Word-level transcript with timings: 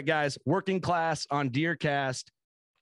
Right, 0.00 0.06
guys, 0.06 0.38
working 0.46 0.80
class 0.80 1.26
on 1.30 1.50
DeerCast. 1.50 2.24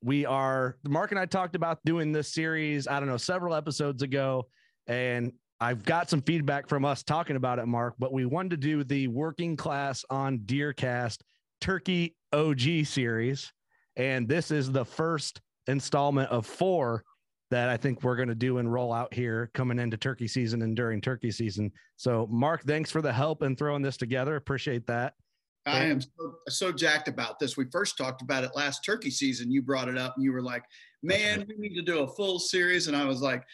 We 0.04 0.24
are 0.24 0.76
Mark 0.86 1.10
and 1.10 1.18
I 1.18 1.26
talked 1.26 1.56
about 1.56 1.80
doing 1.84 2.12
this 2.12 2.32
series, 2.32 2.86
I 2.86 3.00
don't 3.00 3.08
know, 3.08 3.16
several 3.16 3.56
episodes 3.56 4.04
ago. 4.04 4.46
And 4.86 5.32
I've 5.60 5.84
got 5.84 6.08
some 6.08 6.22
feedback 6.22 6.68
from 6.68 6.84
us 6.84 7.02
talking 7.02 7.34
about 7.34 7.58
it, 7.58 7.66
Mark, 7.66 7.96
but 7.98 8.12
we 8.12 8.24
wanted 8.24 8.50
to 8.50 8.56
do 8.56 8.84
the 8.84 9.08
working 9.08 9.56
class 9.56 10.04
on 10.08 10.38
DeerCast 10.46 11.16
Turkey 11.60 12.14
OG 12.32 12.86
series. 12.86 13.52
And 13.96 14.28
this 14.28 14.52
is 14.52 14.70
the 14.70 14.84
first 14.84 15.40
installment 15.66 16.30
of 16.30 16.46
four 16.46 17.02
that 17.50 17.68
I 17.68 17.76
think 17.76 18.04
we're 18.04 18.14
going 18.14 18.28
to 18.28 18.36
do 18.36 18.58
and 18.58 18.72
roll 18.72 18.92
out 18.92 19.12
here 19.12 19.50
coming 19.54 19.80
into 19.80 19.96
turkey 19.96 20.28
season 20.28 20.62
and 20.62 20.76
during 20.76 21.00
turkey 21.00 21.32
season. 21.32 21.72
So, 21.96 22.28
Mark, 22.30 22.62
thanks 22.62 22.92
for 22.92 23.02
the 23.02 23.12
help 23.12 23.42
in 23.42 23.56
throwing 23.56 23.82
this 23.82 23.96
together. 23.96 24.36
Appreciate 24.36 24.86
that. 24.86 25.14
I 25.68 25.84
am 25.84 26.00
so, 26.00 26.34
so 26.48 26.72
jacked 26.72 27.08
about 27.08 27.38
this. 27.38 27.56
We 27.56 27.66
first 27.70 27.96
talked 27.96 28.22
about 28.22 28.44
it 28.44 28.50
last 28.54 28.84
turkey 28.84 29.10
season. 29.10 29.50
You 29.50 29.62
brought 29.62 29.88
it 29.88 29.98
up 29.98 30.14
and 30.16 30.24
you 30.24 30.32
were 30.32 30.42
like, 30.42 30.64
man, 31.02 31.46
we 31.48 31.56
need 31.56 31.74
to 31.74 31.82
do 31.82 32.00
a 32.00 32.08
full 32.08 32.38
series. 32.38 32.88
And 32.88 32.96
I 32.96 33.04
was 33.04 33.20
like, 33.20 33.44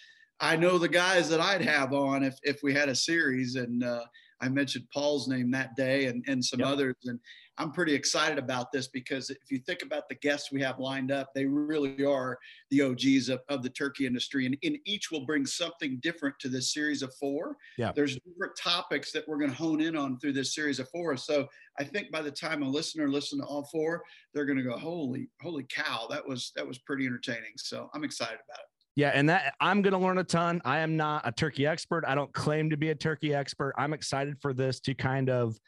I 0.41 0.57
know 0.57 0.79
the 0.79 0.89
guys 0.89 1.29
that 1.29 1.41
I'd 1.41 1.63
have 1.63 1.93
on 1.93 2.23
if, 2.23 2.37
if 2.43 2.61
we 2.63 2.75
had 2.75 2.89
a 2.89 2.95
series. 2.95 3.57
And 3.57 3.85
uh, 3.85 4.05
I 4.41 4.49
mentioned 4.49 4.87
Paul's 4.93 5.29
name 5.29 5.51
that 5.53 5.77
day 5.77 6.07
and, 6.07 6.25
and 6.27 6.45
some 6.45 6.61
yep. 6.61 6.69
others. 6.69 6.97
And 7.05 7.19
I'm 7.57 7.71
pretty 7.71 7.95
excited 7.95 8.39
about 8.39 8.73
this 8.73 8.89
because 8.89 9.31
if 9.31 9.51
you 9.51 9.59
think 9.59 9.83
about 9.83 10.09
the 10.09 10.17
guests 10.17 10.51
we 10.51 10.61
have 10.63 10.81
lined 10.81 11.13
up, 11.13 11.33
they 11.35 11.47
really 11.47 12.05
are 12.05 12.39
the 12.71 12.83
OGs 12.83 13.29
of, 13.29 13.41
of 13.49 13.63
the 13.63 13.71
turkey 13.71 14.07
industry. 14.07 14.47
And 14.47 14.57
in 14.63 14.79
each 14.85 15.13
will 15.13 15.25
bring 15.25 15.47
something 15.47 15.99
different 16.03 16.39
to 16.41 16.49
this 16.49 16.73
series 16.73 17.03
of 17.03 17.15
four. 17.15 17.57
Yeah. 17.79 17.93
There's 17.95 18.19
different 18.27 18.57
topics 18.57 19.13
that 19.13 19.27
we're 19.29 19.39
going 19.39 19.51
to 19.51 19.57
hone 19.57 19.81
in 19.81 19.97
on 19.97 20.19
through 20.19 20.33
this 20.33 20.55
series 20.55 20.81
of 20.81 20.89
four. 20.91 21.17
So 21.17 21.47
I 21.79 21.85
think 21.85 22.11
by 22.11 22.23
the 22.23 22.31
time 22.31 22.63
a 22.63 22.69
listener 22.69 23.09
listens 23.09 23.43
to 23.43 23.47
all 23.47 23.65
four, 23.65 24.03
they're 24.33 24.47
going 24.47 24.59
to 24.59 24.65
go, 24.65 24.77
holy, 24.77 25.29
holy 25.41 25.65
cow, 25.69 26.07
that 26.11 26.27
was 26.27 26.53
that 26.57 26.67
was 26.67 26.79
pretty 26.79 27.07
entertaining. 27.07 27.53
So 27.57 27.89
I'm 27.95 28.05
excited 28.05 28.39
about 28.49 28.61
it. 28.61 28.67
Yeah, 28.97 29.11
and 29.13 29.29
that 29.29 29.55
I'm 29.61 29.83
going 29.83 29.93
to 29.93 29.99
learn 29.99 30.19
a 30.19 30.25
ton. 30.25 30.63
I 30.65 30.79
am 30.79 30.97
not 30.97 31.23
a 31.25 31.33
turkey 31.33 31.67
expert. 31.67 32.05
I 32.07 32.15
don't 32.15 32.33
claim 32.33 32.71
to 32.71 32.77
be 32.77 32.91
a 32.91 32.95
turkey 32.95 33.35
expert. 33.35 33.75
I'm 33.77 33.93
excited 33.93 34.41
for 34.41 34.53
this 34.53 34.79
to 34.81 34.95
kind 34.95 35.31
of 35.31 35.59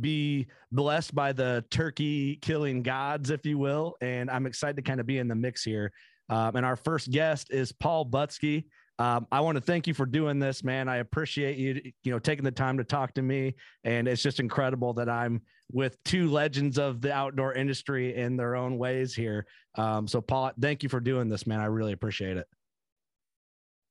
be 0.00 0.46
blessed 0.72 1.14
by 1.14 1.32
the 1.32 1.64
turkey 1.70 2.36
killing 2.36 2.82
gods, 2.82 3.30
if 3.30 3.44
you 3.46 3.58
will. 3.58 3.96
And 4.00 4.30
I'm 4.30 4.46
excited 4.46 4.76
to 4.76 4.82
kind 4.82 5.00
of 5.00 5.06
be 5.06 5.18
in 5.18 5.28
the 5.28 5.34
mix 5.34 5.62
here. 5.62 5.92
Um, 6.28 6.56
and 6.56 6.66
our 6.66 6.76
first 6.76 7.10
guest 7.10 7.48
is 7.50 7.72
Paul 7.72 8.06
Butski. 8.06 8.64
Um, 8.98 9.26
I 9.32 9.40
want 9.40 9.56
to 9.56 9.60
thank 9.60 9.86
you 9.86 9.94
for 9.94 10.06
doing 10.06 10.38
this, 10.38 10.62
man. 10.62 10.88
I 10.88 10.96
appreciate 10.98 11.58
you, 11.58 11.80
you 12.04 12.12
know, 12.12 12.18
taking 12.18 12.44
the 12.44 12.52
time 12.52 12.78
to 12.78 12.84
talk 12.84 13.12
to 13.14 13.22
me. 13.22 13.56
And 13.82 14.06
it's 14.06 14.22
just 14.22 14.38
incredible 14.38 14.92
that 14.94 15.08
I'm 15.08 15.42
with 15.72 15.96
two 16.04 16.30
legends 16.30 16.78
of 16.78 17.00
the 17.00 17.12
outdoor 17.12 17.54
industry 17.54 18.14
in 18.14 18.36
their 18.36 18.54
own 18.54 18.78
ways 18.78 19.14
here. 19.14 19.46
Um, 19.74 20.06
so, 20.06 20.20
Paul, 20.20 20.52
thank 20.60 20.82
you 20.82 20.88
for 20.88 21.00
doing 21.00 21.28
this, 21.28 21.46
man. 21.46 21.60
I 21.60 21.66
really 21.66 21.92
appreciate 21.92 22.36
it. 22.36 22.46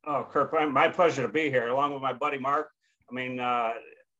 Oh, 0.06 0.26
Kurt, 0.30 0.54
my 0.72 0.88
pleasure 0.88 1.22
to 1.22 1.30
be 1.30 1.50
here, 1.50 1.68
along 1.68 1.94
with 1.94 2.02
my 2.02 2.14
buddy 2.14 2.38
Mark. 2.38 2.70
I 3.10 3.14
mean, 3.14 3.40
uh, 3.40 3.72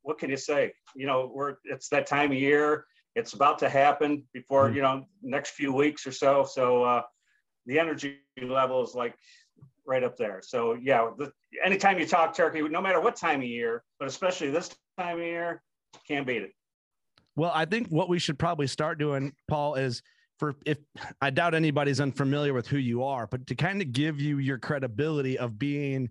what 0.04 0.20
can 0.20 0.30
you 0.30 0.38
say? 0.38 0.74
You 0.96 1.08
know, 1.08 1.32
we're 1.34 1.56
it's 1.66 1.90
that 1.90 2.06
time 2.06 2.32
of 2.32 2.38
year. 2.38 2.86
It's 3.16 3.34
about 3.34 3.60
to 3.60 3.70
happen 3.70 4.24
before 4.34 4.68
mm-hmm. 4.68 4.76
you 4.76 4.82
know 4.82 5.06
next 5.22 5.52
few 5.52 5.74
weeks 5.74 6.06
or 6.06 6.12
so. 6.12 6.46
So 6.46 6.84
uh, 6.84 7.02
the 7.66 7.80
energy 7.80 8.20
level 8.42 8.84
is 8.84 8.94
like 8.94 9.16
right 9.86 10.04
up 10.04 10.18
there. 10.18 10.42
So 10.44 10.78
yeah, 10.82 11.10
the, 11.18 11.32
anytime 11.64 12.00
you 12.00 12.06
talk 12.06 12.36
turkey, 12.36 12.62
no 12.62 12.82
matter 12.82 13.02
what 13.02 13.16
time 13.16 13.40
of 13.40 13.48
year, 13.48 13.84
but 14.00 14.08
especially 14.08 14.50
this 14.50 14.70
time 14.98 15.18
of 15.18 15.24
year, 15.24 15.62
can't 16.08 16.28
beat 16.28 16.44
it. 16.44 16.52
Well, 17.36 17.52
I 17.54 17.66
think 17.66 17.88
what 17.88 18.10
we 18.10 18.20
should 18.20 18.38
probably 18.38 18.68
start 18.68 19.00
doing, 19.00 19.34
Paul, 19.48 19.76
is 19.76 20.04
for 20.38 20.56
if 20.66 20.78
I 21.22 21.30
doubt 21.30 21.56
anybody's 21.56 22.00
unfamiliar 22.00 22.54
with 22.54 22.68
who 22.68 22.78
you 22.78 23.04
are, 23.04 23.28
but 23.28 23.48
to 23.48 23.56
kind 23.56 23.82
of 23.82 23.92
give 23.92 24.20
you 24.20 24.38
your 24.38 24.58
credibility 24.58 25.38
of 25.38 25.58
being 25.58 26.10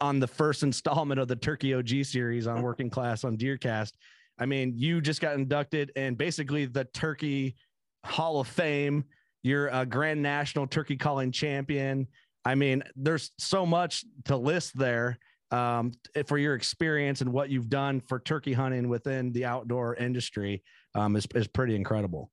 on 0.00 0.20
the 0.20 0.26
first 0.26 0.62
installment 0.64 1.20
of 1.20 1.28
the 1.28 1.36
Turkey 1.36 1.74
OG 1.74 2.04
series 2.04 2.46
on 2.46 2.62
Working 2.62 2.90
Class 2.90 3.24
on 3.24 3.36
DeerCast. 3.36 3.92
I 4.38 4.46
mean, 4.46 4.72
you 4.74 5.00
just 5.00 5.20
got 5.20 5.34
inducted 5.34 5.92
and 5.96 6.16
basically 6.16 6.66
the 6.66 6.84
Turkey 6.84 7.56
Hall 8.04 8.40
of 8.40 8.48
Fame. 8.48 9.04
You're 9.42 9.68
a 9.68 9.84
Grand 9.84 10.22
National 10.22 10.66
Turkey 10.66 10.96
Calling 10.96 11.32
Champion. 11.32 12.06
I 12.44 12.54
mean, 12.54 12.82
there's 12.96 13.32
so 13.38 13.66
much 13.66 14.04
to 14.24 14.36
list 14.36 14.76
there 14.76 15.18
um, 15.50 15.92
for 16.26 16.38
your 16.38 16.54
experience 16.54 17.20
and 17.20 17.32
what 17.32 17.50
you've 17.50 17.68
done 17.68 18.00
for 18.00 18.18
turkey 18.18 18.52
hunting 18.52 18.88
within 18.88 19.32
the 19.32 19.44
outdoor 19.44 19.94
industry 19.96 20.62
um, 20.94 21.16
is, 21.16 21.26
is 21.34 21.46
pretty 21.48 21.74
incredible. 21.74 22.30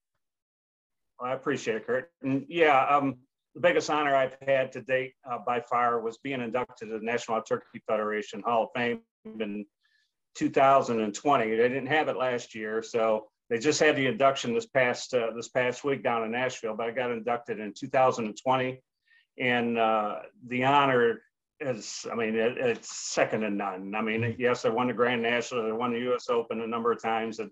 I 1.19 1.33
appreciate 1.33 1.77
it, 1.77 1.87
Kurt. 1.87 2.11
And 2.21 2.45
yeah, 2.47 2.85
um, 2.85 3.17
the 3.57 3.67
biggest 3.67 3.89
honor 3.89 4.15
I've 4.15 4.37
had 4.45 4.71
to 4.73 4.81
date 4.81 5.13
uh, 5.29 5.39
by 5.43 5.61
far 5.61 5.99
was 5.99 6.19
being 6.19 6.41
inducted 6.41 6.89
to 6.89 6.99
the 6.99 7.03
National 7.03 7.41
Turkey 7.41 7.81
Federation 7.87 8.43
Hall 8.45 8.65
of 8.65 8.69
Fame 8.75 8.99
in 9.25 9.65
2020. 10.35 11.49
They 11.49 11.55
didn't 11.55 11.87
have 11.87 12.07
it 12.07 12.17
last 12.17 12.53
year, 12.53 12.83
so 12.83 13.25
they 13.49 13.57
just 13.57 13.79
had 13.79 13.95
the 13.95 14.05
induction 14.05 14.53
this 14.53 14.67
past 14.67 15.11
uh, 15.15 15.31
this 15.35 15.49
past 15.49 15.83
week 15.83 16.03
down 16.03 16.23
in 16.23 16.31
Nashville. 16.31 16.75
But 16.77 16.85
I 16.85 16.91
got 16.91 17.09
inducted 17.09 17.59
in 17.59 17.73
2020, 17.73 18.79
and 19.39 19.77
uh, 19.79 20.19
the 20.45 20.63
honor 20.63 21.21
is, 21.59 22.05
I 22.11 22.13
mean, 22.13 22.35
it, 22.35 22.59
it's 22.59 22.95
second 22.95 23.41
to 23.41 23.49
none. 23.49 23.95
I 23.95 24.01
mean, 24.03 24.35
yes, 24.37 24.65
I 24.65 24.69
won 24.69 24.85
the 24.85 24.93
Grand 24.93 25.23
National, 25.23 25.67
I 25.67 25.71
won 25.71 25.93
the 25.93 25.99
U.S. 26.01 26.29
Open 26.29 26.61
a 26.61 26.67
number 26.67 26.91
of 26.91 27.01
times, 27.01 27.39
and 27.39 27.49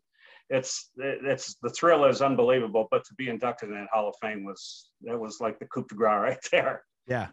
it's 0.49 0.91
it's 0.97 1.55
the 1.61 1.69
thrill 1.69 2.05
is 2.05 2.21
unbelievable. 2.21 2.87
But 2.91 3.03
to 3.05 3.13
be 3.15 3.29
inducted 3.29 3.69
in 3.69 3.75
that 3.75 3.87
Hall 3.91 4.09
of 4.09 4.15
Fame 4.21 4.43
was 4.43 4.91
that 5.01 5.19
was 5.19 5.39
like 5.39 5.59
the 5.59 5.65
coup 5.65 5.85
de 5.87 5.95
grace 5.95 6.21
right 6.21 6.37
there. 6.51 6.83
Yeah. 7.07 7.27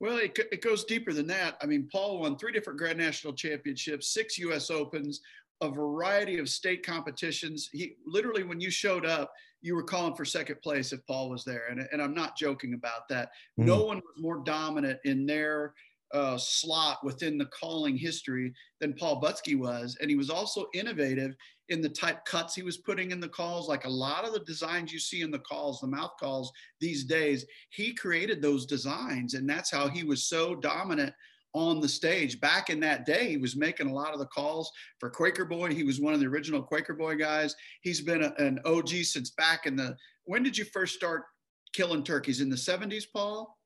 Well, 0.00 0.18
it, 0.18 0.38
it 0.52 0.60
goes 0.60 0.84
deeper 0.84 1.12
than 1.12 1.26
that. 1.28 1.56
I 1.62 1.66
mean, 1.66 1.88
Paul 1.90 2.20
won 2.20 2.36
three 2.36 2.52
different 2.52 2.78
Grand 2.78 2.98
National 2.98 3.32
Championships, 3.32 4.12
six 4.12 4.36
U.S. 4.38 4.68
Opens, 4.68 5.20
a 5.60 5.70
variety 5.70 6.38
of 6.38 6.48
state 6.48 6.84
competitions. 6.84 7.70
He 7.72 7.96
literally, 8.04 8.42
when 8.42 8.60
you 8.60 8.70
showed 8.70 9.06
up, 9.06 9.32
you 9.62 9.74
were 9.74 9.82
calling 9.82 10.14
for 10.14 10.24
second 10.24 10.60
place 10.62 10.92
if 10.92 11.06
Paul 11.06 11.30
was 11.30 11.44
there. 11.44 11.68
And, 11.70 11.88
and 11.92 12.02
I'm 12.02 12.12
not 12.12 12.36
joking 12.36 12.74
about 12.74 13.08
that. 13.08 13.30
Mm. 13.58 13.64
No 13.64 13.84
one 13.84 13.96
was 13.96 14.20
more 14.20 14.42
dominant 14.44 14.98
in 15.04 15.26
their 15.26 15.72
uh, 16.14 16.38
slot 16.38 17.04
within 17.04 17.36
the 17.36 17.46
calling 17.46 17.96
history 17.96 18.54
than 18.80 18.94
Paul 18.94 19.20
Butski 19.20 19.58
was. 19.58 19.98
And 20.00 20.08
he 20.08 20.16
was 20.16 20.30
also 20.30 20.66
innovative 20.72 21.34
in 21.68 21.82
the 21.82 21.88
type 21.88 22.24
cuts 22.24 22.54
he 22.54 22.62
was 22.62 22.78
putting 22.78 23.10
in 23.10 23.20
the 23.20 23.28
calls. 23.28 23.68
Like 23.68 23.84
a 23.84 23.90
lot 23.90 24.24
of 24.24 24.32
the 24.32 24.40
designs 24.40 24.92
you 24.92 25.00
see 25.00 25.22
in 25.22 25.30
the 25.30 25.40
calls, 25.40 25.80
the 25.80 25.88
mouth 25.88 26.12
calls 26.20 26.52
these 26.80 27.04
days, 27.04 27.44
he 27.70 27.92
created 27.92 28.40
those 28.40 28.64
designs. 28.64 29.34
And 29.34 29.48
that's 29.48 29.70
how 29.70 29.88
he 29.88 30.04
was 30.04 30.28
so 30.28 30.54
dominant 30.54 31.12
on 31.52 31.80
the 31.80 31.88
stage. 31.88 32.40
Back 32.40 32.70
in 32.70 32.78
that 32.80 33.06
day, 33.06 33.28
he 33.30 33.36
was 33.36 33.56
making 33.56 33.88
a 33.88 33.94
lot 33.94 34.12
of 34.12 34.20
the 34.20 34.26
calls 34.26 34.70
for 35.00 35.10
Quaker 35.10 35.44
Boy. 35.44 35.74
He 35.74 35.84
was 35.84 36.00
one 36.00 36.14
of 36.14 36.20
the 36.20 36.26
original 36.26 36.62
Quaker 36.62 36.94
Boy 36.94 37.16
guys. 37.16 37.56
He's 37.82 38.00
been 38.00 38.22
a, 38.22 38.34
an 38.38 38.60
OG 38.64 38.88
since 38.88 39.30
back 39.30 39.66
in 39.66 39.74
the. 39.74 39.96
When 40.24 40.42
did 40.42 40.56
you 40.56 40.64
first 40.64 40.94
start 40.94 41.24
killing 41.72 42.04
turkeys? 42.04 42.40
In 42.40 42.48
the 42.48 42.56
70s, 42.56 43.04
Paul? 43.12 43.56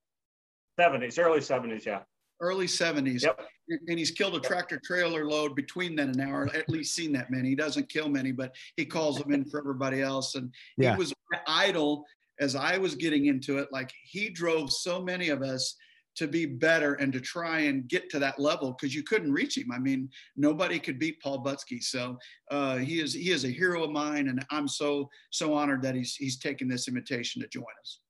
70s, 0.79 1.19
early 1.19 1.41
70s, 1.41 1.85
yeah. 1.85 2.01
Early 2.41 2.67
70s. 2.67 3.23
Yep. 3.23 3.41
And 3.89 3.99
he's 3.99 4.11
killed 4.11 4.35
a 4.35 4.41
tractor 4.41 4.81
trailer 4.83 5.27
load 5.27 5.55
between 5.55 5.95
then 5.95 6.09
and 6.09 6.17
now, 6.17 6.31
or 6.31 6.47
at 6.55 6.69
least 6.71 6.95
seen 6.95 7.13
that 7.13 7.31
many. 7.31 7.51
He 7.51 7.55
doesn't 7.55 7.89
kill 7.91 8.09
many, 8.09 8.33
but 8.33 8.55
he 8.77 8.87
calls 8.87 9.19
them 9.19 9.33
in 9.33 9.45
for 9.45 9.59
everybody 9.59 10.01
else. 10.01 10.37
And 10.37 10.53
yeah. 10.79 10.93
he 10.93 10.99
was 10.99 11.13
idol 11.47 12.05
as 12.41 12.57
I 12.57 12.79
was 12.79 12.95
getting 12.95 13.27
into 13.27 13.59
it. 13.59 13.69
Like 13.71 13.93
he 14.05 14.31
drove 14.31 14.73
so 14.73 15.03
many 15.03 15.29
of 15.29 15.43
us 15.43 15.75
to 16.19 16.27
be 16.27 16.47
better 16.47 16.95
and 16.95 17.13
to 17.13 17.21
try 17.21 17.61
and 17.61 17.87
get 17.89 18.11
to 18.11 18.19
that 18.19 18.41
level 18.41 18.73
because 18.73 18.93
you 18.93 19.05
couldn't 19.05 19.33
reach 19.33 19.57
him. 19.57 19.71
I 19.71 19.79
mean, 19.79 20.11
nobody 20.37 20.81
could 20.81 20.99
beat 20.99 21.21
Paul 21.23 21.45
Butski. 21.45 21.81
So 21.81 22.19
uh, 22.51 22.77
he 22.79 23.01
is 23.01 23.15
he 23.15 23.31
is 23.31 23.45
a 23.45 23.49
hero 23.49 23.85
of 23.85 23.93
mine, 23.93 24.29
and 24.29 24.45
I'm 24.51 24.67
so 24.67 25.09
so 25.31 25.55
honored 25.55 25.81
that 25.83 25.95
he's 25.95 26.17
he's 26.17 26.37
taken 26.37 26.67
this 26.67 26.89
invitation 26.89 27.41
to 27.43 27.49
join 27.49 27.65
us. 27.81 28.01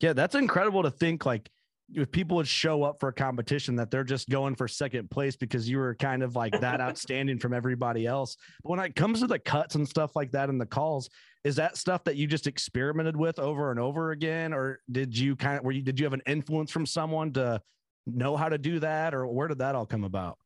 Yeah, 0.00 0.14
that's 0.14 0.34
incredible 0.34 0.82
to 0.82 0.90
think 0.90 1.24
like 1.26 1.48
if 1.92 2.10
people 2.10 2.36
would 2.36 2.48
show 2.48 2.82
up 2.82 2.98
for 2.98 3.08
a 3.08 3.12
competition 3.12 3.76
that 3.76 3.90
they're 3.90 4.04
just 4.04 4.28
going 4.28 4.54
for 4.54 4.66
second 4.66 5.10
place 5.10 5.36
because 5.36 5.68
you 5.68 5.78
were 5.78 5.94
kind 5.94 6.22
of 6.22 6.34
like 6.34 6.58
that 6.60 6.80
outstanding 6.80 7.38
from 7.38 7.52
everybody 7.52 8.06
else. 8.06 8.36
But 8.62 8.70
when 8.70 8.80
it 8.80 8.96
comes 8.96 9.20
to 9.20 9.26
the 9.26 9.38
cuts 9.38 9.74
and 9.74 9.88
stuff 9.88 10.16
like 10.16 10.30
that 10.32 10.48
and 10.48 10.60
the 10.60 10.66
calls, 10.66 11.10
is 11.44 11.56
that 11.56 11.76
stuff 11.76 12.02
that 12.04 12.16
you 12.16 12.26
just 12.26 12.46
experimented 12.46 13.16
with 13.16 13.38
over 13.38 13.70
and 13.70 13.78
over 13.78 14.12
again? 14.12 14.54
Or 14.54 14.80
did 14.90 15.16
you 15.16 15.36
kind 15.36 15.58
of 15.58 15.64
were 15.64 15.72
you 15.72 15.82
did 15.82 15.98
you 15.98 16.06
have 16.06 16.14
an 16.14 16.22
influence 16.26 16.70
from 16.70 16.86
someone 16.86 17.32
to 17.34 17.60
know 18.06 18.36
how 18.36 18.48
to 18.48 18.58
do 18.58 18.80
that? 18.80 19.14
Or 19.14 19.26
where 19.26 19.48
did 19.48 19.58
that 19.58 19.74
all 19.74 19.86
come 19.86 20.04
about? 20.04 20.38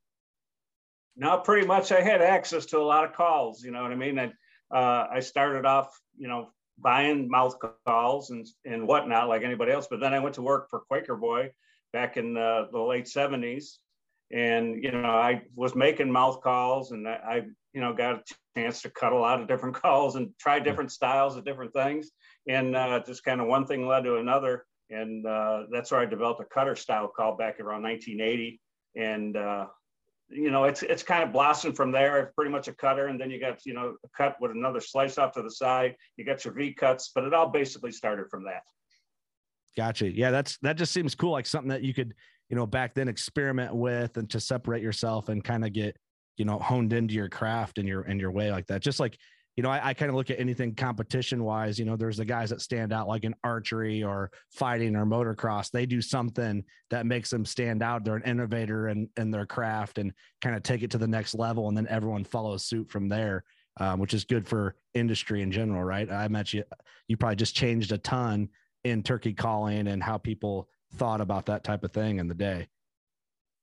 No 1.17 1.39
pretty 1.39 1.67
much 1.67 1.93
i 1.93 2.01
had 2.01 2.23
access 2.23 2.67
to 2.67 2.79
a 2.79 2.83
lot 2.83 3.05
of 3.05 3.13
calls 3.13 3.63
you 3.63 3.71
know 3.71 3.83
what 3.83 3.93
i 3.93 3.97
mean? 3.97 4.19
And 4.19 4.33
uh, 4.75 5.07
i 5.11 5.21
started 5.21 5.65
off 5.65 5.99
you 6.17 6.29
know 6.29 6.51
buying 6.81 7.29
mouth 7.29 7.57
calls 7.87 8.31
and 8.31 8.47
and 8.65 8.87
whatnot 8.87 9.29
like 9.29 9.43
anybody 9.43 9.73
else 9.73 9.87
but 9.91 10.01
then 10.01 10.15
i 10.15 10.19
went 10.19 10.35
to 10.35 10.43
work 10.43 10.69
for 10.71 10.81
quaker 10.81 11.17
boy 11.17 11.51
back 11.93 12.17
in 12.17 12.37
uh, 12.37 12.67
the 12.71 12.79
late 12.79 13.07
70s 13.07 13.79
and 14.31 14.83
you 14.83 14.93
know 14.93 15.09
i 15.09 15.43
was 15.55 15.75
making 15.75 16.11
mouth 16.11 16.41
calls 16.43 16.93
and 16.93 17.09
i 17.09 17.43
you 17.73 17.81
know 17.81 17.93
got 17.93 18.17
a 18.17 18.23
chance 18.59 18.83
to 18.83 18.91
cut 18.91 19.13
a 19.13 19.19
lot 19.19 19.41
of 19.41 19.49
different 19.49 19.75
calls 19.83 20.17
and 20.17 20.31
try 20.39 20.59
different 20.59 20.93
styles 20.93 21.37
of 21.37 21.45
different 21.45 21.73
things. 21.73 22.11
And 22.49 22.75
uh, 22.77 23.01
just 23.07 23.25
kind 23.25 23.41
of 23.41 23.47
one 23.47 23.67
thing 23.67 23.87
led 23.87 24.05
to 24.05 24.17
another. 24.17 24.65
And 24.91 25.27
uh, 25.27 25.65
that's 25.71 25.91
where 25.91 26.01
i 26.01 26.07
developed 26.07 26.41
a 26.41 26.45
cutter 26.45 26.75
style 26.75 27.09
call 27.15 27.37
back 27.37 27.61
around 27.61 27.83
1980 27.83 28.61
and 28.97 29.37
uh, 29.37 29.67
you 30.31 30.51
know 30.51 30.65
it's 30.65 30.83
it's 30.83 31.03
kind 31.03 31.23
of 31.23 31.33
blossomed 31.33 31.77
from 31.77 31.91
there. 31.91 32.33
Pretty 32.37 32.51
much 32.51 32.69
a 32.69 32.73
cutter 32.73 33.07
and 33.07 33.21
then 33.21 33.31
you 33.31 33.41
got 33.41 33.65
you 33.65 33.75
know 33.75 33.97
a 34.05 34.09
cut 34.17 34.37
with 34.41 34.51
another 34.51 34.81
slice 34.81 35.19
off 35.19 35.33
to 35.33 35.43
the 35.43 35.51
side. 35.51 35.97
You 36.17 36.25
got 36.25 36.45
your 36.45 36.55
v 36.55 36.73
cuts 36.73 37.11
but 37.15 37.25
it 37.25 37.35
all 37.35 37.49
basically 37.49 37.93
started 37.93 38.27
from 38.31 38.45
that. 38.45 38.63
Gotcha. 39.77 40.11
Yeah 40.11 40.31
that's 40.31 40.59
that 40.59 40.77
just 40.77 40.93
seems 40.93 41.15
cool 41.15 41.33
like 41.33 41.47
something 41.47 41.71
that 41.71 41.83
you 41.83 41.95
could 41.95 42.15
you 42.49 42.57
know, 42.57 42.67
back 42.67 42.95
then 42.95 43.09
experiment 43.09 43.75
with 43.75 44.17
and 44.17 44.29
to 44.31 44.41
separate 44.41 44.83
yourself 44.83 45.29
and 45.29 45.45
kind 45.45 45.65
of 45.65 45.73
get, 45.73 45.97
you 46.37 46.45
know, 46.45 46.59
honed 46.59 46.93
into 46.93 47.15
your 47.15 47.29
craft 47.29 47.79
and 47.79 47.87
your 47.87 48.03
and 48.03 48.21
your 48.21 48.31
way 48.31 48.51
like 48.51 48.67
that. 48.67 48.81
Just 48.81 49.01
like, 49.01 49.19
you 49.59 49.63
know, 49.63 49.71
I, 49.71 49.89
I 49.89 49.95
kind 49.95 50.09
of 50.09 50.15
look 50.15 50.31
at 50.31 50.39
anything 50.39 50.77
competition 50.77 51.43
wise, 51.43 51.81
you 51.81 51.85
know, 51.85 51.97
there's 51.97 52.19
the 52.19 52.25
guys 52.25 52.51
that 52.51 52.61
stand 52.61 52.93
out 52.93 53.09
like 53.09 53.25
in 53.25 53.35
archery 53.43 54.05
or 54.05 54.31
fighting 54.53 54.95
or 54.95 55.05
motocross. 55.05 55.73
They 55.73 55.85
do 55.85 56.01
something 56.01 56.63
that 56.91 57.07
makes 57.07 57.29
them 57.29 57.45
stand 57.45 57.83
out. 57.83 58.05
They're 58.05 58.15
an 58.15 58.23
innovator 58.23 58.87
in, 58.87 59.09
in 59.17 59.33
their 59.33 59.47
craft 59.47 59.99
and 59.99 60.13
kind 60.41 60.55
of 60.55 60.63
take 60.63 60.85
it 60.85 60.93
to 60.93 60.99
the 60.99 61.09
next 61.09 61.35
level. 61.35 61.67
And 61.67 61.77
then 61.77 61.89
everyone 61.89 62.23
follows 62.23 62.67
suit 62.67 62.89
from 62.89 63.09
there. 63.09 63.43
Um, 63.81 64.01
which 64.01 64.13
is 64.13 64.25
good 64.25 64.47
for 64.47 64.75
industry 64.95 65.41
in 65.41 65.53
general, 65.53 65.85
right? 65.85 66.11
I 66.11 66.27
bet 66.27 66.53
you 66.53 66.65
you 67.07 67.17
probably 67.17 67.37
just 67.37 67.55
changed 67.55 67.93
a 67.93 67.99
ton 67.99 68.49
in 68.83 69.05
turkey 69.05 69.33
calling 69.33 69.87
and 69.87 70.03
how 70.03 70.19
people 70.19 70.69
thought 70.95 71.21
about 71.21 71.47
that 71.47 71.63
type 71.63 71.85
of 71.85 71.93
thing 71.93 72.19
in 72.19 72.27
the 72.27 72.35
day. 72.35 72.67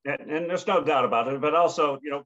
And, 0.05 0.31
and 0.31 0.49
there's 0.49 0.67
no 0.67 0.81
doubt 0.81 1.03
about 1.03 1.27
it. 1.27 1.41
But 1.41 1.53
also, 1.53 1.99
you 2.01 2.11
know, 2.11 2.23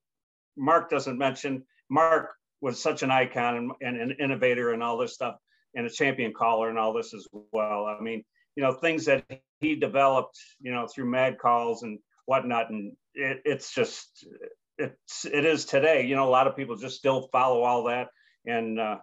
Mark 0.56 0.92
doesn't 0.92 1.18
mention 1.18 1.64
Mark 1.90 2.30
was 2.62 2.82
such 2.82 3.04
an 3.04 3.12
icon 3.12 3.56
and, 3.56 3.72
and 3.82 4.12
an 4.12 4.18
innovator 4.20 4.72
and 4.74 4.84
all 4.84 4.98
this 4.98 5.14
stuff 5.14 5.36
and 5.76 5.86
a 5.86 5.90
champion 5.90 6.34
caller 6.34 6.70
and 6.70 6.78
all 6.78 6.94
this 6.94 7.14
as 7.14 7.28
well. 7.52 7.86
I 7.86 8.02
mean, 8.02 8.24
you 8.56 8.64
know, 8.64 8.74
things 8.74 9.06
that 9.06 9.24
he 9.60 9.76
developed, 9.76 10.38
you 10.60 10.72
know, 10.72 10.88
through 10.88 11.10
MAD 11.10 11.38
Calls 11.38 11.84
and 11.84 12.00
whatnot. 12.26 12.70
And 12.70 12.94
it, 13.14 13.42
it's 13.46 13.74
just, 13.74 14.26
it's, 14.78 15.26
it 15.26 15.46
is 15.46 15.66
today, 15.66 16.06
you 16.06 16.16
know, 16.16 16.28
a 16.28 16.30
lot 16.30 16.48
of 16.48 16.56
people 16.56 16.76
just 16.76 16.98
still 16.98 17.30
follow 17.32 17.62
all 17.62 17.86
that. 17.86 18.08
And 18.46 18.80
uh, 18.80 18.98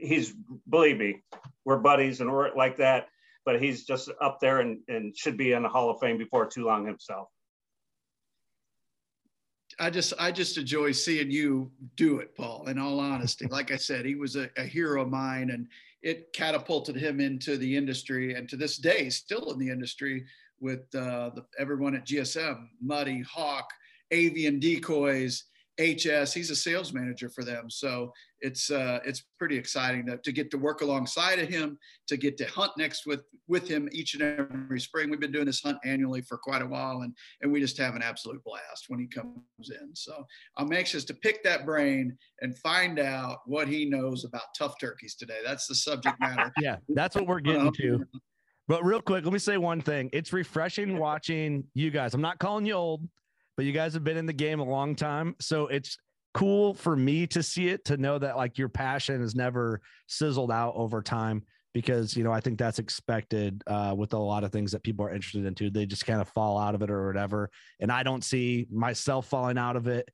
he's, 0.00 0.32
believe 0.68 0.98
me, 0.98 1.22
we're 1.64 1.78
buddies 1.78 2.20
and 2.20 2.30
we're 2.30 2.54
like 2.54 2.76
that 2.76 3.08
but 3.48 3.62
he's 3.62 3.86
just 3.86 4.10
up 4.20 4.40
there 4.40 4.58
and, 4.58 4.80
and 4.88 5.16
should 5.16 5.38
be 5.38 5.52
in 5.52 5.62
the 5.62 5.70
Hall 5.70 5.88
of 5.88 5.98
Fame 6.00 6.18
before 6.18 6.44
too 6.44 6.66
long 6.66 6.84
himself. 6.84 7.28
I 9.78 9.90
just 9.90 10.12
I 10.18 10.32
just 10.32 10.58
enjoy 10.58 10.92
seeing 10.92 11.30
you 11.30 11.70
do 11.96 12.18
it, 12.18 12.34
Paul. 12.36 12.66
In 12.68 12.78
all 12.78 12.98
honesty, 13.00 13.46
like 13.50 13.70
I 13.70 13.76
said, 13.76 14.04
he 14.04 14.14
was 14.14 14.36
a, 14.36 14.50
a, 14.56 14.64
hero 14.64 15.02
of 15.02 15.08
mine, 15.08 15.50
and 15.50 15.68
it 16.02 16.32
catapulted 16.32 16.96
him 16.96 17.20
into 17.20 17.56
the 17.56 17.76
industry, 17.76 18.34
and 18.34 18.48
to 18.48 18.56
this 18.56 18.78
day, 18.78 19.08
still 19.10 19.52
in 19.52 19.58
the 19.58 19.70
industry 19.70 20.24
with 20.60 20.92
uh, 20.94 21.30
the, 21.34 21.44
everyone 21.58 21.94
at 21.94 22.06
GSM, 22.06 22.66
Muddy, 22.82 23.22
Hawk, 23.22 23.70
Avian 24.10 24.58
Decoys, 24.58 25.44
HS. 25.78 26.32
He's 26.32 26.50
a 26.50 26.56
sales 26.56 26.92
manager 26.92 27.28
for 27.28 27.44
them, 27.44 27.70
so 27.70 28.12
it's 28.40 28.70
uh, 28.70 28.98
it's 29.04 29.24
pretty 29.38 29.56
exciting 29.56 30.06
to, 30.06 30.18
to 30.18 30.32
get 30.32 30.50
to 30.50 30.58
work 30.58 30.80
alongside 30.80 31.38
of 31.38 31.48
him, 31.48 31.78
to 32.08 32.16
get 32.16 32.36
to 32.38 32.46
hunt 32.46 32.72
next 32.76 33.06
with 33.06 33.22
with 33.46 33.68
him 33.68 33.88
each 33.92 34.14
and 34.14 34.22
every 34.22 34.80
spring. 34.80 35.08
We've 35.08 35.20
been 35.20 35.32
doing 35.32 35.46
this 35.46 35.60
hunt 35.60 35.78
annually 35.84 36.22
for 36.22 36.36
quite 36.36 36.62
a 36.62 36.66
while, 36.66 37.02
and 37.02 37.14
and 37.42 37.52
we 37.52 37.60
just 37.60 37.78
have 37.78 37.94
an 37.94 38.02
absolute 38.02 38.42
blast 38.44 38.86
when 38.88 38.98
he 38.98 39.06
comes 39.06 39.70
in. 39.70 39.94
So 39.94 40.24
I'm 40.56 40.72
anxious 40.72 41.04
to 41.06 41.14
pick 41.14 41.44
that 41.44 41.64
brain 41.64 42.16
and 42.40 42.58
find 42.58 42.98
out 42.98 43.38
what 43.46 43.68
he 43.68 43.84
knows 43.84 44.24
about 44.24 44.54
tough 44.56 44.74
turkeys 44.80 45.14
today. 45.14 45.38
That's 45.44 45.66
the 45.66 45.74
subject 45.76 46.18
matter. 46.20 46.52
yeah, 46.60 46.76
that's 46.88 47.14
what 47.14 47.26
we're 47.26 47.40
getting 47.40 47.72
to. 47.72 48.04
But 48.66 48.84
real 48.84 49.00
quick, 49.00 49.24
let 49.24 49.32
me 49.32 49.38
say 49.38 49.56
one 49.56 49.80
thing. 49.80 50.10
It's 50.12 50.32
refreshing 50.32 50.98
watching 50.98 51.64
you 51.74 51.90
guys. 51.90 52.14
I'm 52.14 52.20
not 52.20 52.38
calling 52.38 52.66
you 52.66 52.74
old 52.74 53.08
but 53.58 53.64
you 53.64 53.72
guys 53.72 53.92
have 53.92 54.04
been 54.04 54.16
in 54.16 54.24
the 54.24 54.32
game 54.32 54.60
a 54.60 54.64
long 54.64 54.94
time. 54.94 55.34
So 55.40 55.66
it's 55.66 55.98
cool 56.32 56.74
for 56.74 56.94
me 56.94 57.26
to 57.26 57.42
see 57.42 57.70
it, 57.70 57.84
to 57.86 57.96
know 57.96 58.16
that 58.16 58.36
like 58.36 58.56
your 58.56 58.68
passion 58.68 59.20
has 59.20 59.34
never 59.34 59.80
sizzled 60.06 60.52
out 60.52 60.74
over 60.76 61.02
time 61.02 61.42
because, 61.74 62.16
you 62.16 62.22
know, 62.22 62.30
I 62.30 62.38
think 62.38 62.56
that's 62.56 62.78
expected 62.78 63.64
uh, 63.66 63.96
with 63.98 64.12
a 64.12 64.16
lot 64.16 64.44
of 64.44 64.52
things 64.52 64.70
that 64.70 64.84
people 64.84 65.04
are 65.04 65.12
interested 65.12 65.44
into. 65.44 65.70
They 65.70 65.86
just 65.86 66.06
kind 66.06 66.20
of 66.20 66.28
fall 66.28 66.56
out 66.56 66.76
of 66.76 66.82
it 66.82 66.90
or 66.90 67.08
whatever. 67.08 67.50
And 67.80 67.90
I 67.90 68.04
don't 68.04 68.22
see 68.22 68.68
myself 68.70 69.26
falling 69.26 69.58
out 69.58 69.74
of 69.74 69.88
it 69.88 70.08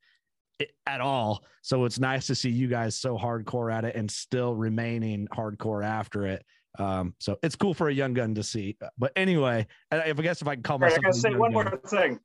at 0.86 1.02
all. 1.02 1.44
So 1.60 1.84
it's 1.84 1.98
nice 1.98 2.26
to 2.28 2.34
see 2.34 2.48
you 2.48 2.66
guys 2.66 2.96
so 2.96 3.18
hardcore 3.18 3.70
at 3.70 3.84
it 3.84 3.94
and 3.94 4.10
still 4.10 4.54
remaining 4.54 5.28
hardcore 5.28 5.84
after 5.84 6.24
it. 6.24 6.46
Um, 6.78 7.14
so 7.18 7.36
it's 7.42 7.56
cool 7.56 7.74
for 7.74 7.90
a 7.90 7.94
young 7.94 8.14
gun 8.14 8.34
to 8.36 8.42
see. 8.42 8.78
But 8.96 9.12
anyway, 9.16 9.66
if 9.92 10.18
I 10.18 10.22
guess 10.22 10.40
if 10.40 10.48
I 10.48 10.54
can 10.54 10.62
call 10.62 10.78
myself, 10.78 11.00
I 11.00 11.02
gotta 11.02 11.18
say 11.18 11.34
one 11.34 11.52
gun, 11.52 11.64
more 11.64 11.80
thing. 11.86 12.18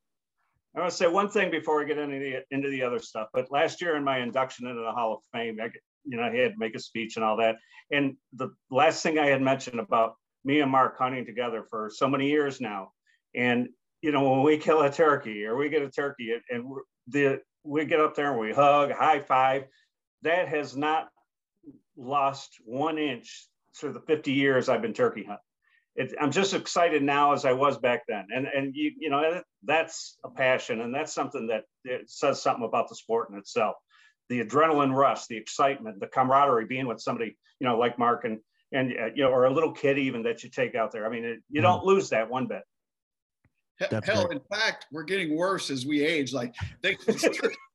I 0.80 0.84
want 0.84 0.92
to 0.92 0.98
say 0.98 1.08
one 1.08 1.30
thing 1.30 1.52
before 1.52 1.78
we 1.78 1.86
get 1.86 1.98
into 1.98 2.20
the 2.20 2.56
into 2.56 2.70
the 2.70 2.84
other 2.84 3.00
stuff. 3.00 3.28
But 3.34 3.52
last 3.52 3.82
year 3.82 3.98
in 3.98 4.04
my 4.04 4.20
induction 4.20 4.66
into 4.66 4.82
the 4.82 4.92
Hall 4.92 5.14
of 5.14 5.20
Fame, 5.34 5.58
I, 5.62 5.70
you 6.06 6.16
know, 6.16 6.24
I 6.24 6.34
had 6.34 6.54
to 6.54 6.58
make 6.58 6.74
a 6.76 6.80
speech 6.80 7.18
and 7.18 7.26
all 7.26 7.36
that. 7.38 7.58
And 7.92 8.16
the 8.34 8.50
last 8.72 9.04
thing 9.04 9.20
I 9.20 9.26
had 9.26 9.42
mentioned 9.42 9.80
about 9.80 10.16
me 10.46 10.62
and 10.62 10.72
Mark 10.72 10.98
hunting 10.98 11.26
together 11.26 11.66
for 11.70 11.92
so 11.94 12.08
many 12.08 12.30
years 12.30 12.62
now, 12.62 12.92
and 13.36 13.68
you 14.02 14.14
know, 14.14 14.30
when 14.30 14.44
we 14.44 14.58
kill 14.58 14.82
a 14.82 14.90
turkey 14.90 15.44
or 15.44 15.58
we 15.58 15.68
get 15.68 15.82
a 15.82 15.90
turkey 15.90 16.34
and 16.50 16.66
the 17.08 17.42
we 17.64 17.84
get 17.84 18.00
up 18.00 18.16
there 18.16 18.32
and 18.32 18.40
we 18.40 18.54
hug, 18.54 18.92
high 18.92 19.20
five, 19.20 19.66
that 20.22 20.48
has 20.48 20.78
not 20.78 21.10
lost 21.98 22.56
one 22.64 22.98
inch 22.98 23.50
through 23.76 23.92
the 23.92 24.02
50 24.02 24.32
years 24.32 24.70
I've 24.70 24.82
been 24.82 24.94
turkey 24.94 25.24
hunting 25.24 25.49
it, 26.00 26.14
I'm 26.20 26.32
just 26.32 26.54
excited 26.54 27.04
now 27.04 27.34
as 27.34 27.44
I 27.44 27.52
was 27.52 27.78
back 27.78 28.04
then. 28.08 28.28
And 28.34 28.48
and 28.48 28.74
you 28.74 28.92
you 28.98 29.10
know 29.10 29.42
that's 29.64 30.18
a 30.24 30.30
passion, 30.30 30.80
and 30.80 30.96
that's 30.96 31.14
something 31.14 31.48
that 31.48 31.66
says 32.08 32.42
something 32.42 32.66
about 32.66 32.88
the 32.88 32.96
sport 32.96 33.30
in 33.30 33.38
itself. 33.38 33.76
The 34.30 34.42
adrenaline 34.42 34.96
rush, 34.96 35.28
the 35.28 35.36
excitement, 35.36 36.00
the 36.00 36.08
camaraderie, 36.08 36.66
being 36.66 36.88
with 36.88 37.02
somebody 37.02 37.38
you 37.60 37.68
know 37.68 37.78
like 37.78 38.00
Mark 38.00 38.24
and 38.24 38.40
and 38.72 38.94
uh, 38.98 39.08
you 39.14 39.24
know 39.24 39.30
or 39.30 39.46
a 39.46 39.54
little 39.54 39.74
kid 39.74 39.98
even 39.98 40.24
that 40.24 40.42
you 40.42 40.50
take 40.50 40.74
out 40.74 40.94
there. 40.94 41.06
I 41.06 41.10
mean, 41.10 41.26
it, 41.26 41.40
you 41.50 41.62
mm-hmm. 41.62 41.64
don't 41.64 41.84
lose 41.84 42.10
that 42.10 42.30
one 42.30 42.48
bit. 42.48 42.62
Hell, 44.04 44.28
in 44.28 44.42
fact, 44.54 44.88
we're 44.92 45.04
getting 45.04 45.38
worse 45.38 45.70
as 45.70 45.86
we 45.86 46.04
age. 46.04 46.32
Like 46.32 46.56
they 46.82 46.96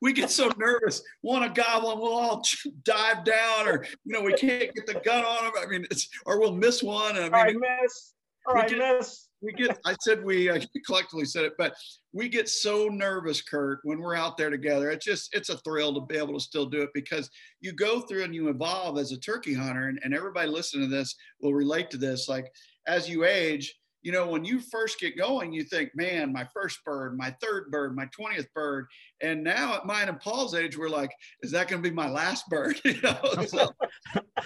we 0.00 0.12
get 0.12 0.30
so 0.30 0.50
nervous, 0.58 1.02
want 1.22 1.44
a 1.44 1.48
goblin? 1.48 1.98
we'll 1.98 2.12
all 2.12 2.42
dive 2.84 3.24
down, 3.24 3.68
or 3.68 3.84
you 4.04 4.12
know, 4.12 4.22
we 4.22 4.34
can't 4.34 4.74
get 4.74 4.86
the 4.86 5.00
gun 5.04 5.24
on 5.24 5.44
them. 5.44 5.52
I 5.60 5.66
mean, 5.66 5.86
it's 5.90 6.08
or 6.26 6.40
we'll 6.40 6.54
miss 6.54 6.82
one. 6.82 7.16
I 7.16 7.22
mean, 7.22 7.34
I 7.34 7.52
miss. 7.52 8.14
All 8.46 8.54
right, 8.54 8.68
get, 8.68 8.78
miss. 8.78 9.28
We 9.40 9.52
get. 9.52 9.78
I 9.84 9.94
said 10.00 10.24
we 10.24 10.50
uh, 10.50 10.60
collectively 10.86 11.24
said 11.24 11.44
it, 11.44 11.54
but 11.56 11.74
we 12.12 12.28
get 12.28 12.48
so 12.48 12.88
nervous, 12.88 13.42
Kurt, 13.42 13.80
when 13.84 14.00
we're 14.00 14.16
out 14.16 14.36
there 14.36 14.50
together. 14.50 14.90
It's 14.90 15.04
just 15.04 15.34
it's 15.34 15.48
a 15.48 15.58
thrill 15.58 15.94
to 15.94 16.00
be 16.00 16.18
able 16.18 16.34
to 16.34 16.40
still 16.40 16.66
do 16.66 16.82
it 16.82 16.90
because 16.94 17.30
you 17.60 17.72
go 17.72 18.00
through 18.00 18.24
and 18.24 18.34
you 18.34 18.48
evolve 18.48 18.98
as 18.98 19.12
a 19.12 19.18
turkey 19.18 19.54
hunter, 19.54 19.88
and, 19.88 19.98
and 20.04 20.14
everybody 20.14 20.48
listening 20.48 20.88
to 20.88 20.94
this 20.94 21.14
will 21.40 21.54
relate 21.54 21.90
to 21.90 21.96
this. 21.96 22.28
Like 22.28 22.46
as 22.86 23.08
you 23.08 23.24
age, 23.24 23.74
you 24.04 24.12
know, 24.12 24.28
when 24.28 24.44
you 24.44 24.60
first 24.60 25.00
get 25.00 25.16
going, 25.16 25.52
you 25.52 25.64
think, 25.64 25.90
man, 25.96 26.30
my 26.30 26.46
first 26.52 26.84
bird, 26.84 27.16
my 27.16 27.34
third 27.40 27.70
bird, 27.70 27.96
my 27.96 28.04
20th 28.06 28.46
bird. 28.54 28.86
And 29.22 29.42
now 29.42 29.74
at 29.74 29.86
mine 29.86 30.08
and 30.08 30.20
Paul's 30.20 30.54
age, 30.54 30.76
we're 30.76 30.90
like, 30.90 31.10
is 31.40 31.50
that 31.52 31.68
going 31.68 31.82
to 31.82 31.88
be 31.88 31.94
my 31.94 32.10
last 32.10 32.46
bird? 32.48 32.78
you 32.84 33.00
know, 33.00 33.18
so 33.48 33.70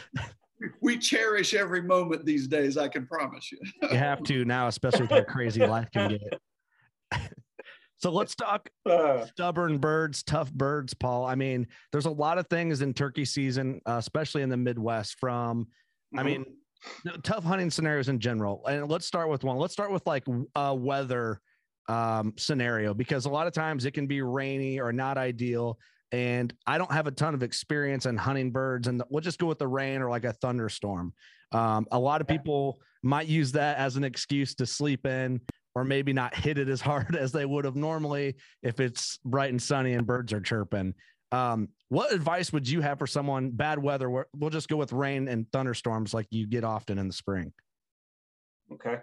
we 0.80 0.96
cherish 0.96 1.54
every 1.54 1.82
moment 1.82 2.24
these 2.24 2.46
days. 2.46 2.78
I 2.78 2.86
can 2.86 3.04
promise 3.08 3.50
you. 3.50 3.58
you 3.82 3.98
have 3.98 4.22
to 4.24 4.44
now, 4.44 4.68
especially 4.68 5.02
with 5.02 5.10
how 5.10 5.24
crazy 5.24 5.66
life 5.66 5.88
can 5.92 6.10
get. 6.10 6.40
So 8.00 8.12
let's 8.12 8.36
talk 8.36 8.68
uh. 8.88 9.26
stubborn 9.26 9.78
birds, 9.78 10.22
tough 10.22 10.52
birds, 10.52 10.94
Paul. 10.94 11.26
I 11.26 11.34
mean, 11.34 11.66
there's 11.90 12.06
a 12.06 12.10
lot 12.10 12.38
of 12.38 12.46
things 12.46 12.80
in 12.80 12.94
turkey 12.94 13.24
season, 13.24 13.80
uh, 13.86 13.96
especially 13.98 14.42
in 14.42 14.50
the 14.50 14.56
Midwest. 14.56 15.16
From, 15.18 15.64
mm-hmm. 15.64 16.18
I 16.20 16.22
mean, 16.22 16.44
tough 17.22 17.44
hunting 17.44 17.70
scenarios 17.70 18.08
in 18.08 18.18
general. 18.18 18.64
And 18.66 18.88
let's 18.88 19.06
start 19.06 19.28
with 19.28 19.44
one. 19.44 19.56
Let's 19.56 19.72
start 19.72 19.90
with 19.90 20.06
like 20.06 20.24
a 20.54 20.74
weather 20.74 21.40
um, 21.88 22.34
scenario 22.36 22.94
because 22.94 23.24
a 23.24 23.30
lot 23.30 23.46
of 23.46 23.52
times 23.52 23.84
it 23.84 23.92
can 23.92 24.06
be 24.06 24.22
rainy 24.22 24.80
or 24.80 24.92
not 24.92 25.18
ideal. 25.18 25.78
And 26.12 26.52
I 26.66 26.78
don't 26.78 26.92
have 26.92 27.06
a 27.06 27.10
ton 27.10 27.34
of 27.34 27.42
experience 27.42 28.06
in 28.06 28.16
hunting 28.16 28.50
birds, 28.50 28.88
and 28.88 29.02
we'll 29.10 29.20
just 29.20 29.38
go 29.38 29.46
with 29.46 29.58
the 29.58 29.68
rain 29.68 30.00
or 30.00 30.08
like 30.08 30.24
a 30.24 30.32
thunderstorm. 30.32 31.12
Um, 31.52 31.86
a 31.92 31.98
lot 31.98 32.20
of 32.20 32.26
people 32.26 32.78
might 33.02 33.26
use 33.26 33.52
that 33.52 33.78
as 33.78 33.96
an 33.96 34.04
excuse 34.04 34.54
to 34.56 34.66
sleep 34.66 35.06
in 35.06 35.40
or 35.74 35.84
maybe 35.84 36.12
not 36.12 36.34
hit 36.34 36.58
it 36.58 36.68
as 36.68 36.80
hard 36.80 37.14
as 37.20 37.32
they 37.32 37.44
would 37.44 37.64
have 37.64 37.76
normally 37.76 38.36
if 38.62 38.80
it's 38.80 39.18
bright 39.24 39.50
and 39.50 39.62
sunny 39.62 39.94
and 39.94 40.06
birds 40.06 40.32
are 40.32 40.40
chirping. 40.40 40.94
Um, 41.30 41.68
what 41.88 42.12
advice 42.12 42.52
would 42.52 42.68
you 42.68 42.80
have 42.80 42.98
for 42.98 43.06
someone 43.06 43.50
bad 43.50 43.78
weather? 43.78 44.10
We'll 44.34 44.50
just 44.50 44.68
go 44.68 44.76
with 44.76 44.92
rain 44.92 45.28
and 45.28 45.50
thunderstorms 45.52 46.14
like 46.14 46.26
you 46.30 46.46
get 46.46 46.64
often 46.64 46.98
in 46.98 47.06
the 47.06 47.14
spring. 47.14 47.52
Okay. 48.72 48.98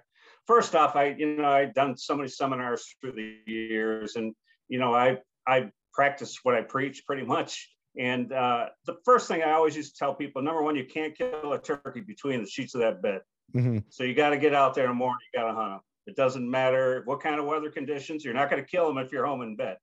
First 0.48 0.75
off, 0.75 0.96
I 0.96 1.15
you 1.17 1.38
know 1.38 1.50
I've 1.50 1.74
done 1.74 1.98
so 1.98 2.15
many 2.15 2.29
seminars 2.29 2.96
through 3.01 3.13
the 3.13 3.51
years, 3.51 4.15
and 4.15 4.34
you 4.67 4.79
know 4.79 4.94
I 4.94 5.17
I 5.48 5.72
practice 5.94 6.39
what 6.44 6.55
I 6.55 6.62
preach 6.62 7.03
pretty 7.05 7.24
much. 7.24 7.72
And 7.98 8.32
uh, 8.32 8.67
the 8.86 8.98
first 9.05 9.27
thing 9.27 9.41
I 9.41 9.51
always 9.51 9.75
used 9.75 9.96
to 9.96 10.00
tell 10.00 10.13
people: 10.13 10.41
number 10.41 10.62
one, 10.62 10.75
you 10.75 10.86
can't 10.86 11.17
kill 11.17 11.53
a 11.53 11.62
turkey 11.62 12.01
between 12.01 12.41
the 12.41 12.50
sheets 12.50 12.75
of 12.75 12.82
that 12.82 13.01
bed. 13.01 13.22
Mm-hmm. 13.55 13.79
So 13.89 14.03
you 14.03 14.13
got 14.13 14.32
to 14.32 14.38
get 14.38 14.53
out 14.53 14.75
there 14.75 14.86
in 14.86 14.91
the 14.91 14.96
morning. 14.96 15.17
You 15.34 15.39
got 15.39 15.48
to 15.48 15.55
hunt 15.55 15.72
them. 15.72 15.79
It 16.08 16.15
doesn't 16.15 16.50
matter 16.50 17.01
what 17.05 17.22
kind 17.22 17.39
of 17.39 17.46
weather 17.46 17.72
conditions. 17.72 18.24
You're 18.24 18.34
not 18.34 18.50
going 18.50 18.62
to 18.62 18.67
kill 18.67 18.88
them 18.88 19.00
if 19.00 19.12
you're 19.12 19.25
home 19.25 19.41
in 19.41 19.55
bed. 19.55 19.77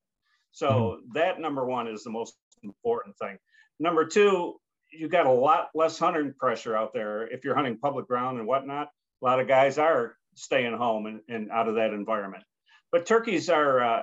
So 0.53 0.69
mm-hmm. 0.69 1.11
that 1.15 1.39
number 1.41 1.65
one 1.65 1.87
is 1.87 2.03
the 2.03 2.11
most 2.11 2.35
important 2.63 3.17
thing. 3.17 3.37
Number 3.79 4.05
two, 4.05 4.55
you 4.91 5.09
got 5.09 5.25
a 5.25 5.31
lot 5.31 5.69
less 5.75 5.99
hunting 5.99 6.33
pressure 6.39 6.77
out 6.77 6.93
there 6.93 7.27
if 7.27 7.43
you're 7.43 7.55
hunting 7.55 7.77
public 7.77 8.07
ground 8.07 8.37
and 8.37 8.47
whatnot. 8.47 8.87
A 9.21 9.25
lot 9.25 9.39
of 9.39 9.47
guys 9.47 9.77
are 9.77 10.15
staying 10.35 10.77
home 10.77 11.07
and, 11.07 11.21
and 11.27 11.51
out 11.51 11.67
of 11.67 11.75
that 11.75 11.93
environment. 11.93 12.43
But 12.91 13.05
turkeys 13.05 13.49
are, 13.49 13.81
uh, 13.81 14.01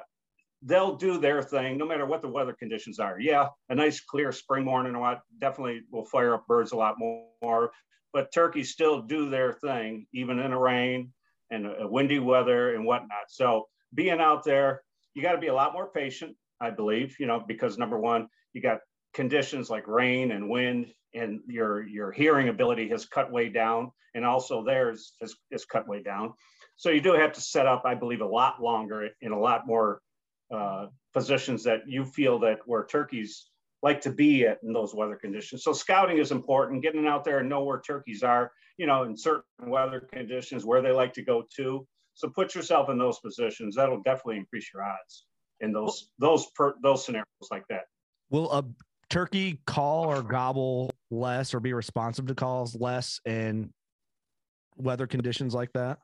they'll 0.62 0.97
do 0.97 1.19
their 1.19 1.42
thing 1.42 1.78
no 1.78 1.87
matter 1.87 2.04
what 2.04 2.23
the 2.23 2.28
weather 2.28 2.52
conditions 2.52 2.99
are. 2.99 3.19
Yeah, 3.21 3.49
a 3.69 3.75
nice 3.75 4.00
clear 4.00 4.33
spring 4.33 4.64
morning 4.64 4.97
or 4.97 5.00
what 5.00 5.21
definitely 5.38 5.83
will 5.90 6.04
fire 6.04 6.35
up 6.35 6.47
birds 6.47 6.73
a 6.73 6.76
lot 6.76 6.97
more. 6.99 7.71
But 8.12 8.33
turkeys 8.33 8.71
still 8.73 9.02
do 9.02 9.30
their 9.30 9.52
thing, 9.52 10.07
even 10.12 10.40
in 10.40 10.50
the 10.50 10.57
rain 10.59 11.12
and 11.50 11.66
a 11.66 11.87
windy 11.87 12.19
weather 12.19 12.75
and 12.75 12.85
whatnot. 12.85 13.28
So 13.28 13.69
being 13.95 14.21
out 14.21 14.45
there, 14.45 14.83
you 15.21 15.27
got 15.27 15.33
to 15.33 15.39
be 15.39 15.49
a 15.49 15.55
lot 15.55 15.75
more 15.75 15.91
patient. 15.91 16.35
I 16.62 16.71
believe, 16.71 17.17
you 17.21 17.27
know, 17.27 17.45
because 17.47 17.77
number 17.77 17.99
one, 17.99 18.27
you 18.55 18.62
got 18.62 18.79
conditions 19.12 19.69
like 19.69 19.87
rain 19.87 20.33
and 20.33 20.49
wind, 20.49 20.93
and 21.15 21.41
your 21.47 21.87
your 21.87 22.11
hearing 22.11 22.49
ability 22.49 22.89
has 22.89 23.05
cut 23.05 23.31
way 23.31 23.50
down, 23.50 23.91
and 24.15 24.25
also 24.25 24.65
theirs 24.65 25.12
is 25.50 25.65
cut 25.67 25.87
way 25.87 26.03
down. 26.03 26.33
So 26.77 26.89
you 26.89 27.03
do 27.03 27.12
have 27.12 27.33
to 27.35 27.41
set 27.43 27.67
up, 27.67 27.83
I 27.85 27.95
believe, 27.95 28.23
a 28.23 28.27
lot 28.27 28.62
longer 28.62 29.11
in 29.21 29.33
a 29.33 29.39
lot 29.39 29.67
more 29.67 30.00
uh, 30.55 30.87
positions 31.12 31.65
that 31.65 31.81
you 31.87 32.05
feel 32.05 32.39
that 32.39 32.61
where 32.65 32.87
turkeys 32.87 33.50
like 33.83 34.00
to 34.03 34.11
be 34.11 34.47
at 34.47 34.59
in 34.62 34.73
those 34.73 34.95
weather 34.95 35.17
conditions. 35.17 35.62
So 35.62 35.73
scouting 35.75 36.19
is 36.19 36.33
important, 36.33 36.83
getting 36.83 37.07
out 37.07 37.25
there 37.25 37.41
and 37.41 37.49
know 37.49 37.65
where 37.65 37.81
turkeys 37.81 38.23
are, 38.23 38.53
you 38.79 38.87
know, 38.87 39.03
in 39.03 39.17
certain 39.17 39.43
weather 39.67 40.00
conditions, 40.00 40.65
where 40.65 40.81
they 40.81 40.93
like 40.93 41.12
to 41.15 41.23
go 41.23 41.45
to. 41.57 41.87
So 42.21 42.29
put 42.29 42.55
yourself 42.55 42.91
in 42.91 42.99
those 42.99 43.19
positions. 43.19 43.77
That'll 43.77 44.03
definitely 44.03 44.37
increase 44.37 44.71
your 44.75 44.85
odds 44.85 45.25
in 45.61 45.73
those 45.73 46.11
those 46.19 46.47
per, 46.55 46.75
those 46.83 47.03
scenarios 47.05 47.27
like 47.50 47.65
that. 47.71 47.85
Will 48.29 48.53
a 48.53 48.62
turkey 49.09 49.61
call 49.67 50.05
or 50.05 50.23
gobble 50.23 50.91
less 51.11 51.55
or 51.55 51.61
be 51.61 51.73
responsive 51.73 52.27
to 52.27 52.35
calls 52.35 52.77
less 52.79 53.21
in 53.25 53.73
weather 54.77 55.07
conditions 55.07 55.55
like 55.55 55.73
that? 55.73 55.99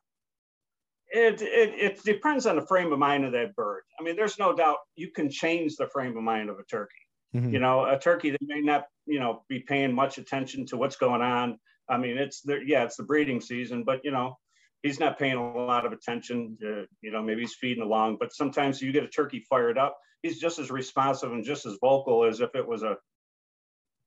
It, 1.08 1.42
it, 1.42 1.74
it 1.78 2.02
depends 2.02 2.46
on 2.46 2.56
the 2.56 2.66
frame 2.66 2.92
of 2.92 2.98
mind 2.98 3.26
of 3.26 3.32
that 3.32 3.54
bird. 3.54 3.82
I 4.00 4.02
mean, 4.02 4.16
there's 4.16 4.38
no 4.38 4.54
doubt 4.54 4.78
you 4.96 5.10
can 5.10 5.30
change 5.30 5.76
the 5.76 5.86
frame 5.86 6.16
of 6.16 6.22
mind 6.22 6.48
of 6.48 6.58
a 6.58 6.64
turkey. 6.64 6.94
Mm-hmm. 7.34 7.52
You 7.52 7.60
know, 7.60 7.84
a 7.84 7.98
turkey 7.98 8.30
that 8.30 8.40
may 8.40 8.60
not, 8.60 8.84
you 9.04 9.20
know, 9.20 9.44
be 9.50 9.60
paying 9.60 9.94
much 9.94 10.16
attention 10.16 10.64
to 10.66 10.78
what's 10.78 10.96
going 10.96 11.20
on. 11.20 11.58
I 11.90 11.98
mean, 11.98 12.16
it's 12.16 12.40
there, 12.40 12.62
yeah, 12.62 12.84
it's 12.84 12.96
the 12.96 13.04
breeding 13.04 13.40
season, 13.40 13.84
but 13.84 14.00
you 14.02 14.10
know, 14.10 14.38
he's 14.86 15.00
not 15.00 15.18
paying 15.18 15.34
a 15.36 15.52
lot 15.52 15.84
of 15.84 15.92
attention. 15.92 16.56
To, 16.60 16.86
you 17.00 17.10
know, 17.10 17.22
maybe 17.22 17.40
he's 17.40 17.54
feeding 17.54 17.82
along, 17.82 18.16
but 18.18 18.32
sometimes 18.32 18.80
you 18.80 18.92
get 18.92 19.04
a 19.04 19.08
turkey 19.08 19.44
fired 19.50 19.78
up, 19.78 19.98
he's 20.22 20.38
just 20.38 20.58
as 20.58 20.70
responsive 20.70 21.32
and 21.32 21.44
just 21.44 21.66
as 21.66 21.76
vocal 21.80 22.24
as 22.24 22.40
if 22.40 22.54
it 22.54 22.66
was 22.66 22.82
a 22.82 22.96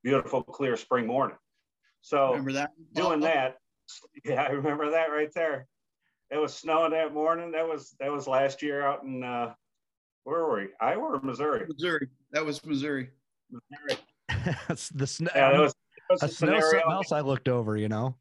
beautiful, 0.04 0.42
clear 0.42 0.78
spring 0.78 1.06
morning. 1.06 1.38
So 2.02 2.30
remember 2.30 2.54
that? 2.54 2.72
doing 2.94 3.20
that, 3.22 3.58
yeah, 4.26 4.44
I 4.44 4.50
remember 4.52 4.92
that 4.92 5.12
right 5.12 5.32
there. 5.36 5.68
It 6.32 6.38
was 6.38 6.54
snowing 6.54 6.92
that 6.92 7.14
morning. 7.14 7.52
That 7.52 7.68
was 7.68 7.96
that 8.00 8.12
was 8.12 8.28
last 8.28 8.62
year 8.62 8.86
out 8.86 9.04
in 9.04 9.24
uh, 9.24 9.54
where 10.24 10.46
were 10.46 10.60
we? 10.62 10.68
Iowa 10.80 11.16
or 11.16 11.22
Missouri? 11.22 11.66
Missouri. 11.68 12.08
That 12.32 12.46
was 12.46 12.64
Missouri. 12.64 13.10
Missouri. 13.50 14.00
That's 14.68 14.90
the 14.90 15.08
snow. 15.08 15.32
Yeah, 15.36 15.52
that 15.52 15.60
was, 15.60 15.74
that 15.74 16.14
was 16.14 16.24
a 16.24 16.28
snow 16.28 16.60
something 16.60 16.92
else 16.92 17.12
I 17.12 17.22
looked 17.22 17.50
over. 17.50 17.76
You 17.78 17.90
know. 17.90 18.16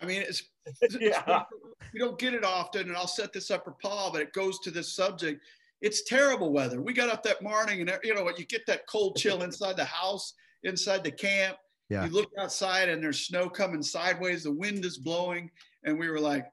I 0.00 0.06
mean, 0.06 0.22
it's, 0.28 0.42
it's 0.80 0.96
yeah. 1.00 1.44
we 1.92 2.00
don't 2.00 2.18
get 2.18 2.34
it 2.34 2.44
often, 2.44 2.88
and 2.88 2.96
I'll 2.96 3.06
set 3.06 3.32
this 3.32 3.50
up 3.50 3.64
for 3.64 3.74
Paul, 3.82 4.12
but 4.12 4.22
it 4.22 4.32
goes 4.32 4.58
to 4.60 4.70
this 4.70 4.94
subject. 4.94 5.42
It's 5.80 6.02
terrible 6.02 6.52
weather. 6.52 6.82
We 6.82 6.92
got 6.92 7.08
up 7.08 7.22
that 7.22 7.42
morning, 7.42 7.80
and 7.80 7.98
you 8.04 8.14
know 8.14 8.22
what? 8.22 8.38
You 8.38 8.46
get 8.46 8.66
that 8.66 8.86
cold 8.86 9.16
chill 9.16 9.42
inside 9.44 9.76
the 9.76 9.84
house, 9.84 10.34
inside 10.62 11.04
the 11.04 11.10
camp. 11.10 11.56
Yeah. 11.88 12.04
You 12.04 12.10
look 12.10 12.30
outside, 12.38 12.88
and 12.88 13.02
there's 13.02 13.26
snow 13.26 13.48
coming 13.48 13.82
sideways. 13.82 14.44
The 14.44 14.52
wind 14.52 14.84
is 14.84 14.98
blowing, 14.98 15.50
and 15.84 15.98
we 15.98 16.08
were 16.08 16.20
like, 16.20 16.46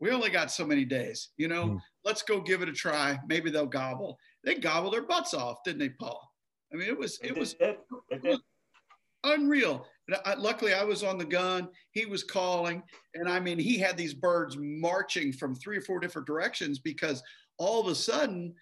"We 0.00 0.10
only 0.10 0.30
got 0.30 0.50
so 0.50 0.64
many 0.64 0.84
days. 0.84 1.30
You 1.36 1.48
know, 1.48 1.64
mm. 1.64 1.80
let's 2.04 2.22
go 2.22 2.40
give 2.40 2.62
it 2.62 2.68
a 2.68 2.72
try. 2.72 3.18
Maybe 3.28 3.50
they'll 3.50 3.66
gobble." 3.66 4.18
They 4.44 4.54
gobbled 4.54 4.94
their 4.94 5.02
butts 5.02 5.34
off, 5.34 5.58
didn't 5.64 5.80
they, 5.80 5.90
Paul? 5.90 6.22
I 6.72 6.76
mean, 6.76 6.88
it 6.88 6.98
was 6.98 7.18
it 7.22 7.36
was, 7.36 7.56
it 7.60 7.78
was 8.22 8.40
unreal. 9.24 9.86
I, 10.24 10.34
luckily, 10.34 10.72
I 10.72 10.84
was 10.84 11.02
on 11.02 11.18
the 11.18 11.24
gun. 11.24 11.68
He 11.92 12.06
was 12.06 12.22
calling, 12.22 12.82
and 13.14 13.28
I 13.28 13.40
mean, 13.40 13.58
he 13.58 13.78
had 13.78 13.96
these 13.96 14.14
birds 14.14 14.56
marching 14.58 15.32
from 15.32 15.54
three 15.54 15.78
or 15.78 15.82
four 15.82 16.00
different 16.00 16.26
directions 16.26 16.78
because 16.78 17.22
all 17.58 17.80
of 17.80 17.88
a 17.88 17.94
sudden 17.94 18.54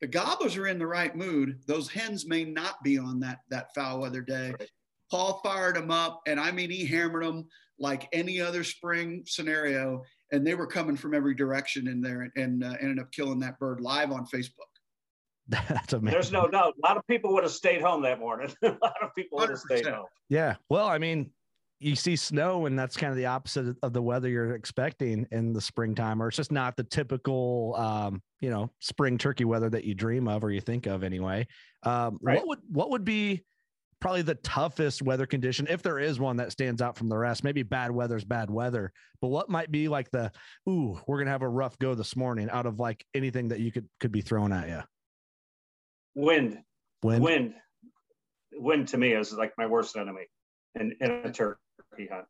the 0.00 0.06
gobblers 0.06 0.56
are 0.56 0.66
in 0.66 0.78
the 0.78 0.86
right 0.86 1.14
mood. 1.14 1.60
Those 1.66 1.88
hens 1.88 2.26
may 2.26 2.44
not 2.44 2.82
be 2.82 2.98
on 2.98 3.20
that 3.20 3.40
that 3.50 3.74
foul 3.74 4.00
weather 4.00 4.22
day. 4.22 4.54
Right. 4.58 4.70
Paul 5.10 5.40
fired 5.42 5.76
them 5.76 5.90
up, 5.90 6.20
and 6.26 6.38
I 6.38 6.50
mean 6.50 6.70
he 6.70 6.84
hammered 6.84 7.24
them 7.24 7.46
like 7.78 8.08
any 8.12 8.40
other 8.40 8.64
spring 8.64 9.22
scenario, 9.26 10.02
and 10.32 10.46
they 10.46 10.54
were 10.54 10.66
coming 10.66 10.96
from 10.96 11.14
every 11.14 11.34
direction 11.34 11.88
in 11.88 12.00
there, 12.00 12.22
and, 12.22 12.32
and 12.36 12.64
uh, 12.64 12.76
ended 12.80 12.98
up 12.98 13.12
killing 13.12 13.38
that 13.40 13.58
bird 13.58 13.80
live 13.80 14.10
on 14.12 14.26
Facebook. 14.26 14.67
That's 15.68 15.92
amazing. 15.94 16.12
There's 16.12 16.32
no 16.32 16.46
doubt. 16.48 16.74
A 16.82 16.86
lot 16.86 16.96
of 16.96 17.06
people 17.06 17.32
would 17.32 17.42
have 17.42 17.52
stayed 17.52 17.80
home 17.80 18.02
that 18.02 18.18
morning. 18.18 18.52
a 18.62 18.68
lot 18.68 18.96
of 19.02 19.14
people 19.14 19.38
would 19.38 19.50
have 19.50 19.58
stayed 19.58 19.86
home. 19.86 20.06
Yeah. 20.28 20.56
Well, 20.68 20.86
I 20.86 20.98
mean, 20.98 21.30
you 21.80 21.94
see 21.94 22.16
snow 22.16 22.66
and 22.66 22.78
that's 22.78 22.96
kind 22.96 23.10
of 23.10 23.16
the 23.16 23.26
opposite 23.26 23.76
of 23.82 23.92
the 23.92 24.02
weather 24.02 24.28
you're 24.28 24.54
expecting 24.54 25.26
in 25.30 25.52
the 25.52 25.60
springtime 25.60 26.20
or 26.20 26.28
it's 26.28 26.36
just 26.36 26.52
not 26.52 26.76
the 26.76 26.84
typical 26.84 27.74
um, 27.76 28.20
you 28.40 28.50
know 28.50 28.70
spring 28.80 29.16
turkey 29.16 29.44
weather 29.44 29.70
that 29.70 29.84
you 29.84 29.94
dream 29.94 30.28
of 30.28 30.42
or 30.42 30.50
you 30.50 30.60
think 30.60 30.86
of 30.86 31.02
anyway 31.02 31.46
um, 31.84 32.18
right. 32.20 32.38
what 32.38 32.48
would 32.48 32.58
what 32.68 32.90
would 32.90 33.04
be 33.04 33.44
probably 34.00 34.22
the 34.22 34.34
toughest 34.36 35.02
weather 35.02 35.26
condition 35.26 35.66
if 35.68 35.82
there 35.82 35.98
is 35.98 36.20
one 36.20 36.36
that 36.36 36.52
stands 36.52 36.82
out 36.82 36.96
from 36.96 37.08
the 37.08 37.16
rest 37.16 37.44
maybe 37.44 37.62
bad 37.62 37.90
weather's 37.90 38.24
bad 38.24 38.50
weather 38.50 38.92
but 39.20 39.28
what 39.28 39.48
might 39.48 39.70
be 39.70 39.88
like 39.88 40.10
the 40.10 40.30
ooh 40.68 40.98
we're 41.06 41.18
gonna 41.18 41.30
have 41.30 41.42
a 41.42 41.48
rough 41.48 41.78
go 41.78 41.94
this 41.94 42.16
morning 42.16 42.48
out 42.50 42.66
of 42.66 42.80
like 42.80 43.04
anything 43.14 43.48
that 43.48 43.60
you 43.60 43.70
could 43.70 43.88
could 44.00 44.12
be 44.12 44.20
thrown 44.20 44.52
at 44.52 44.68
you 44.68 44.82
wind 46.18 46.58
wind 47.02 47.22
wind 47.22 47.54
wind 48.52 48.88
to 48.88 48.98
me 48.98 49.12
is 49.12 49.32
like 49.32 49.52
my 49.56 49.66
worst 49.66 49.96
enemy 49.96 50.26
in, 50.74 50.96
in 51.00 51.10
a 51.10 51.32
turkey 51.32 52.08
hunt. 52.10 52.24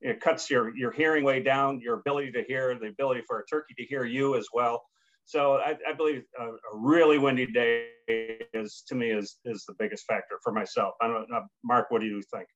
It 0.00 0.20
cuts 0.20 0.50
your, 0.50 0.76
your 0.76 0.90
hearing 0.90 1.24
way 1.24 1.42
down, 1.42 1.80
your 1.80 1.94
ability 1.94 2.32
to 2.32 2.42
hear, 2.42 2.78
the 2.78 2.88
ability 2.88 3.22
for 3.26 3.40
a 3.40 3.44
turkey 3.46 3.74
to 3.78 3.84
hear 3.84 4.04
you 4.04 4.36
as 4.36 4.46
well. 4.52 4.82
So 5.24 5.56
I, 5.56 5.76
I 5.88 5.92
believe 5.92 6.22
a, 6.38 6.44
a, 6.44 6.52
really 6.74 7.18
windy 7.18 7.46
day 7.46 7.88
is 8.08 8.84
to 8.88 8.94
me 8.94 9.10
is 9.10 9.38
is 9.44 9.64
the 9.66 9.74
biggest 9.78 10.06
factor 10.06 10.38
for 10.42 10.52
myself. 10.52 10.94
I 11.02 11.08
don't 11.08 11.28
know, 11.28 11.44
Mark. 11.64 11.90
What 11.90 12.00
do 12.00 12.06
you 12.06 12.22
think? 12.32 12.46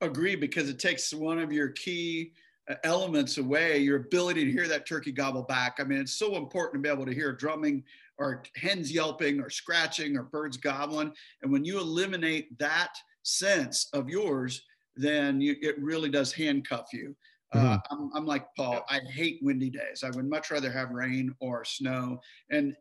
Agree, 0.00 0.36
because 0.36 0.68
it 0.68 0.78
takes 0.78 1.12
one 1.12 1.38
of 1.38 1.52
your 1.52 1.68
key 1.68 2.32
uh, 2.70 2.76
elements 2.84 3.38
away, 3.38 3.78
your 3.78 3.96
ability 3.96 4.44
to 4.44 4.52
hear 4.52 4.68
that 4.68 4.86
turkey 4.86 5.12
gobble 5.12 5.42
back. 5.42 5.76
I 5.80 5.84
mean, 5.84 5.98
it's 5.98 6.14
so 6.14 6.36
important 6.36 6.82
to 6.82 6.88
be 6.88 6.92
able 6.92 7.06
to 7.06 7.14
hear 7.14 7.32
drumming 7.32 7.82
or 8.18 8.42
hens 8.56 8.92
yelping 8.92 9.40
or 9.40 9.50
scratching 9.50 10.16
or 10.16 10.24
birds 10.24 10.56
gobbling. 10.56 11.12
And 11.42 11.52
when 11.52 11.64
you 11.64 11.78
eliminate 11.78 12.56
that 12.58 12.94
sense 13.22 13.88
of 13.92 14.08
yours, 14.08 14.62
then 14.96 15.40
you, 15.40 15.56
it 15.60 15.78
really 15.80 16.08
does 16.08 16.32
handcuff 16.32 16.86
you. 16.92 17.16
Uh, 17.52 17.58
mm-hmm. 17.58 17.94
I'm, 17.94 18.10
I'm, 18.14 18.26
like 18.26 18.46
Paul. 18.56 18.84
I 18.88 18.98
hate 19.12 19.38
windy 19.42 19.70
days. 19.70 20.02
I 20.02 20.10
would 20.10 20.28
much 20.28 20.50
rather 20.50 20.72
have 20.72 20.90
rain 20.90 21.32
or 21.38 21.64
snow, 21.64 22.18
and 22.50 22.74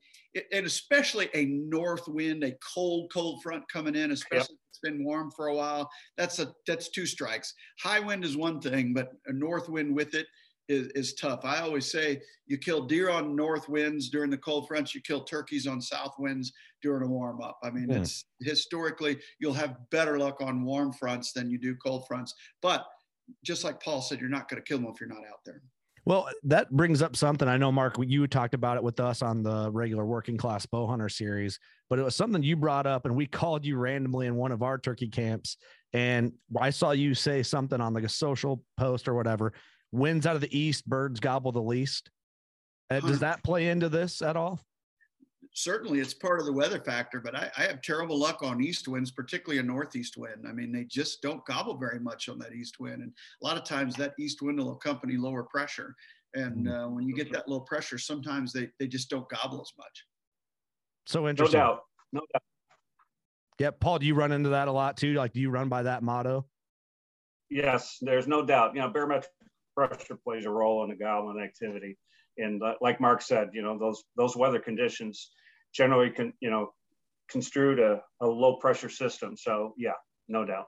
and 0.51 0.65
especially 0.65 1.29
a 1.35 1.45
north 1.45 2.07
wind, 2.07 2.43
a 2.43 2.53
cold, 2.73 3.11
cold 3.13 3.43
front 3.43 3.63
coming 3.71 3.95
in, 3.95 4.11
especially 4.11 4.37
yep. 4.37 4.47
if 4.49 4.69
it's 4.71 4.79
been 4.79 5.05
warm 5.05 5.29
for 5.29 5.47
a 5.47 5.55
while. 5.55 5.91
That's 6.17 6.39
a 6.39 6.53
that's 6.65 6.89
two 6.89 7.05
strikes. 7.05 7.53
High 7.79 7.99
wind 7.99 8.25
is 8.25 8.35
one 8.35 8.59
thing, 8.59 8.95
but 8.95 9.11
a 9.27 9.33
north 9.33 9.69
wind 9.69 9.95
with 9.95 10.15
it 10.15 10.25
is, 10.69 10.87
is 10.95 11.13
tough. 11.13 11.41
I 11.43 11.59
always 11.59 11.91
say 11.91 12.21
you 12.45 12.57
kill 12.57 12.85
deer 12.85 13.09
on 13.09 13.35
north 13.35 13.67
winds 13.69 14.09
during 14.09 14.29
the 14.29 14.37
cold 14.37 14.67
fronts, 14.67 14.95
you 14.95 15.01
kill 15.01 15.23
turkeys 15.23 15.67
on 15.67 15.81
south 15.81 16.15
winds 16.17 16.53
during 16.81 17.03
a 17.03 17.07
warm 17.07 17.41
up. 17.41 17.57
I 17.63 17.69
mean, 17.69 17.89
it's 17.89 18.25
historically 18.41 19.17
you'll 19.39 19.53
have 19.53 19.77
better 19.91 20.17
luck 20.17 20.41
on 20.41 20.63
warm 20.63 20.93
fronts 20.93 21.33
than 21.33 21.49
you 21.49 21.57
do 21.57 21.75
cold 21.75 22.05
fronts. 22.07 22.33
But 22.61 22.85
just 23.43 23.63
like 23.63 23.81
Paul 23.81 24.01
said, 24.01 24.19
you're 24.19 24.29
not 24.29 24.49
going 24.49 24.61
to 24.61 24.67
kill 24.67 24.79
them 24.79 24.91
if 24.93 24.99
you're 24.99 25.09
not 25.09 25.19
out 25.19 25.39
there. 25.45 25.61
Well, 26.05 26.27
that 26.43 26.69
brings 26.69 27.01
up 27.01 27.15
something. 27.15 27.47
I 27.47 27.55
know, 27.55 27.71
Mark, 27.71 27.95
you 27.97 28.27
talked 28.27 28.53
about 28.53 28.75
it 28.75 28.83
with 28.83 28.99
us 28.99 29.21
on 29.21 29.41
the 29.41 29.71
regular 29.71 30.05
working 30.05 30.35
class 30.35 30.65
bow 30.65 30.85
hunter 30.85 31.07
series, 31.07 31.59
but 31.89 31.97
it 31.97 32.03
was 32.03 32.13
something 32.13 32.43
you 32.43 32.57
brought 32.57 32.85
up, 32.85 33.05
and 33.05 33.15
we 33.15 33.25
called 33.25 33.65
you 33.65 33.77
randomly 33.77 34.27
in 34.27 34.35
one 34.35 34.51
of 34.51 34.63
our 34.63 34.77
turkey 34.77 35.07
camps. 35.07 35.55
And 35.93 36.33
I 36.59 36.71
saw 36.71 36.91
you 36.91 37.13
say 37.13 37.41
something 37.41 37.79
on 37.79 37.93
like 37.93 38.03
a 38.03 38.09
social 38.09 38.63
post 38.77 39.07
or 39.07 39.13
whatever 39.13 39.53
winds 39.93 40.25
out 40.25 40.35
of 40.35 40.41
the 40.41 40.57
east, 40.57 40.85
birds 40.87 41.19
gobble 41.19 41.51
the 41.51 41.61
least. 41.61 42.09
Uh, 42.89 42.99
does 42.99 43.19
that 43.19 43.43
play 43.43 43.69
into 43.69 43.89
this 43.89 44.21
at 44.21 44.35
all? 44.35 44.59
Certainly, 45.53 45.99
it's 45.99 46.13
part 46.13 46.39
of 46.39 46.45
the 46.45 46.53
weather 46.53 46.79
factor, 46.79 47.21
but 47.21 47.35
I, 47.35 47.49
I, 47.57 47.63
have 47.63 47.81
terrible 47.81 48.17
luck 48.17 48.41
on 48.41 48.61
east 48.61 48.87
winds, 48.87 49.11
particularly 49.11 49.59
a 49.59 49.63
northeast 49.63 50.17
wind. 50.17 50.45
I 50.47 50.51
mean, 50.51 50.71
they 50.71 50.83
just 50.85 51.21
don't 51.21 51.45
gobble 51.45 51.77
very 51.77 51.99
much 51.99 52.27
on 52.27 52.39
that 52.39 52.53
east 52.53 52.79
wind, 52.79 53.03
and 53.03 53.11
a 53.41 53.45
lot 53.45 53.55
of 53.55 53.63
times 53.63 53.95
that 53.95 54.13
east 54.17 54.41
wind 54.41 54.57
will 54.57 54.71
accompany 54.71 55.15
lower 55.15 55.43
pressure. 55.43 55.95
And 56.33 56.65
mm-hmm. 56.65 56.73
uh, 56.73 56.87
when 56.89 57.07
you 57.07 57.15
get 57.15 57.31
that 57.33 57.47
low 57.47 57.59
pressure, 57.59 57.99
sometimes 57.99 58.51
they 58.51 58.69
they 58.79 58.87
just 58.87 59.09
don't 59.11 59.29
gobble 59.29 59.61
as 59.61 59.71
much. 59.77 60.05
So 61.05 61.27
interesting. 61.27 61.59
No 61.59 61.65
doubt. 61.65 61.79
No 62.13 62.21
doubt. 62.33 62.43
Yeah, 63.59 63.71
Paul, 63.79 63.99
do 63.99 64.07
you 64.07 64.15
run 64.15 64.31
into 64.31 64.49
that 64.49 64.67
a 64.67 64.71
lot 64.71 64.97
too? 64.97 65.13
Like, 65.13 65.33
do 65.33 65.39
you 65.39 65.51
run 65.51 65.69
by 65.69 65.83
that 65.83 66.01
motto? 66.01 66.47
Yes, 67.51 67.99
there's 68.01 68.27
no 68.27 68.43
doubt. 68.43 68.73
You 68.73 68.81
know, 68.81 68.89
barometric 68.89 69.29
pressure 69.75 70.17
plays 70.23 70.45
a 70.45 70.49
role 70.49 70.83
in 70.83 70.89
the 70.89 70.95
gobbling 70.95 71.43
activity. 71.43 71.97
And 72.37 72.61
uh, 72.63 72.75
like 72.81 72.99
Mark 72.99 73.21
said, 73.21 73.49
you 73.53 73.61
know, 73.61 73.77
those 73.77 74.03
those 74.17 74.35
weather 74.35 74.59
conditions 74.59 75.31
generally 75.73 76.09
can, 76.09 76.33
you 76.39 76.49
know, 76.49 76.73
construed 77.29 77.79
a, 77.79 78.01
a 78.21 78.27
low 78.27 78.57
pressure 78.57 78.89
system. 78.89 79.35
So 79.37 79.73
yeah, 79.77 79.91
no 80.27 80.45
doubt. 80.45 80.67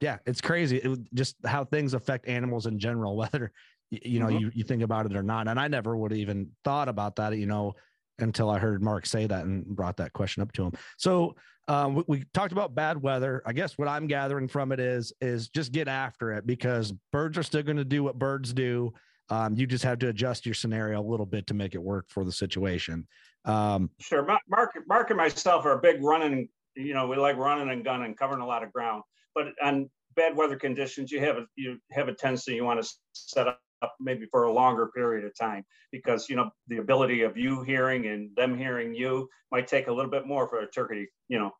Yeah, 0.00 0.18
it's 0.26 0.40
crazy. 0.40 0.78
It, 0.78 0.98
just 1.14 1.36
how 1.44 1.64
things 1.64 1.94
affect 1.94 2.28
animals 2.28 2.66
in 2.66 2.78
general, 2.78 3.16
whether 3.22 3.52
you 3.90 4.20
know 4.20 4.26
mm-hmm. 4.26 4.38
you, 4.38 4.50
you 4.54 4.64
think 4.64 4.82
about 4.82 5.06
it 5.06 5.16
or 5.16 5.22
not. 5.22 5.48
And 5.48 5.58
I 5.58 5.68
never 5.68 5.96
would 5.96 6.10
have 6.12 6.20
even 6.20 6.50
thought 6.64 6.88
about 6.88 7.16
that, 7.16 7.36
you 7.36 7.46
know, 7.46 7.74
until 8.18 8.50
I 8.50 8.58
heard 8.58 8.82
Mark 8.82 9.06
say 9.06 9.26
that 9.26 9.44
and 9.44 9.66
brought 9.66 9.96
that 9.98 10.12
question 10.12 10.42
up 10.42 10.52
to 10.52 10.64
him. 10.64 10.72
So 10.96 11.36
um, 11.68 11.94
we, 11.96 12.02
we, 12.06 12.24
talked 12.32 12.52
about 12.52 12.74
bad 12.74 13.00
weather. 13.00 13.42
I 13.44 13.52
guess 13.52 13.76
what 13.76 13.88
I'm 13.88 14.06
gathering 14.06 14.48
from 14.48 14.72
it 14.72 14.80
is 14.80 15.12
is 15.20 15.48
just 15.48 15.70
get 15.70 15.86
after 15.86 16.32
it 16.32 16.46
because 16.46 16.92
birds 17.12 17.36
are 17.36 17.42
still 17.42 17.62
going 17.62 17.76
to 17.76 17.84
do 17.84 18.02
what 18.02 18.18
birds 18.18 18.52
do. 18.52 18.92
Um, 19.30 19.54
you 19.54 19.66
just 19.66 19.84
have 19.84 19.98
to 19.98 20.08
adjust 20.08 20.46
your 20.46 20.54
scenario 20.54 21.00
a 21.00 21.02
little 21.02 21.26
bit 21.26 21.46
to 21.48 21.54
make 21.54 21.74
it 21.74 21.82
work 21.82 22.06
for 22.08 22.24
the 22.24 22.32
situation. 22.32 23.06
Um, 23.44 23.90
sure, 24.00 24.24
Mark, 24.48 24.72
Mark 24.86 25.10
and 25.10 25.18
myself 25.18 25.66
are 25.66 25.72
a 25.72 25.80
big 25.80 26.02
running. 26.02 26.48
You 26.74 26.94
know, 26.94 27.06
we 27.06 27.16
like 27.16 27.36
running 27.36 27.70
and 27.70 27.84
gunning, 27.84 28.14
covering 28.14 28.40
a 28.40 28.46
lot 28.46 28.62
of 28.62 28.72
ground. 28.72 29.02
But 29.34 29.48
on 29.62 29.90
bad 30.16 30.34
weather 30.34 30.56
conditions, 30.56 31.12
you 31.12 31.20
have 31.20 31.36
a 31.36 31.46
you 31.56 31.78
have 31.92 32.08
a 32.08 32.14
tendency 32.14 32.54
you 32.54 32.64
want 32.64 32.82
to 32.82 32.90
set 33.12 33.46
up 33.46 33.60
up 33.82 33.94
maybe 34.00 34.26
for 34.30 34.44
a 34.44 34.52
longer 34.52 34.88
period 34.94 35.24
of 35.24 35.36
time 35.36 35.64
because 35.92 36.28
you 36.28 36.36
know 36.36 36.50
the 36.68 36.78
ability 36.78 37.22
of 37.22 37.36
you 37.36 37.62
hearing 37.62 38.06
and 38.06 38.34
them 38.36 38.56
hearing 38.56 38.94
you 38.94 39.28
might 39.52 39.66
take 39.66 39.86
a 39.88 39.92
little 39.92 40.10
bit 40.10 40.26
more 40.26 40.48
for 40.48 40.60
a 40.60 40.70
turkey 40.70 41.06
you 41.28 41.38
know 41.38 41.52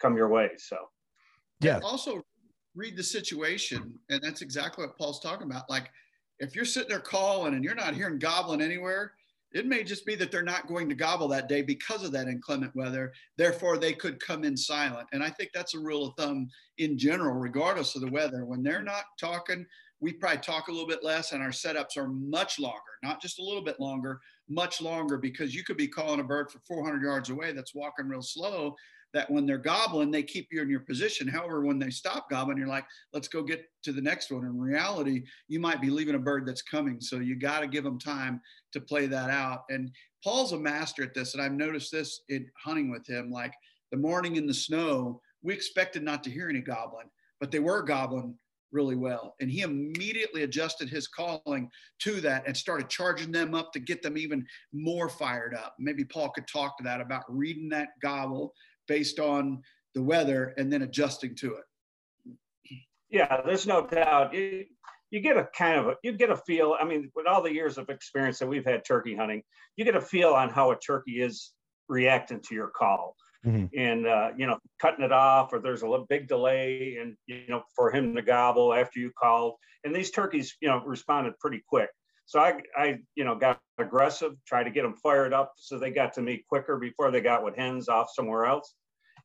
come 0.00 0.16
your 0.16 0.28
way. 0.28 0.50
So 0.58 0.76
yeah. 1.60 1.80
Also 1.82 2.22
read 2.74 2.96
the 2.96 3.02
situation 3.02 3.94
and 4.10 4.20
that's 4.22 4.42
exactly 4.42 4.84
what 4.84 4.98
paul's 4.98 5.20
talking 5.20 5.48
about. 5.50 5.70
Like 5.70 5.90
if 6.40 6.54
you're 6.56 6.64
sitting 6.64 6.88
there 6.88 7.00
calling 7.00 7.54
and 7.54 7.64
you're 7.64 7.74
not 7.74 7.94
hearing 7.94 8.18
gobbling 8.18 8.60
anywhere 8.60 9.12
it 9.54 9.66
may 9.66 9.84
just 9.84 10.04
be 10.04 10.16
that 10.16 10.32
they're 10.32 10.42
not 10.42 10.66
going 10.66 10.88
to 10.88 10.96
gobble 10.96 11.28
that 11.28 11.48
day 11.48 11.62
because 11.62 12.02
of 12.02 12.10
that 12.10 12.26
inclement 12.26 12.74
weather. 12.74 13.12
Therefore 13.38 13.78
they 13.78 13.92
could 13.92 14.18
come 14.18 14.42
in 14.42 14.56
silent. 14.56 15.06
And 15.12 15.22
i 15.22 15.30
think 15.30 15.50
that's 15.54 15.74
a 15.74 15.78
rule 15.78 16.08
of 16.08 16.14
thumb 16.16 16.48
in 16.78 16.98
general 16.98 17.34
regardless 17.34 17.94
of 17.94 18.02
the 18.02 18.10
weather. 18.10 18.44
When 18.44 18.62
they're 18.62 18.82
not 18.82 19.04
talking 19.18 19.64
we 20.00 20.12
probably 20.12 20.38
talk 20.38 20.68
a 20.68 20.72
little 20.72 20.86
bit 20.86 21.04
less 21.04 21.32
and 21.32 21.42
our 21.42 21.50
setups 21.50 21.96
are 21.96 22.08
much 22.08 22.58
longer, 22.58 22.80
not 23.02 23.22
just 23.22 23.38
a 23.38 23.42
little 23.44 23.62
bit 23.62 23.80
longer, 23.80 24.20
much 24.48 24.82
longer 24.82 25.16
because 25.16 25.54
you 25.54 25.64
could 25.64 25.76
be 25.76 25.88
calling 25.88 26.20
a 26.20 26.24
bird 26.24 26.50
for 26.50 26.58
400 26.60 27.02
yards 27.02 27.30
away 27.30 27.52
that's 27.52 27.74
walking 27.74 28.08
real 28.08 28.22
slow 28.22 28.74
that 29.14 29.30
when 29.30 29.46
they're 29.46 29.58
gobbling, 29.58 30.10
they 30.10 30.24
keep 30.24 30.48
you 30.50 30.60
in 30.60 30.68
your 30.68 30.80
position. 30.80 31.28
However, 31.28 31.64
when 31.64 31.78
they 31.78 31.88
stop 31.88 32.28
gobbling, 32.28 32.58
you're 32.58 32.66
like, 32.66 32.84
let's 33.12 33.28
go 33.28 33.42
get 33.44 33.64
to 33.84 33.92
the 33.92 34.02
next 34.02 34.30
one. 34.30 34.44
In 34.44 34.58
reality, 34.58 35.22
you 35.46 35.60
might 35.60 35.80
be 35.80 35.88
leaving 35.88 36.16
a 36.16 36.18
bird 36.18 36.44
that's 36.46 36.62
coming. 36.62 37.00
So 37.00 37.20
you 37.20 37.36
got 37.38 37.60
to 37.60 37.68
give 37.68 37.84
them 37.84 37.98
time 37.98 38.40
to 38.72 38.80
play 38.80 39.06
that 39.06 39.30
out. 39.30 39.62
And 39.70 39.90
Paul's 40.22 40.52
a 40.52 40.58
master 40.58 41.04
at 41.04 41.14
this. 41.14 41.34
And 41.34 41.42
I've 41.42 41.52
noticed 41.52 41.92
this 41.92 42.22
in 42.28 42.50
hunting 42.62 42.90
with 42.90 43.08
him. 43.08 43.30
Like 43.30 43.54
the 43.92 43.96
morning 43.96 44.34
in 44.34 44.46
the 44.48 44.54
snow, 44.54 45.20
we 45.42 45.54
expected 45.54 46.02
not 46.02 46.24
to 46.24 46.30
hear 46.30 46.48
any 46.48 46.60
gobbling, 46.60 47.08
but 47.38 47.52
they 47.52 47.60
were 47.60 47.82
gobbling 47.82 48.34
really 48.74 48.96
well. 48.96 49.34
And 49.40 49.50
he 49.50 49.62
immediately 49.62 50.42
adjusted 50.42 50.90
his 50.90 51.06
calling 51.06 51.70
to 52.00 52.20
that 52.20 52.42
and 52.46 52.54
started 52.54 52.90
charging 52.90 53.32
them 53.32 53.54
up 53.54 53.72
to 53.72 53.78
get 53.78 54.02
them 54.02 54.18
even 54.18 54.44
more 54.72 55.08
fired 55.08 55.54
up. 55.54 55.74
Maybe 55.78 56.04
Paul 56.04 56.30
could 56.30 56.48
talk 56.48 56.76
to 56.78 56.84
that 56.84 57.00
about 57.00 57.22
reading 57.28 57.68
that 57.70 57.90
gobble 58.02 58.52
based 58.88 59.20
on 59.20 59.62
the 59.94 60.02
weather 60.02 60.52
and 60.58 60.70
then 60.70 60.82
adjusting 60.82 61.36
to 61.36 61.54
it. 61.54 62.76
Yeah, 63.08 63.40
there's 63.46 63.66
no 63.66 63.86
doubt. 63.86 64.34
You, 64.34 64.64
you 65.10 65.20
get 65.20 65.36
a 65.36 65.48
kind 65.56 65.78
of 65.78 65.86
a, 65.86 65.94
you 66.02 66.12
get 66.12 66.30
a 66.30 66.36
feel. 66.36 66.76
I 66.78 66.84
mean, 66.84 67.10
with 67.14 67.28
all 67.28 67.42
the 67.42 67.54
years 67.54 67.78
of 67.78 67.88
experience 67.88 68.40
that 68.40 68.48
we've 68.48 68.66
had 68.66 68.84
turkey 68.84 69.14
hunting, 69.14 69.42
you 69.76 69.84
get 69.84 69.94
a 69.94 70.00
feel 70.00 70.30
on 70.30 70.50
how 70.50 70.72
a 70.72 70.76
turkey 70.76 71.22
is 71.22 71.52
reacting 71.88 72.40
to 72.40 72.54
your 72.54 72.70
call 72.76 73.14
mm-hmm. 73.44 73.66
and 73.76 74.06
uh, 74.06 74.30
you 74.36 74.46
know 74.46 74.58
cutting 74.80 75.04
it 75.04 75.12
off 75.12 75.52
or 75.52 75.58
there's 75.58 75.82
a 75.82 75.98
big 76.08 76.28
delay 76.28 76.98
and 77.00 77.16
you 77.26 77.42
know 77.48 77.62
for 77.74 77.90
him 77.90 78.14
to 78.14 78.22
gobble 78.22 78.72
after 78.72 79.00
you 79.00 79.10
called. 79.18 79.54
And 79.84 79.94
these 79.94 80.10
turkeys 80.10 80.56
you 80.60 80.68
know 80.68 80.82
responded 80.84 81.38
pretty 81.38 81.62
quick. 81.68 81.90
So 82.26 82.40
i 82.40 82.60
i 82.76 82.98
you 83.14 83.24
know 83.24 83.34
got 83.34 83.60
aggressive 83.78 84.32
tried 84.46 84.64
to 84.64 84.70
get 84.70 84.82
them 84.82 84.94
fired 85.02 85.32
up 85.32 85.52
so 85.56 85.78
they 85.78 85.90
got 85.90 86.12
to 86.14 86.22
me 86.22 86.44
quicker 86.48 86.76
before 86.76 87.10
they 87.10 87.20
got 87.20 87.44
with 87.44 87.56
hens 87.56 87.88
off 87.88 88.08
somewhere 88.14 88.46
else. 88.46 88.74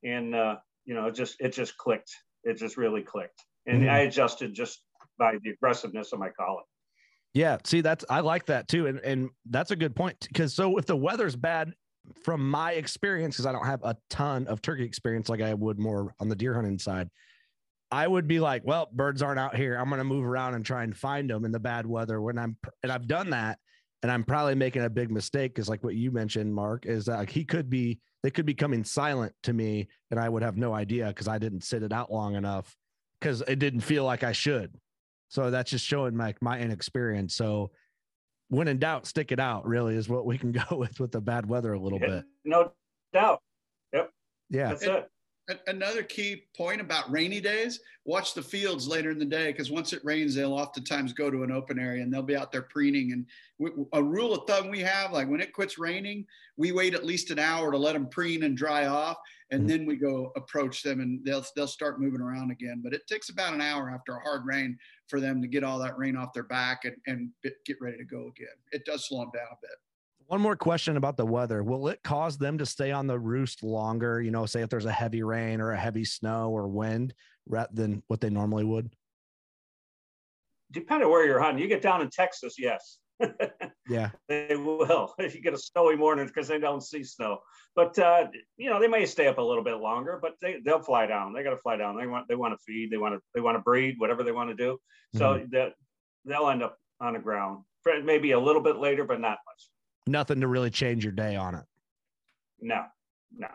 And 0.04 0.36
uh, 0.36 0.58
you 0.86 0.94
know 0.94 1.08
it 1.08 1.16
just 1.16 1.36
it 1.40 1.54
just 1.54 1.78
clicked. 1.78 2.12
It 2.44 2.58
just 2.58 2.78
really 2.78 3.02
clicked. 3.02 3.44
And 3.66 3.82
mm-hmm. 3.82 3.92
i 3.92 4.00
adjusted 4.00 4.54
just 4.54 4.82
by 5.18 5.38
the 5.44 5.52
aggressiveness 5.52 6.14
of 6.14 6.20
my 6.20 6.30
calling. 6.30 6.64
Yeah, 7.34 7.58
see 7.64 7.82
that's 7.82 8.04
I 8.10 8.22
like 8.22 8.48
that 8.48 8.68
too, 8.68 8.88
and 8.88 9.00
and 9.00 9.30
that's 9.50 9.72
a 9.72 9.76
good 9.76 9.96
point 9.96 10.18
because 10.28 10.56
so 10.56 10.78
if 10.78 10.86
the 10.86 10.96
weather's 10.96 11.36
bad 11.36 11.74
from 12.24 12.50
my 12.50 12.74
experience, 12.74 13.36
because 13.36 13.46
I 13.46 13.52
don't 13.52 13.66
have 13.66 13.84
a 13.84 13.96
ton 14.10 14.48
of 14.48 14.62
turkey 14.62 14.84
experience 14.84 15.30
like 15.30 15.42
I 15.42 15.54
would 15.54 15.80
more 15.80 16.14
on 16.20 16.30
the 16.30 16.36
deer 16.36 16.54
hunting 16.54 16.80
side, 16.80 17.10
I 17.92 18.08
would 18.08 18.28
be 18.28 18.40
like, 18.40 18.64
well, 18.66 18.88
birds 18.92 19.22
aren't 19.22 19.40
out 19.40 19.56
here. 19.56 19.76
I'm 19.76 19.90
going 19.90 20.00
to 20.00 20.04
move 20.04 20.26
around 20.26 20.54
and 20.54 20.66
try 20.66 20.84
and 20.84 20.96
find 20.96 21.30
them 21.30 21.46
in 21.46 21.52
the 21.52 21.60
bad 21.60 21.86
weather 21.86 22.22
when 22.22 22.38
I'm, 22.38 22.58
and 22.84 22.92
I've 22.92 23.08
done 23.08 23.32
that. 23.32 23.60
And 24.02 24.12
I'm 24.12 24.24
probably 24.24 24.56
making 24.56 24.84
a 24.84 24.90
big 24.90 25.12
mistake 25.12 25.54
because, 25.54 25.68
like 25.68 25.84
what 25.84 25.96
you 25.96 26.10
mentioned, 26.10 26.54
Mark, 26.54 26.86
is 26.86 27.06
that 27.06 27.18
like 27.18 27.30
he 27.30 27.44
could 27.44 27.70
be, 27.70 28.00
they 28.24 28.32
could 28.32 28.46
be 28.46 28.54
coming 28.54 28.84
silent 28.84 29.34
to 29.44 29.52
me 29.52 29.90
and 30.10 30.20
I 30.20 30.30
would 30.30 30.44
have 30.44 30.56
no 30.56 30.74
idea 30.74 31.08
because 31.08 31.28
I 31.28 31.38
didn't 31.38 31.66
sit 31.66 31.84
it 31.84 31.92
out 31.92 32.10
long 32.10 32.36
enough 32.36 32.78
because 33.20 33.42
it 33.42 33.60
didn't 33.60 33.82
feel 33.82 34.06
like 34.06 34.24
I 34.24 34.32
should. 34.32 34.74
So 35.28 35.52
that's 35.52 35.72
just 35.72 35.86
showing 35.86 36.16
my, 36.16 36.34
my 36.40 36.60
inexperience. 36.60 37.36
So 37.36 37.72
when 38.50 38.68
in 38.68 38.78
doubt, 38.80 39.08
stick 39.08 39.32
it 39.32 39.40
out 39.40 39.66
really 39.66 39.96
is 39.96 40.10
what 40.10 40.26
we 40.26 40.38
can 40.38 40.52
go 40.70 40.76
with 40.78 41.00
with 41.00 41.12
the 41.12 41.22
bad 41.22 41.48
weather 41.48 41.74
a 41.74 41.80
little 41.80 42.00
Yeah, 42.02 42.08
bit. 42.08 42.26
No 42.46 42.72
doubt. 43.14 43.42
Yep. 43.94 44.12
Yeah. 44.50 44.70
That's 44.70 44.84
it. 44.84 44.90
A- 44.90 45.08
Another 45.68 46.04
key 46.04 46.44
point 46.56 46.80
about 46.80 47.10
rainy 47.10 47.42
days, 47.42 47.80
watch 48.06 48.34
the 48.36 48.42
fields 48.42 48.88
later 48.88 49.10
in 49.10 49.18
the 49.18 49.26
day 49.26 49.52
because 49.52 49.72
once 49.72 49.94
it 49.94 50.04
rains, 50.06 50.36
they'll 50.36 50.54
oftentimes 50.54 51.12
go 51.12 51.32
to 51.32 51.42
an 51.44 51.52
open 51.52 51.80
area 51.80 52.04
and 52.04 52.14
they'll 52.14 52.22
be 52.22 52.36
out 52.36 52.52
there 52.52 52.62
preening. 52.62 53.14
And 53.14 53.26
a 53.94 54.04
rule 54.04 54.36
of 54.36 54.46
thumb 54.48 54.70
we 54.70 54.82
have, 54.82 55.12
like 55.12 55.28
when 55.28 55.42
it 55.42 55.54
quits 55.54 55.80
raining, 55.80 56.28
we 56.58 56.72
wait 56.72 56.94
at 56.94 57.06
least 57.06 57.32
an 57.32 57.40
hour 57.40 57.72
to 57.72 57.78
let 57.78 57.94
them 57.94 58.10
preen 58.10 58.44
and 58.44 58.56
dry 58.56 58.86
off, 58.86 59.18
and 59.50 59.64
Mhm. 59.64 59.68
then 59.68 59.86
we 59.88 59.96
go 59.96 60.32
approach 60.36 60.84
them 60.84 61.00
and 61.00 61.26
they'll 61.26 61.46
they'll 61.56 61.68
start 61.68 62.00
moving 62.00 62.22
around 62.22 62.52
again. 62.52 62.82
But 62.84 62.94
it 62.94 63.08
takes 63.08 63.30
about 63.30 63.56
an 63.56 63.62
hour 63.62 63.90
after 63.90 64.16
a 64.16 64.22
hard 64.22 64.46
rain 64.46 64.78
for 65.08 65.20
them 65.20 65.42
to 65.42 65.48
get 65.48 65.64
all 65.64 65.80
that 65.80 65.98
rain 65.98 66.16
off 66.16 66.34
their 66.34 66.44
back 66.44 66.86
and, 66.86 66.96
and 67.08 67.32
get 67.66 67.82
ready 67.82 67.98
to 67.98 68.06
go 68.06 68.28
again. 68.28 68.56
It 68.72 68.86
does 68.86 69.08
slow 69.08 69.22
them 69.22 69.32
down 69.34 69.48
a 69.52 69.58
bit. 69.62 69.78
One 70.30 70.42
more 70.42 70.56
question 70.56 70.96
about 70.96 71.18
the 71.18 71.26
weather. 71.26 71.64
Will 71.64 71.88
it 71.88 72.04
cause 72.04 72.38
them 72.38 72.60
to 72.60 72.66
stay 72.68 72.92
on 72.92 73.08
the 73.08 73.18
roost 73.18 73.64
longer? 73.64 74.22
You 74.22 74.30
know, 74.30 74.46
say 74.46 74.62
if 74.62 74.70
there's 74.70 74.86
a 74.86 74.92
heavy 74.92 75.24
rain 75.24 75.60
or 75.60 75.72
a 75.72 75.78
heavy 75.78 76.06
snow 76.06 76.52
or 76.52 76.68
wind 76.68 77.16
rather 77.48 77.72
than 77.74 78.04
what 78.10 78.22
they 78.22 78.30
normally 78.30 78.64
would? 78.64 78.94
Depending 80.72 81.10
where 81.10 81.26
you're 81.26 81.40
hunting, 81.40 81.64
you 81.64 81.68
get 81.68 81.82
down 81.82 82.02
in 82.02 82.12
Texas, 82.12 82.58
yes. 82.60 83.00
Yeah. 83.90 84.12
they 84.28 84.56
will 84.56 85.16
if 85.18 85.34
you 85.34 85.42
get 85.42 85.56
a 85.56 85.58
snowy 85.58 85.96
morning 85.96 86.28
because 86.28 86.48
they 86.48 86.60
don't 86.60 86.84
see 86.84 87.04
snow. 87.04 87.40
But 87.76 87.98
uh, 87.98 88.28
you 88.56 88.70
know 88.70 88.80
they 88.80 88.88
may 88.88 89.08
stay 89.08 89.26
up 89.26 89.40
a 89.40 89.42
little 89.42 89.64
bit 89.64 89.78
longer, 89.78 90.20
but 90.22 90.34
they 90.44 90.58
they'll 90.64 90.84
fly 90.84 91.08
down. 91.08 91.34
They 91.34 91.42
got 91.42 91.52
to 91.52 91.58
fly 91.58 91.76
down. 91.76 91.98
They 91.98 92.06
want 92.06 92.28
they 92.28 92.36
want 92.36 92.54
to 92.54 92.64
feed. 92.64 92.92
They 92.92 92.98
want 92.98 93.16
to 93.16 93.22
they 93.34 93.42
want 93.42 93.58
to 93.58 93.64
breed. 93.64 93.96
Whatever 93.98 94.22
they 94.22 94.32
want 94.32 94.52
to 94.52 94.56
do. 94.56 94.78
So 95.16 95.44
that 95.50 95.74
they'll 96.24 96.50
end 96.50 96.62
up 96.62 96.78
on 97.02 97.14
the 97.14 97.20
ground. 97.20 97.64
Maybe 98.04 98.34
a 98.34 98.40
little 98.40 98.62
bit 98.62 98.76
later, 98.76 99.06
but 99.06 99.20
not 99.20 99.40
much. 99.48 99.70
Nothing 100.10 100.42
to 100.42 100.48
really 100.48 100.72
change 100.72 101.04
your 101.04 101.14
day 101.14 101.36
on 101.36 101.54
it. 101.54 101.64
No, 102.60 102.84
no. 103.38 103.48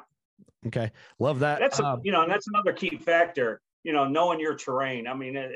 Okay. 0.66 0.92
Love 1.18 1.40
that. 1.40 1.58
That's 1.58 1.80
a, 1.80 1.84
Um, 1.84 2.00
you 2.04 2.12
know, 2.12 2.22
and 2.22 2.30
that's 2.30 2.46
another 2.46 2.72
key 2.72 2.96
factor. 2.96 3.60
You 3.82 3.92
know, 3.92 4.06
knowing 4.06 4.40
your 4.40 4.54
terrain. 4.54 5.06
I 5.06 5.14
mean, 5.14 5.36
it, 5.36 5.50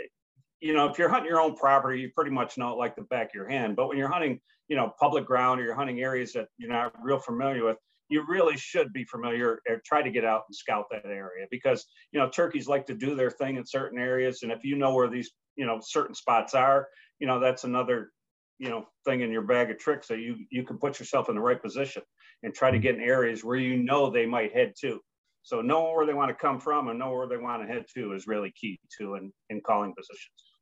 you 0.61 0.75
know, 0.75 0.89
if 0.89 0.99
you're 0.99 1.09
hunting 1.09 1.31
your 1.31 1.41
own 1.41 1.55
property, 1.55 2.01
you 2.01 2.11
pretty 2.15 2.33
much 2.33 2.59
know 2.59 2.73
it 2.73 2.79
like 2.79 2.97
the 2.97 3.03
back 3.03 3.29
of 3.29 3.35
your 3.35 3.49
hand. 3.49 3.77
But 3.77 3.89
when 3.89 3.97
you're 3.97 4.11
hunting, 4.11 4.41
you 4.67 4.77
know, 4.77 4.93
public 4.99 5.25
ground 5.25 5.61
or 5.61 5.65
you're 5.65 5.75
hunting 5.75 6.01
areas 6.01 6.33
that 6.33 6.49
you're 6.59 6.69
not 6.69 6.93
real 7.01 7.19
familiar 7.19 7.65
with, 7.65 7.79
you 8.09 8.25
really 8.27 8.57
should 8.57 8.93
be 8.93 9.05
familiar 9.05 9.61
or 9.69 9.81
try 9.85 10.03
to 10.03 10.11
get 10.11 10.25
out 10.25 10.43
and 10.49 10.57
scout 10.57 10.87
that 10.91 11.05
area 11.07 11.47
because 11.51 11.87
you 12.11 12.19
know 12.19 12.29
turkeys 12.29 12.67
like 12.67 12.87
to 12.87 12.95
do 12.95 13.15
their 13.15 13.31
thing 13.31 13.57
in 13.57 13.65
certain 13.65 13.99
areas, 14.01 14.43
and 14.43 14.51
if 14.51 14.65
you 14.65 14.77
know 14.77 14.95
where 14.95 15.09
these 15.09 15.31
you 15.57 15.65
know 15.65 15.79
certain 15.81 16.15
spots 16.15 16.55
are, 16.55 16.89
you 17.21 17.27
know 17.27 17.39
that's 17.39 17.65
another 17.65 18.11
you 18.59 18.69
know 18.69 18.87
thing 19.05 19.21
in 19.21 19.31
your 19.31 19.43
bag 19.43 19.71
of 19.71 19.79
tricks 19.79 20.09
that 20.09 20.19
you 20.19 20.37
you 20.51 20.65
can 20.65 20.79
put 20.79 20.99
yourself 20.99 21.29
in 21.29 21.35
the 21.35 21.41
right 21.41 21.63
position 21.63 22.03
and 22.43 22.55
try 22.55 22.71
to 22.71 22.79
get 22.79 22.95
in 22.95 23.01
areas 23.01 23.45
where 23.45 23.57
you 23.57 23.77
know 23.77 24.11
they 24.11 24.27
might 24.27 24.53
head 24.53 24.75
to. 24.81 25.01
So 25.43 25.61
knowing 25.61 25.97
where 25.97 26.07
they 26.07 26.15
want 26.15 26.29
to 26.29 26.35
come 26.35 26.61
from 26.61 26.89
and 26.89 26.99
know 26.99 27.13
where 27.13 27.27
they 27.27 27.37
want 27.37 27.63
to 27.63 27.73
head 27.73 27.87
to 27.95 28.13
is 28.13 28.27
really 28.27 28.53
key 28.53 28.79
to 28.99 29.15
in, 29.15 29.33
in 29.51 29.61
calling 29.61 29.95
positions. 29.95 30.53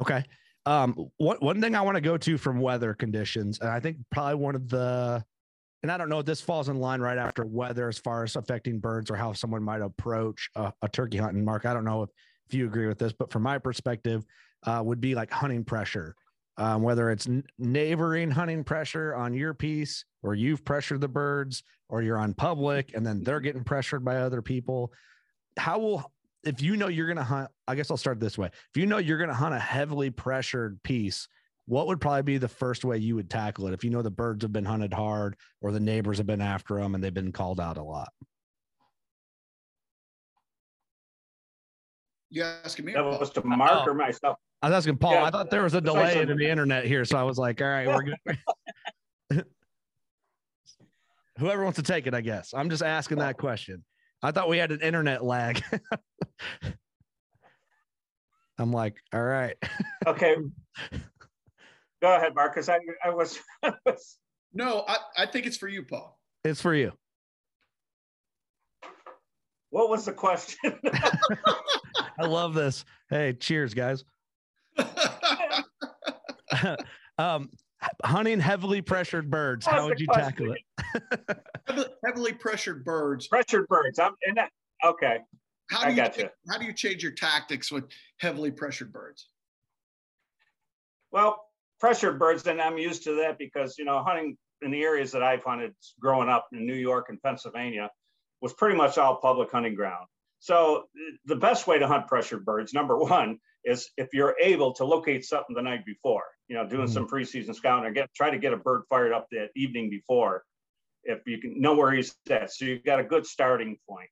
Okay. 0.00 0.24
Um, 0.66 0.94
one 1.16 1.38
one 1.38 1.60
thing 1.60 1.74
I 1.74 1.80
want 1.80 1.94
to 1.94 2.00
go 2.00 2.18
to 2.18 2.36
from 2.36 2.60
weather 2.60 2.92
conditions, 2.92 3.60
and 3.60 3.70
I 3.70 3.78
think 3.78 3.98
probably 4.10 4.34
one 4.34 4.56
of 4.56 4.68
the, 4.68 5.24
and 5.82 5.92
I 5.92 5.96
don't 5.96 6.08
know 6.08 6.18
if 6.18 6.26
this 6.26 6.40
falls 6.40 6.68
in 6.68 6.76
line 6.80 7.00
right 7.00 7.18
after 7.18 7.44
weather 7.46 7.88
as 7.88 7.98
far 7.98 8.24
as 8.24 8.34
affecting 8.34 8.80
birds 8.80 9.10
or 9.10 9.16
how 9.16 9.32
someone 9.32 9.62
might 9.62 9.80
approach 9.80 10.50
a, 10.56 10.72
a 10.82 10.88
turkey 10.88 11.18
hunting. 11.18 11.44
Mark, 11.44 11.66
I 11.66 11.72
don't 11.72 11.84
know 11.84 12.02
if, 12.02 12.10
if 12.48 12.54
you 12.54 12.66
agree 12.66 12.88
with 12.88 12.98
this, 12.98 13.12
but 13.12 13.30
from 13.30 13.42
my 13.42 13.58
perspective, 13.58 14.24
uh, 14.64 14.82
would 14.84 15.00
be 15.00 15.14
like 15.14 15.30
hunting 15.30 15.64
pressure, 15.64 16.16
um, 16.58 16.82
whether 16.82 17.10
it's 17.10 17.28
neighboring 17.58 18.30
hunting 18.30 18.64
pressure 18.64 19.14
on 19.14 19.34
your 19.34 19.54
piece, 19.54 20.04
or 20.22 20.34
you've 20.34 20.64
pressured 20.64 21.00
the 21.00 21.08
birds, 21.08 21.62
or 21.88 22.02
you're 22.02 22.18
on 22.18 22.34
public, 22.34 22.92
and 22.94 23.06
then 23.06 23.22
they're 23.22 23.40
getting 23.40 23.64
pressured 23.64 24.04
by 24.04 24.16
other 24.16 24.42
people. 24.42 24.92
How 25.58 25.78
will 25.78 26.12
if 26.44 26.62
you 26.62 26.76
know 26.76 26.88
you're 26.88 27.06
going 27.06 27.16
to 27.16 27.24
hunt, 27.24 27.50
I 27.66 27.74
guess 27.74 27.90
I'll 27.90 27.96
start 27.96 28.20
this 28.20 28.38
way. 28.38 28.46
If 28.46 28.76
you 28.76 28.86
know 28.86 28.98
you're 28.98 29.18
going 29.18 29.28
to 29.28 29.34
hunt 29.34 29.54
a 29.54 29.58
heavily 29.58 30.10
pressured 30.10 30.80
piece, 30.82 31.26
what 31.66 31.88
would 31.88 32.00
probably 32.00 32.22
be 32.22 32.38
the 32.38 32.48
first 32.48 32.84
way 32.84 32.98
you 32.98 33.16
would 33.16 33.28
tackle 33.28 33.66
it? 33.66 33.74
If 33.74 33.82
you 33.82 33.90
know 33.90 34.02
the 34.02 34.10
birds 34.10 34.44
have 34.44 34.52
been 34.52 34.64
hunted 34.64 34.94
hard 34.94 35.36
or 35.60 35.72
the 35.72 35.80
neighbors 35.80 36.18
have 36.18 36.26
been 36.26 36.40
after 36.40 36.76
them 36.76 36.94
and 36.94 37.02
they've 37.02 37.12
been 37.12 37.32
called 37.32 37.60
out 37.60 37.76
a 37.76 37.82
lot. 37.82 38.12
You 42.36 42.42
asking 42.42 42.84
me? 42.84 42.92
That 42.92 43.00
or 43.00 43.18
was 43.18 43.30
to 43.30 43.42
Mark 43.42 43.86
Oh. 43.86 43.90
or 43.90 43.94
myself. 43.94 44.36
I 44.60 44.68
was 44.68 44.76
asking 44.76 44.98
Paul, 44.98 45.12
Yeah, 45.12 45.24
I 45.24 45.30
thought 45.30 45.48
there 45.50 45.62
was 45.62 45.72
a 45.72 45.80
delay 45.80 46.20
in 46.20 46.36
the 46.36 46.46
internet 46.50 46.84
here. 46.84 47.06
So 47.06 47.16
I 47.16 47.22
was 47.22 47.38
like, 47.38 47.62
all 47.62 47.66
right, 47.66 47.86
we're 47.86 48.02
good. 48.02 48.18
Whoever 51.38 51.64
wants 51.64 51.76
to 51.76 51.82
take 51.82 52.06
it, 52.06 52.12
I 52.12 52.20
guess. 52.20 52.52
I'm 52.54 52.68
just 52.68 52.82
asking 52.82 53.20
that 53.20 53.38
question. 53.38 53.82
I 54.22 54.32
thought 54.32 54.50
we 54.50 54.58
had 54.58 54.70
an 54.70 54.82
internet 54.82 55.24
lag. 55.24 55.62
I'm 58.58 58.70
like, 58.70 58.96
all 59.14 59.22
right. 59.22 59.56
Okay. 60.06 60.36
Go 62.02 62.16
ahead, 62.16 62.34
Marcus. 62.34 62.68
I, 62.68 62.80
I 63.02 63.08
was, 63.14 63.38
I 63.62 63.72
was 63.86 64.18
No, 64.52 64.84
I, 64.86 64.98
I 65.16 65.24
think 65.24 65.46
it's 65.46 65.56
for 65.56 65.68
you, 65.68 65.84
Paul. 65.84 66.18
It's 66.44 66.60
for 66.60 66.74
you. 66.74 66.92
What 69.70 69.88
was 69.90 70.04
the 70.04 70.12
question? 70.12 70.74
I 72.18 72.24
love 72.26 72.54
this. 72.54 72.84
Hey, 73.10 73.34
cheers, 73.34 73.74
guys. 73.74 74.04
um, 77.18 77.50
hunting 78.04 78.40
heavily 78.40 78.82
pressured 78.82 79.30
birds. 79.30 79.66
How 79.66 79.86
would 79.86 80.00
you 80.00 80.06
tackle 80.06 80.52
it? 80.52 80.58
Heavily- 81.66 81.86
Heavily 82.04 82.32
pressured 82.32 82.84
birds. 82.84 83.26
Pressured 83.28 83.68
birds. 83.68 83.98
I'm 83.98 84.14
and 84.26 84.36
that, 84.36 84.50
okay. 84.84 85.18
How 85.70 85.80
I 85.80 85.84
do 85.86 85.90
you 85.90 85.96
gotcha. 85.96 86.30
how 86.48 86.58
do 86.58 86.64
you 86.64 86.72
change 86.72 87.02
your 87.02 87.12
tactics 87.12 87.72
with 87.72 87.84
heavily 88.18 88.50
pressured 88.50 88.92
birds? 88.92 89.28
Well, 91.10 91.44
pressured 91.80 92.18
birds, 92.18 92.46
and 92.46 92.60
I'm 92.60 92.78
used 92.78 93.04
to 93.04 93.14
that 93.16 93.38
because, 93.38 93.78
you 93.78 93.84
know, 93.84 94.02
hunting 94.02 94.36
in 94.62 94.70
the 94.70 94.82
areas 94.82 95.12
that 95.12 95.22
I've 95.22 95.42
hunted 95.42 95.74
growing 96.00 96.28
up 96.28 96.46
in 96.52 96.66
New 96.66 96.74
York 96.74 97.06
and 97.08 97.20
Pennsylvania 97.22 97.90
was 98.40 98.52
pretty 98.54 98.76
much 98.76 98.98
all 98.98 99.16
public 99.16 99.50
hunting 99.50 99.74
ground. 99.74 100.06
So 100.38 100.84
the 101.24 101.36
best 101.36 101.66
way 101.66 101.78
to 101.78 101.86
hunt 101.88 102.08
pressured 102.08 102.44
birds, 102.44 102.74
number 102.74 102.96
one, 102.98 103.38
is 103.64 103.90
if 103.96 104.08
you're 104.12 104.36
able 104.40 104.74
to 104.74 104.84
locate 104.84 105.24
something 105.24 105.56
the 105.56 105.62
night 105.62 105.84
before, 105.84 106.24
you 106.48 106.54
know, 106.54 106.66
doing 106.68 106.86
Mhm. 106.86 106.92
some 106.92 107.08
preseason 107.08 107.54
scouting 107.54 107.84
or 107.84 107.92
get 107.92 108.12
try 108.14 108.30
to 108.30 108.38
get 108.38 108.52
a 108.52 108.56
bird 108.56 108.82
fired 108.88 109.12
up 109.12 109.26
that 109.30 109.50
evening 109.56 109.90
before, 109.90 110.44
if 111.04 111.26
you 111.26 111.38
can 111.40 111.60
know 111.60 111.74
where 111.74 111.90
he's 111.92 112.16
at. 112.30 112.52
So 112.52 112.64
you've 112.64 112.84
got 112.84 113.00
a 113.00 113.04
good 113.04 113.26
starting 113.26 113.78
point 113.88 114.10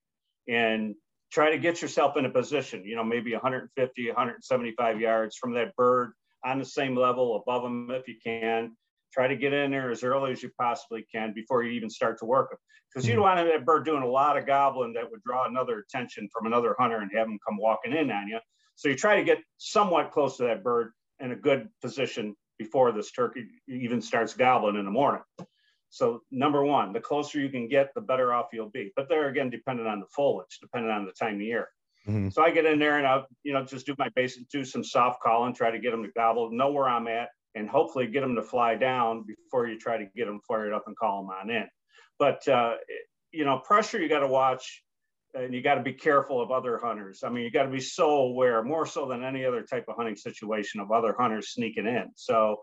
and 0.49 0.95
try 1.31 1.51
to 1.51 1.59
get 1.59 1.83
yourself 1.83 2.17
in 2.17 2.25
a 2.25 2.31
position, 2.31 2.85
you 2.85 2.97
know, 2.97 3.05
maybe 3.05 3.33
150, 3.35 4.09
175 4.09 5.01
yards 5.01 5.37
from 5.37 5.53
that 5.55 5.75
bird 5.77 6.13
on 6.45 6.59
the 6.59 6.65
same 6.65 6.97
level 6.97 7.37
above 7.37 7.65
him 7.65 7.91
if 7.91 8.09
you 8.09 8.17
can. 8.23 8.77
Try 9.15 9.29
to 9.29 9.37
get 9.37 9.53
in 9.53 9.71
there 9.71 9.93
as 9.93 10.03
early 10.03 10.33
as 10.33 10.43
you 10.43 10.51
possibly 10.59 11.07
can 11.15 11.33
before 11.33 11.63
you 11.63 11.71
even 11.71 11.89
start 11.89 12.19
to 12.19 12.25
work 12.25 12.51
them. 12.51 12.59
Because 12.93 13.07
you 13.07 13.15
don't 13.15 13.23
want 13.23 13.39
that 13.39 13.65
bird 13.65 13.85
doing 13.85 14.03
a 14.03 14.09
lot 14.09 14.37
of 14.37 14.45
gobbling 14.45 14.93
that 14.95 15.09
would 15.09 15.23
draw 15.23 15.47
another 15.47 15.79
attention 15.79 16.29
from 16.33 16.47
another 16.47 16.75
hunter 16.81 16.99
and 16.99 17.11
have 17.15 17.29
them 17.29 17.39
come 17.47 17.57
walking 17.57 17.93
in 17.93 18.11
on 18.11 18.27
you. 18.27 18.41
So 18.75 18.89
you 18.89 18.97
try 18.97 19.17
to 19.17 19.25
get 19.25 19.39
somewhat 19.59 20.11
close 20.11 20.37
to 20.39 20.45
that 20.45 20.65
bird 20.65 20.93
in 21.21 21.31
a 21.31 21.37
good 21.37 21.69
position 21.81 22.35
before 22.59 22.91
this 22.91 23.13
turkey 23.13 23.47
even 23.69 24.03
starts 24.03 24.35
gobbling 24.35 24.77
in 24.77 24.85
the 24.85 24.91
morning. 24.91 25.23
So 25.91 26.23
number 26.33 26.65
one, 26.65 26.93
the 26.93 27.01
closer 27.01 27.39
you 27.39 27.51
can 27.51 27.69
get, 27.69 27.95
the 27.95 28.01
better 28.01 28.33
off 28.33 28.47
you'll 28.53 28.71
be. 28.71 28.93
But 28.97 29.09
there 29.09 29.29
again, 29.29 29.49
depending 29.49 29.87
on 29.87 30.01
the 30.01 30.07
foliage, 30.07 30.59
depending 30.61 30.91
on 30.91 31.05
the 31.05 31.13
time 31.13 31.37
of 31.37 31.43
year. 31.43 31.69
Mhm. 32.09 32.33
So 32.33 32.43
I 32.43 32.51
get 32.51 32.67
in 32.67 32.81
there 32.81 32.99
and 32.99 33.07
I'll, 33.07 33.27
you 33.45 33.53
know, 33.53 33.65
just 33.65 33.87
do 33.87 33.95
my 33.97 34.09
basic, 34.11 34.49
do 34.49 34.65
some 34.65 34.83
soft 34.83 35.23
calling, 35.23 35.55
try 35.55 35.71
to 35.71 35.79
get 35.79 35.93
them 35.93 36.03
to 36.03 36.11
gobble, 36.11 36.51
know 36.51 36.73
where 36.73 36.89
I'm 36.89 37.07
at, 37.07 37.29
and 37.55 37.69
hopefully 37.69 38.07
get 38.07 38.21
them 38.21 38.35
to 38.37 38.43
fly 38.43 38.75
down 38.75 39.25
before 39.25 39.67
you 39.67 39.79
try 39.79 39.97
to 39.97 40.07
get 40.17 40.27
them 40.27 40.41
fired 40.47 40.73
up 40.73 40.85
and 40.87 40.97
call 40.97 41.23
them 41.23 41.31
on 41.31 41.51
in. 41.51 41.69
But 42.19 42.47
uh, 42.49 42.75
you 43.33 43.45
know, 43.45 43.59
pressure 43.59 44.01
you 44.01 44.09
got 44.09 44.21
to 44.21 44.29
watch, 44.29 44.83
and 45.35 45.53
you 45.53 45.63
got 45.63 45.75
to 45.77 45.83
be 45.83 45.93
careful 45.93 46.41
of 46.41 46.51
other 46.51 46.79
hunters. 46.79 47.23
I 47.25 47.31
mean, 47.31 47.45
you 47.45 47.51
got 47.51 47.65
to 47.65 47.71
be 47.71 47.81
so 47.81 48.11
aware, 48.23 48.63
more 48.63 48.87
so 48.87 49.07
than 49.07 49.25
any 49.25 49.45
other 49.45 49.63
type 49.63 49.87
of 49.89 49.97
hunting 49.97 50.17
situation, 50.17 50.81
of 50.81 50.93
other 50.93 51.15
hunters 51.19 51.53
sneaking 51.53 51.87
in. 51.87 52.11
So 52.15 52.61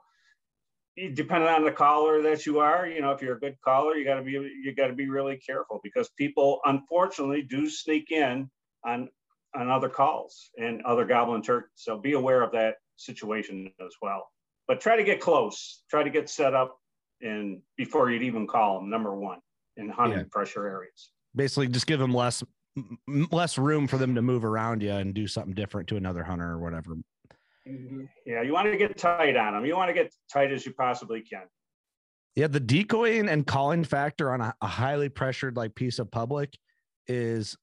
depending 1.13 1.49
on 1.49 1.63
the 1.63 1.71
caller 1.71 2.21
that 2.21 2.45
you 2.45 2.60
are, 2.60 2.88
you 2.88 3.01
know, 3.01 3.12
if 3.12 3.21
you're 3.21 3.38
a 3.38 3.39
good 3.39 3.56
caller, 3.63 3.95
you 3.95 4.06
got 4.06 4.15
to 4.15 4.23
be 4.23 4.32
you 4.32 4.73
got 4.75 4.88
to 4.88 4.93
be 4.93 5.10
really 5.10 5.38
careful 5.38 5.80
because 5.84 6.10
people 6.17 6.60
unfortunately 6.65 7.41
do 7.43 7.69
sneak 7.69 8.12
in 8.12 8.49
on 8.86 9.10
on 9.56 9.69
other 9.69 9.89
calls 9.89 10.49
and 10.58 10.82
other 10.84 11.06
gobbling 11.06 11.43
turkeys. 11.43 11.71
So 11.75 11.97
be 11.97 12.13
aware 12.13 12.41
of 12.41 12.51
that 12.54 12.75
situation 12.95 13.71
as 13.86 13.95
well. 14.01 14.27
But 14.71 14.79
try 14.79 14.95
to 14.95 15.03
get 15.03 15.19
close. 15.19 15.84
Try 15.89 16.01
to 16.01 16.10
get 16.10 16.29
set 16.29 16.53
up 16.53 16.79
and 17.19 17.62
before 17.75 18.10
you'd 18.10 18.23
even 18.23 18.47
call 18.47 18.79
them. 18.79 18.89
Number 18.89 19.13
one 19.13 19.39
in 19.75 19.89
hunting 19.89 20.19
yeah. 20.19 20.25
pressure 20.31 20.65
areas. 20.65 21.12
Basically, 21.36 21.67
just 21.67 21.88
give 21.88 21.99
them 21.99 22.13
less 22.13 22.41
less 23.34 23.57
room 23.57 23.86
for 23.86 23.97
them 23.97 24.15
to 24.15 24.21
move 24.21 24.45
around 24.45 24.81
you 24.81 24.93
and 24.93 25.13
do 25.13 25.27
something 25.27 25.53
different 25.53 25.89
to 25.89 25.97
another 25.97 26.23
hunter 26.23 26.51
or 26.51 26.60
whatever. 26.60 26.95
Mm-hmm. 27.67 28.03
Yeah, 28.25 28.43
you 28.43 28.53
want 28.53 28.71
to 28.71 28.77
get 28.77 28.97
tight 28.97 29.36
on 29.36 29.55
them. 29.55 29.65
You 29.65 29.75
want 29.75 29.89
to 29.89 29.93
get 29.93 30.15
tight 30.31 30.53
as 30.53 30.65
you 30.65 30.71
possibly 30.71 31.19
can. 31.19 31.43
Yeah, 32.38 32.47
the 32.47 32.62
decoying 32.62 33.27
and 33.27 33.45
calling 33.45 33.84
factor 33.84 34.31
on 34.31 34.39
a, 34.39 34.55
a 34.62 34.67
highly 34.67 35.10
pressured 35.10 35.57
like 35.57 35.75
piece 35.75 35.99
of 35.99 36.10
public 36.10 36.57
is 37.07 37.57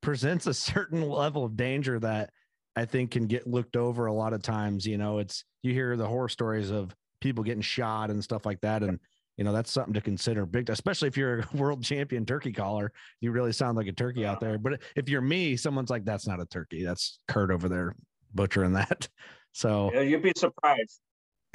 presents 0.00 0.46
a 0.46 0.54
certain 0.54 1.02
level 1.10 1.44
of 1.44 1.58
danger 1.58 2.00
that 2.00 2.30
I 2.76 2.84
think 2.84 3.12
can 3.12 3.26
get 3.26 3.46
looked 3.46 3.76
over 3.76 4.06
a 4.06 4.12
lot 4.12 4.32
of 4.32 4.42
times. 4.42 4.86
You 4.86 4.98
know, 4.98 5.18
it's 5.18 5.44
you 5.62 5.72
hear 5.72 5.96
the 5.96 6.06
horror 6.06 6.28
stories 6.28 6.70
of 6.70 6.94
people 7.20 7.44
getting 7.44 7.62
shot 7.62 8.10
and 8.10 8.22
stuff 8.22 8.44
like 8.44 8.60
that, 8.62 8.82
and 8.82 8.98
you 9.36 9.44
know 9.44 9.52
that's 9.52 9.70
something 9.70 9.94
to 9.94 10.00
consider. 10.00 10.46
Big, 10.46 10.68
especially 10.70 11.08
if 11.08 11.16
you're 11.16 11.40
a 11.40 11.46
world 11.56 11.82
champion 11.82 12.26
turkey 12.26 12.52
caller, 12.52 12.92
you 13.20 13.30
really 13.30 13.52
sound 13.52 13.76
like 13.76 13.86
a 13.86 13.92
turkey 13.92 14.26
out 14.26 14.40
there. 14.40 14.58
But 14.58 14.80
if 14.96 15.08
you're 15.08 15.20
me, 15.20 15.56
someone's 15.56 15.90
like, 15.90 16.04
"That's 16.04 16.26
not 16.26 16.40
a 16.40 16.46
turkey. 16.46 16.84
That's 16.84 17.18
Kurt 17.28 17.50
over 17.50 17.68
there 17.68 17.94
butchering 18.34 18.72
that." 18.74 19.08
So 19.56 19.92
yeah, 19.94 20.00
you'd 20.00 20.20
be 20.20 20.32
surprised. 20.36 20.98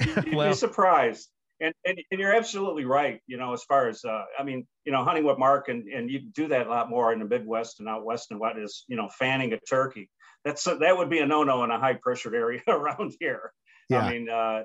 You'd 0.24 0.34
well, 0.34 0.48
be 0.48 0.56
surprised. 0.56 1.28
And, 1.60 1.74
and, 1.84 1.98
and 2.10 2.20
you're 2.20 2.34
absolutely 2.34 2.86
right. 2.86 3.20
You 3.26 3.36
know, 3.36 3.52
as 3.52 3.62
far 3.64 3.88
as 3.88 4.04
uh, 4.04 4.24
I 4.38 4.42
mean, 4.42 4.66
you 4.84 4.92
know, 4.92 5.04
hunting 5.04 5.24
with 5.24 5.38
Mark, 5.38 5.68
and 5.68 5.86
and 5.88 6.10
you 6.10 6.20
do 6.20 6.48
that 6.48 6.66
a 6.66 6.70
lot 6.70 6.88
more 6.88 7.12
in 7.12 7.18
the 7.18 7.26
Midwest 7.26 7.80
and 7.80 7.88
out 7.88 8.04
west, 8.04 8.30
and 8.30 8.40
what 8.40 8.58
is 8.58 8.84
you 8.88 8.96
know 8.96 9.08
fanning 9.08 9.52
a 9.52 9.60
turkey. 9.60 10.08
That's 10.44 10.64
that 10.64 10.96
would 10.96 11.10
be 11.10 11.18
a 11.18 11.26
no-no 11.26 11.62
in 11.64 11.70
a 11.70 11.78
high-pressured 11.78 12.34
area 12.34 12.62
around 12.68 13.14
here. 13.20 13.52
Yeah. 13.90 14.00
I 14.00 14.10
mean, 14.10 14.30
uh, 14.30 14.62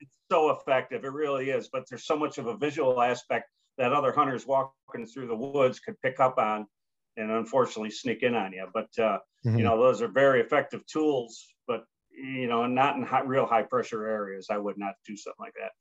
it's 0.00 0.10
so 0.30 0.50
effective. 0.50 1.04
It 1.04 1.12
really 1.12 1.50
is. 1.50 1.68
But 1.72 1.84
there's 1.88 2.06
so 2.06 2.16
much 2.16 2.38
of 2.38 2.46
a 2.46 2.56
visual 2.56 3.02
aspect 3.02 3.50
that 3.78 3.92
other 3.92 4.12
hunters 4.12 4.46
walking 4.46 5.06
through 5.06 5.26
the 5.26 5.36
woods 5.36 5.80
could 5.80 6.00
pick 6.00 6.20
up 6.20 6.38
on, 6.38 6.66
and 7.16 7.30
unfortunately 7.30 7.90
sneak 7.90 8.22
in 8.22 8.36
on 8.36 8.52
you. 8.52 8.66
But 8.72 8.88
uh, 8.98 9.18
mm-hmm. 9.44 9.58
you 9.58 9.64
know, 9.64 9.78
those 9.78 10.00
are 10.00 10.08
very 10.08 10.40
effective 10.42 10.86
tools. 10.86 11.44
But 11.66 11.84
you 12.16 12.46
know, 12.46 12.66
not 12.66 12.96
in 12.96 13.02
high, 13.02 13.22
real 13.22 13.46
high 13.46 13.64
pressure 13.64 14.06
areas. 14.06 14.46
I 14.48 14.58
would 14.58 14.78
not 14.78 14.94
do 15.04 15.16
something 15.16 15.44
like 15.44 15.54
that. 15.60 15.72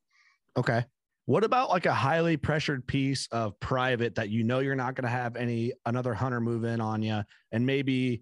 Okay. 0.58 0.86
What 1.26 1.44
about 1.44 1.70
like 1.70 1.88
a 1.88 1.94
highly 1.94 2.38
pressured 2.38 2.86
piece 2.86 3.28
of 3.32 3.60
private 3.60 4.16
that 4.16 4.30
you 4.30 4.44
know 4.44 4.60
you're 4.60 4.76
not 4.76 4.96
going 4.96 5.06
to 5.06 5.10
have 5.10 5.36
any 5.36 5.74
another 5.86 6.14
hunter 6.14 6.40
move 6.40 6.64
in 6.66 6.80
on 6.80 7.02
you, 7.02 7.24
and 7.52 7.66
maybe, 7.66 8.22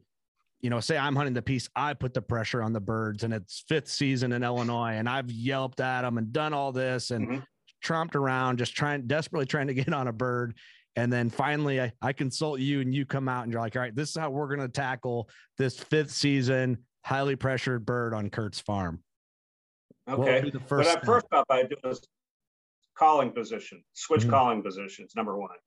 you 0.62 0.70
know, 0.70 0.80
say 0.80 0.98
I'm 0.98 1.16
hunting 1.16 1.34
the 1.34 1.42
piece, 1.42 1.68
I 1.76 1.96
put 1.96 2.14
the 2.14 2.22
pressure 2.22 2.64
on 2.64 2.72
the 2.72 2.80
birds, 2.80 3.26
and 3.26 3.34
it's 3.34 3.66
fifth 3.68 3.90
season 3.90 4.32
in 4.32 4.42
Illinois, 4.42 4.94
and 4.94 5.10
I've 5.10 5.30
yelped 5.30 5.82
at 5.82 6.04
them 6.04 6.18
and 6.18 6.32
done 6.32 6.54
all 6.54 6.72
this 6.72 7.12
and 7.12 7.28
mm-hmm. 7.28 7.40
tromped 7.84 8.16
around, 8.16 8.58
just 8.58 8.74
trying 8.74 9.06
desperately 9.06 9.46
trying 9.46 9.68
to 9.68 9.74
get 9.74 9.94
on 9.94 10.08
a 10.08 10.14
bird, 10.14 10.56
and 10.96 11.12
then 11.12 11.30
finally 11.30 11.82
I, 11.82 11.92
I 12.02 12.14
consult 12.14 12.62
you, 12.62 12.80
and 12.80 12.96
you 12.96 13.06
come 13.06 13.28
out 13.28 13.44
and 13.44 13.52
you're 13.52 13.62
like, 13.62 13.76
all 13.76 13.82
right, 13.82 13.94
this 13.94 14.12
is 14.12 14.16
how 14.16 14.30
we're 14.30 14.48
going 14.48 14.62
to 14.62 14.70
tackle 14.70 15.30
this 15.58 15.78
fifth 15.78 16.12
season 16.12 16.78
highly 17.04 17.36
pressured 17.36 17.86
bird 17.86 18.14
on 18.14 18.30
Kurt's 18.30 18.62
farm. 18.62 19.04
Okay. 20.10 20.52
But 20.70 20.88
at 20.88 21.06
first 21.06 21.28
up, 21.32 21.46
I 21.50 21.64
do 21.64 21.76
is 21.84 22.02
calling 22.98 23.32
position, 23.32 23.84
switch 23.94 24.22
mm-hmm. 24.22 24.30
calling 24.30 24.64
positions. 24.64 25.14
Number 25.16 25.38
one, 25.38 25.58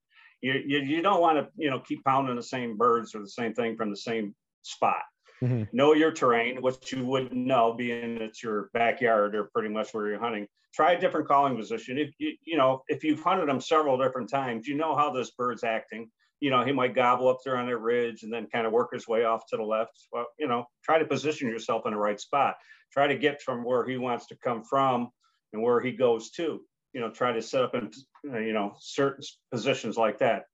you, 0.42 0.54
you, 0.66 0.78
you 0.78 1.02
don't 1.02 1.20
want 1.20 1.38
to 1.38 1.48
you 1.56 1.70
know 1.70 1.80
keep 1.80 2.04
pounding 2.04 2.36
the 2.36 2.42
same 2.42 2.76
birds 2.76 3.14
or 3.14 3.20
the 3.20 3.28
same 3.28 3.54
thing 3.54 3.76
from 3.76 3.90
the 3.90 3.96
same 3.96 4.34
spot. 4.62 5.02
Mm-hmm. 5.42 5.64
Know 5.72 5.92
your 5.94 6.12
terrain, 6.12 6.62
which 6.62 6.92
you 6.92 7.04
wouldn't 7.04 7.34
know, 7.34 7.74
being 7.74 8.18
it's 8.18 8.42
your 8.42 8.70
backyard 8.72 9.34
or 9.34 9.50
pretty 9.52 9.68
much 9.68 9.92
where 9.92 10.08
you're 10.08 10.18
hunting. 10.18 10.46
Try 10.74 10.92
a 10.92 11.00
different 11.00 11.28
calling 11.28 11.56
position. 11.56 11.98
If 11.98 12.10
you 12.18 12.34
you 12.44 12.56
know 12.56 12.82
if 12.88 13.04
you've 13.04 13.22
hunted 13.22 13.48
them 13.48 13.60
several 13.60 13.98
different 13.98 14.30
times, 14.30 14.66
you 14.66 14.76
know 14.76 14.94
how 14.94 15.10
this 15.12 15.32
bird's 15.32 15.64
acting. 15.64 16.10
You 16.40 16.50
know 16.50 16.64
he 16.64 16.72
might 16.72 16.94
gobble 16.94 17.28
up 17.28 17.38
there 17.44 17.56
on 17.56 17.66
that 17.66 17.78
ridge 17.78 18.22
and 18.22 18.32
then 18.32 18.46
kind 18.46 18.66
of 18.66 18.72
work 18.72 18.92
his 18.92 19.08
way 19.08 19.24
off 19.24 19.42
to 19.50 19.56
the 19.56 19.62
left. 19.62 19.92
Well, 20.12 20.26
you 20.38 20.48
know, 20.48 20.64
try 20.84 20.98
to 20.98 21.04
position 21.04 21.48
yourself 21.48 21.82
in 21.86 21.92
the 21.92 21.98
right 21.98 22.20
spot. 22.20 22.56
Try 22.92 23.06
to 23.06 23.16
get 23.16 23.42
from 23.42 23.64
where 23.64 23.86
he 23.86 23.96
wants 23.98 24.26
to 24.28 24.36
come 24.36 24.62
from 24.62 25.10
and 25.52 25.62
where 25.62 25.80
he 25.80 25.92
goes 25.92 26.30
to 26.32 26.60
you 26.96 27.02
know, 27.02 27.10
try 27.10 27.30
to 27.30 27.42
set 27.42 27.62
up 27.62 27.74
in, 27.74 27.90
uh, 28.32 28.38
you 28.38 28.54
know, 28.54 28.74
certain 28.80 29.22
positions 29.50 29.98
like 29.98 30.20
that. 30.20 30.44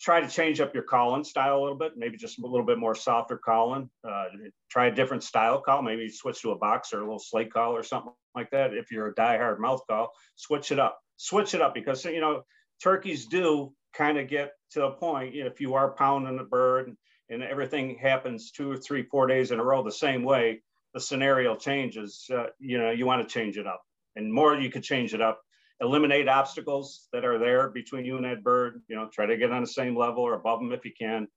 Try 0.00 0.20
to 0.20 0.28
change 0.28 0.60
up 0.60 0.74
your 0.74 0.82
calling 0.82 1.22
style 1.22 1.58
a 1.58 1.62
little 1.62 1.78
bit, 1.78 1.92
maybe 1.96 2.16
just 2.16 2.40
a 2.40 2.42
little 2.44 2.66
bit 2.66 2.76
more 2.76 2.96
softer 2.96 3.38
calling. 3.38 3.88
Uh, 4.02 4.24
try 4.68 4.88
a 4.88 4.94
different 4.94 5.22
style 5.22 5.60
call, 5.60 5.82
maybe 5.82 6.08
switch 6.08 6.42
to 6.42 6.50
a 6.50 6.58
box 6.58 6.92
or 6.92 6.98
a 6.98 7.04
little 7.04 7.20
slate 7.20 7.52
call 7.52 7.76
or 7.76 7.84
something 7.84 8.12
like 8.34 8.50
that. 8.50 8.74
If 8.74 8.90
you're 8.90 9.06
a 9.06 9.14
die-hard 9.14 9.60
mouth 9.60 9.82
call, 9.88 10.10
switch 10.34 10.72
it 10.72 10.80
up. 10.80 10.98
Switch 11.18 11.54
it 11.54 11.62
up 11.62 11.72
because, 11.72 12.04
you 12.04 12.20
know, 12.20 12.42
turkeys 12.82 13.26
do 13.26 13.72
kind 13.94 14.18
of 14.18 14.26
get 14.26 14.50
to 14.72 14.86
a 14.86 14.90
point, 14.90 15.34
you 15.34 15.44
know, 15.44 15.50
if 15.50 15.60
you 15.60 15.74
are 15.74 15.94
pounding 15.94 16.36
the 16.36 16.42
bird 16.42 16.88
and, 16.88 16.96
and 17.30 17.44
everything 17.44 17.96
happens 17.96 18.50
two 18.50 18.72
or 18.72 18.76
three, 18.76 19.04
four 19.04 19.28
days 19.28 19.52
in 19.52 19.60
a 19.60 19.64
row 19.64 19.84
the 19.84 19.92
same 19.92 20.24
way, 20.24 20.62
the 20.94 21.00
scenario 21.00 21.54
changes. 21.54 22.28
Uh, 22.28 22.46
you 22.58 22.76
know, 22.76 22.90
you 22.90 23.06
want 23.06 23.22
to 23.22 23.32
change 23.32 23.56
it 23.56 23.68
up. 23.68 23.82
And 24.16 24.32
more 24.32 24.56
you 24.56 24.68
could 24.68 24.82
change 24.82 25.14
it 25.14 25.20
up, 25.22 25.40
eliminate 25.80 26.28
obstacles 26.28 27.08
that 27.12 27.24
are 27.24 27.38
there 27.38 27.68
between 27.68 28.04
you 28.04 28.16
and 28.16 28.24
that 28.24 28.42
bird. 28.42 28.82
You 28.88 28.96
know, 28.96 29.08
try 29.12 29.26
to 29.26 29.36
get 29.36 29.52
on 29.52 29.62
the 29.62 29.68
same 29.68 29.96
level 29.96 30.22
or 30.22 30.34
above 30.34 30.60
them 30.60 30.72
if 30.72 30.84
you 30.84 30.92
can. 30.98 31.28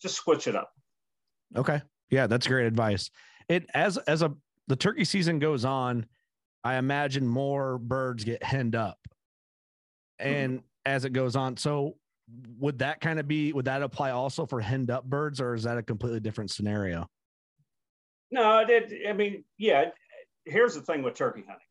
Just 0.00 0.16
switch 0.16 0.46
it 0.46 0.56
up. 0.56 0.70
Okay. 1.56 1.80
Yeah, 2.10 2.26
that's 2.26 2.46
great 2.46 2.66
advice. 2.66 3.10
It 3.48 3.66
as 3.74 3.96
as 3.98 4.22
a 4.22 4.34
the 4.68 4.76
turkey 4.76 5.04
season 5.04 5.38
goes 5.38 5.64
on, 5.64 6.06
I 6.62 6.76
imagine 6.76 7.26
more 7.26 7.78
birds 7.78 8.24
get 8.24 8.42
henned 8.42 8.76
up. 8.76 8.98
And 10.18 10.58
mm-hmm. 10.58 10.64
as 10.86 11.04
it 11.04 11.12
goes 11.12 11.34
on, 11.36 11.56
so 11.56 11.96
would 12.58 12.78
that 12.78 13.00
kind 13.00 13.18
of 13.18 13.26
be 13.26 13.52
would 13.52 13.64
that 13.64 13.82
apply 13.82 14.10
also 14.10 14.46
for 14.46 14.60
henned 14.60 14.90
up 14.90 15.04
birds 15.04 15.40
or 15.40 15.54
is 15.54 15.64
that 15.64 15.78
a 15.78 15.82
completely 15.82 16.20
different 16.20 16.50
scenario? 16.50 17.08
No, 18.30 18.60
it, 18.60 18.92
I 19.08 19.12
mean, 19.12 19.44
yeah. 19.58 19.86
Here's 20.44 20.74
the 20.74 20.80
thing 20.80 21.02
with 21.02 21.14
turkey 21.14 21.42
hunting: 21.46 21.66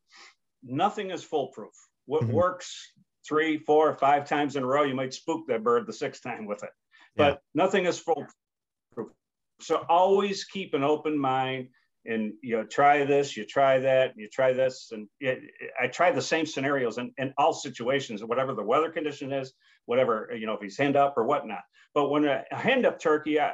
nothing 0.64 1.12
is 1.12 1.24
foolproof. 1.24 1.74
What 2.10 2.24
mm-hmm. 2.24 2.34
works 2.34 2.92
three, 3.28 3.60
four, 3.60 3.94
five 3.94 4.28
times 4.28 4.56
in 4.56 4.64
a 4.64 4.66
row, 4.66 4.82
you 4.82 4.96
might 4.96 5.14
spook 5.14 5.46
that 5.48 5.64
bird 5.64 5.86
the 5.86 5.94
sixth 5.94 6.24
time 6.24 6.48
with 6.48 6.64
it. 6.64 6.72
But 7.16 7.34
yeah. 7.34 7.64
nothing 7.64 7.86
is 7.86 8.00
foolproof. 8.00 9.14
So 9.62 9.86
always 9.88 10.44
keep 10.44 10.74
an 10.74 10.84
open 10.84 11.20
mind 11.20 11.68
and 12.08 12.34
you 12.42 12.58
know 12.58 12.64
try 12.64 13.06
this 13.06 13.38
you 13.38 13.46
try 13.46 13.78
that 13.78 14.14
you 14.16 14.28
try 14.30 14.54
this 14.54 14.92
and 14.94 15.08
it, 15.20 15.52
i 15.80 15.86
try 15.86 16.10
the 16.10 16.22
same 16.22 16.46
scenarios 16.46 16.98
in, 16.98 17.12
in 17.18 17.34
all 17.38 17.52
situations 17.52 18.24
whatever 18.24 18.54
the 18.54 18.64
weather 18.64 18.90
condition 18.90 19.34
is 19.34 19.52
whatever 19.86 20.32
you 20.34 20.46
know 20.46 20.54
if 20.54 20.62
he's 20.62 20.78
henned 20.78 20.96
up 20.96 21.16
or 21.18 21.26
whatnot 21.26 21.62
but 21.94 22.10
when 22.10 22.24
a, 22.24 22.42
a 22.52 22.56
henned 22.56 22.86
up 22.86 23.02
turkey 23.02 23.38
I, 23.38 23.52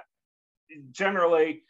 generally 0.91 1.63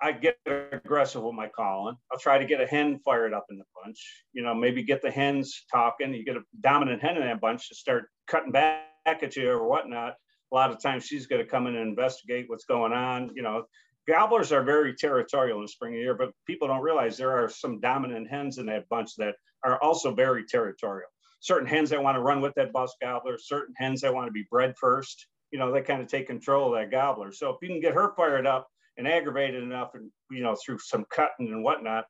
I 0.00 0.12
get 0.12 0.36
aggressive 0.72 1.22
with 1.22 1.34
my 1.34 1.48
calling. 1.48 1.96
I'll 2.12 2.18
try 2.18 2.38
to 2.38 2.44
get 2.44 2.60
a 2.60 2.66
hen 2.66 2.98
fired 3.04 3.32
up 3.32 3.46
in 3.50 3.56
the 3.56 3.64
bunch. 3.82 4.24
You 4.32 4.42
know, 4.42 4.54
maybe 4.54 4.82
get 4.82 5.00
the 5.00 5.10
hens 5.10 5.64
talking. 5.72 6.12
You 6.12 6.24
get 6.24 6.36
a 6.36 6.42
dominant 6.60 7.02
hen 7.02 7.16
in 7.16 7.22
that 7.22 7.40
bunch 7.40 7.68
to 7.68 7.74
start 7.74 8.10
cutting 8.26 8.52
back 8.52 8.88
at 9.06 9.36
you 9.36 9.50
or 9.50 9.66
whatnot. 9.66 10.14
A 10.52 10.54
lot 10.54 10.70
of 10.70 10.82
times 10.82 11.04
she's 11.04 11.26
going 11.26 11.42
to 11.42 11.50
come 11.50 11.66
in 11.66 11.76
and 11.76 11.88
investigate 11.88 12.44
what's 12.48 12.66
going 12.66 12.92
on. 12.92 13.30
You 13.34 13.42
know, 13.42 13.64
gobblers 14.06 14.52
are 14.52 14.62
very 14.62 14.94
territorial 14.94 15.58
in 15.58 15.64
the 15.64 15.68
spring 15.68 15.94
of 15.94 16.00
year, 16.00 16.14
but 16.14 16.30
people 16.46 16.68
don't 16.68 16.82
realize 16.82 17.16
there 17.16 17.42
are 17.42 17.48
some 17.48 17.80
dominant 17.80 18.28
hens 18.28 18.58
in 18.58 18.66
that 18.66 18.88
bunch 18.88 19.16
that 19.16 19.34
are 19.64 19.82
also 19.82 20.14
very 20.14 20.44
territorial. 20.44 21.08
Certain 21.40 21.66
hens 21.66 21.90
that 21.90 22.02
want 22.02 22.16
to 22.16 22.22
run 22.22 22.40
with 22.40 22.54
that 22.54 22.72
boss 22.72 22.94
gobbler, 23.00 23.38
certain 23.38 23.74
hens 23.78 24.02
that 24.02 24.14
want 24.14 24.26
to 24.26 24.32
be 24.32 24.46
bred 24.50 24.74
first. 24.78 25.26
You 25.50 25.58
know, 25.58 25.72
they 25.72 25.80
kind 25.80 26.02
of 26.02 26.08
take 26.08 26.26
control 26.26 26.74
of 26.74 26.80
that 26.80 26.90
gobbler. 26.90 27.32
So 27.32 27.50
if 27.50 27.56
you 27.62 27.68
can 27.68 27.80
get 27.80 27.94
her 27.94 28.14
fired 28.14 28.46
up, 28.46 28.68
and 28.96 29.06
aggravated 29.06 29.62
enough, 29.62 29.90
and 29.94 30.10
you 30.30 30.42
know, 30.42 30.56
through 30.56 30.78
some 30.78 31.04
cutting 31.10 31.52
and 31.52 31.62
whatnot, 31.62 32.04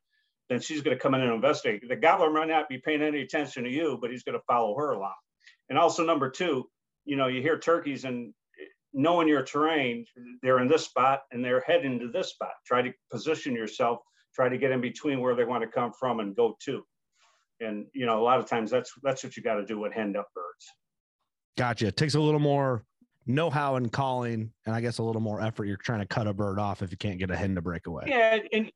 then 0.49 0.59
she's 0.59 0.81
going 0.81 0.95
to 0.95 1.01
come 1.01 1.13
in 1.13 1.21
and 1.21 1.33
investigate. 1.33 1.87
The 1.87 1.95
gobbler 1.95 2.31
might 2.31 2.47
not 2.47 2.69
be 2.69 2.77
paying 2.77 3.01
any 3.01 3.21
attention 3.21 3.63
to 3.63 3.69
you, 3.69 3.97
but 4.01 4.11
he's 4.11 4.23
going 4.23 4.37
to 4.37 4.43
follow 4.47 4.75
her 4.77 4.91
along. 4.91 5.15
And 5.69 5.77
also, 5.77 6.05
number 6.05 6.29
two, 6.29 6.69
you 7.05 7.15
know, 7.15 7.27
you 7.27 7.41
hear 7.41 7.59
turkeys 7.59 8.05
and 8.05 8.33
knowing 8.93 9.27
your 9.27 9.43
terrain, 9.43 10.05
they're 10.41 10.59
in 10.59 10.67
this 10.67 10.85
spot 10.85 11.21
and 11.31 11.43
they're 11.43 11.63
heading 11.67 11.99
to 11.99 12.11
this 12.11 12.29
spot. 12.29 12.51
Try 12.65 12.81
to 12.81 12.93
position 13.11 13.53
yourself, 13.53 13.99
try 14.33 14.49
to 14.49 14.57
get 14.57 14.71
in 14.71 14.81
between 14.81 15.19
where 15.21 15.35
they 15.35 15.45
want 15.45 15.63
to 15.63 15.69
come 15.69 15.91
from 15.97 16.19
and 16.19 16.35
go 16.35 16.55
to. 16.65 16.83
And 17.59 17.87
you 17.93 18.05
know, 18.05 18.19
a 18.19 18.23
lot 18.23 18.39
of 18.39 18.45
times 18.45 18.71
that's 18.71 18.91
that's 19.03 19.23
what 19.23 19.35
you 19.35 19.43
got 19.43 19.55
to 19.55 19.65
do 19.65 19.79
with 19.79 19.93
henned 19.93 20.15
up 20.15 20.27
birds. 20.33 20.65
Gotcha. 21.57 21.87
It 21.87 21.97
takes 21.97 22.15
a 22.15 22.19
little 22.19 22.39
more 22.39 22.83
know 23.27 23.49
how 23.49 23.75
in 23.75 23.89
calling, 23.89 24.51
and 24.65 24.75
I 24.75 24.81
guess 24.81 24.97
a 24.97 25.03
little 25.03 25.21
more 25.21 25.41
effort. 25.41 25.65
You're 25.65 25.77
trying 25.77 25.99
to 25.99 26.07
cut 26.07 26.27
a 26.27 26.33
bird 26.33 26.59
off 26.59 26.81
if 26.81 26.91
you 26.91 26.97
can't 26.97 27.19
get 27.19 27.31
a 27.31 27.35
hen 27.35 27.55
to 27.55 27.61
break 27.61 27.87
away. 27.87 28.05
Yeah, 28.07 28.39
and 28.53 28.71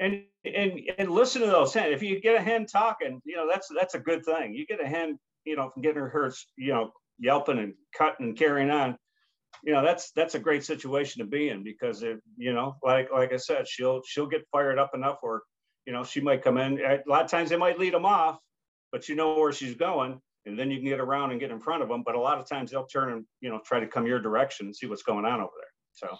and 0.00 0.22
and 0.44 0.80
and 0.98 1.10
listen 1.10 1.42
to 1.42 1.48
those 1.48 1.74
hens. 1.74 1.94
If 1.94 2.02
you 2.02 2.20
get 2.20 2.36
a 2.36 2.42
hen 2.42 2.66
talking, 2.66 3.20
you 3.24 3.36
know 3.36 3.48
that's 3.50 3.68
that's 3.74 3.94
a 3.94 4.00
good 4.00 4.24
thing. 4.24 4.54
You 4.54 4.66
get 4.66 4.82
a 4.82 4.86
hen, 4.86 5.18
you 5.44 5.56
know, 5.56 5.70
from 5.70 5.82
getting 5.82 5.98
her, 5.98 6.08
her 6.08 6.32
you 6.56 6.72
know, 6.72 6.92
yelping 7.18 7.58
and 7.58 7.74
cutting 7.96 8.26
and 8.26 8.36
carrying 8.36 8.70
on. 8.70 8.96
you 9.64 9.72
know 9.72 9.82
that's 9.82 10.12
that's 10.12 10.34
a 10.34 10.38
great 10.38 10.64
situation 10.64 11.22
to 11.22 11.28
be 11.28 11.48
in 11.48 11.62
because 11.62 12.02
it 12.02 12.20
you 12.36 12.52
know 12.52 12.76
like 12.82 13.10
like 13.12 13.32
I 13.32 13.36
said 13.36 13.66
she'll 13.66 14.02
she'll 14.06 14.26
get 14.26 14.46
fired 14.52 14.78
up 14.78 14.90
enough 14.94 15.18
or 15.22 15.42
you 15.86 15.92
know 15.92 16.04
she 16.04 16.20
might 16.20 16.42
come 16.42 16.58
in 16.58 16.78
a 16.80 17.00
lot 17.06 17.24
of 17.24 17.30
times 17.30 17.50
they 17.50 17.56
might 17.56 17.78
lead 17.78 17.94
them 17.94 18.04
off 18.04 18.38
but 18.92 19.08
you 19.08 19.16
know 19.16 19.38
where 19.38 19.52
she's 19.52 19.74
going 19.74 20.20
and 20.48 20.58
then 20.58 20.70
you 20.70 20.78
can 20.78 20.86
get 20.86 21.00
around 21.00 21.30
and 21.30 21.38
get 21.38 21.50
in 21.50 21.60
front 21.60 21.82
of 21.82 21.88
them 21.88 22.02
but 22.04 22.14
a 22.14 22.20
lot 22.20 22.38
of 22.38 22.48
times 22.48 22.70
they'll 22.70 22.86
turn 22.86 23.12
and 23.12 23.24
you 23.40 23.48
know 23.48 23.60
try 23.64 23.78
to 23.78 23.86
come 23.86 24.06
your 24.06 24.20
direction 24.20 24.66
and 24.66 24.74
see 24.74 24.86
what's 24.86 25.02
going 25.02 25.24
on 25.24 25.40
over 25.40 25.52
there 25.56 25.68
so. 25.98 26.16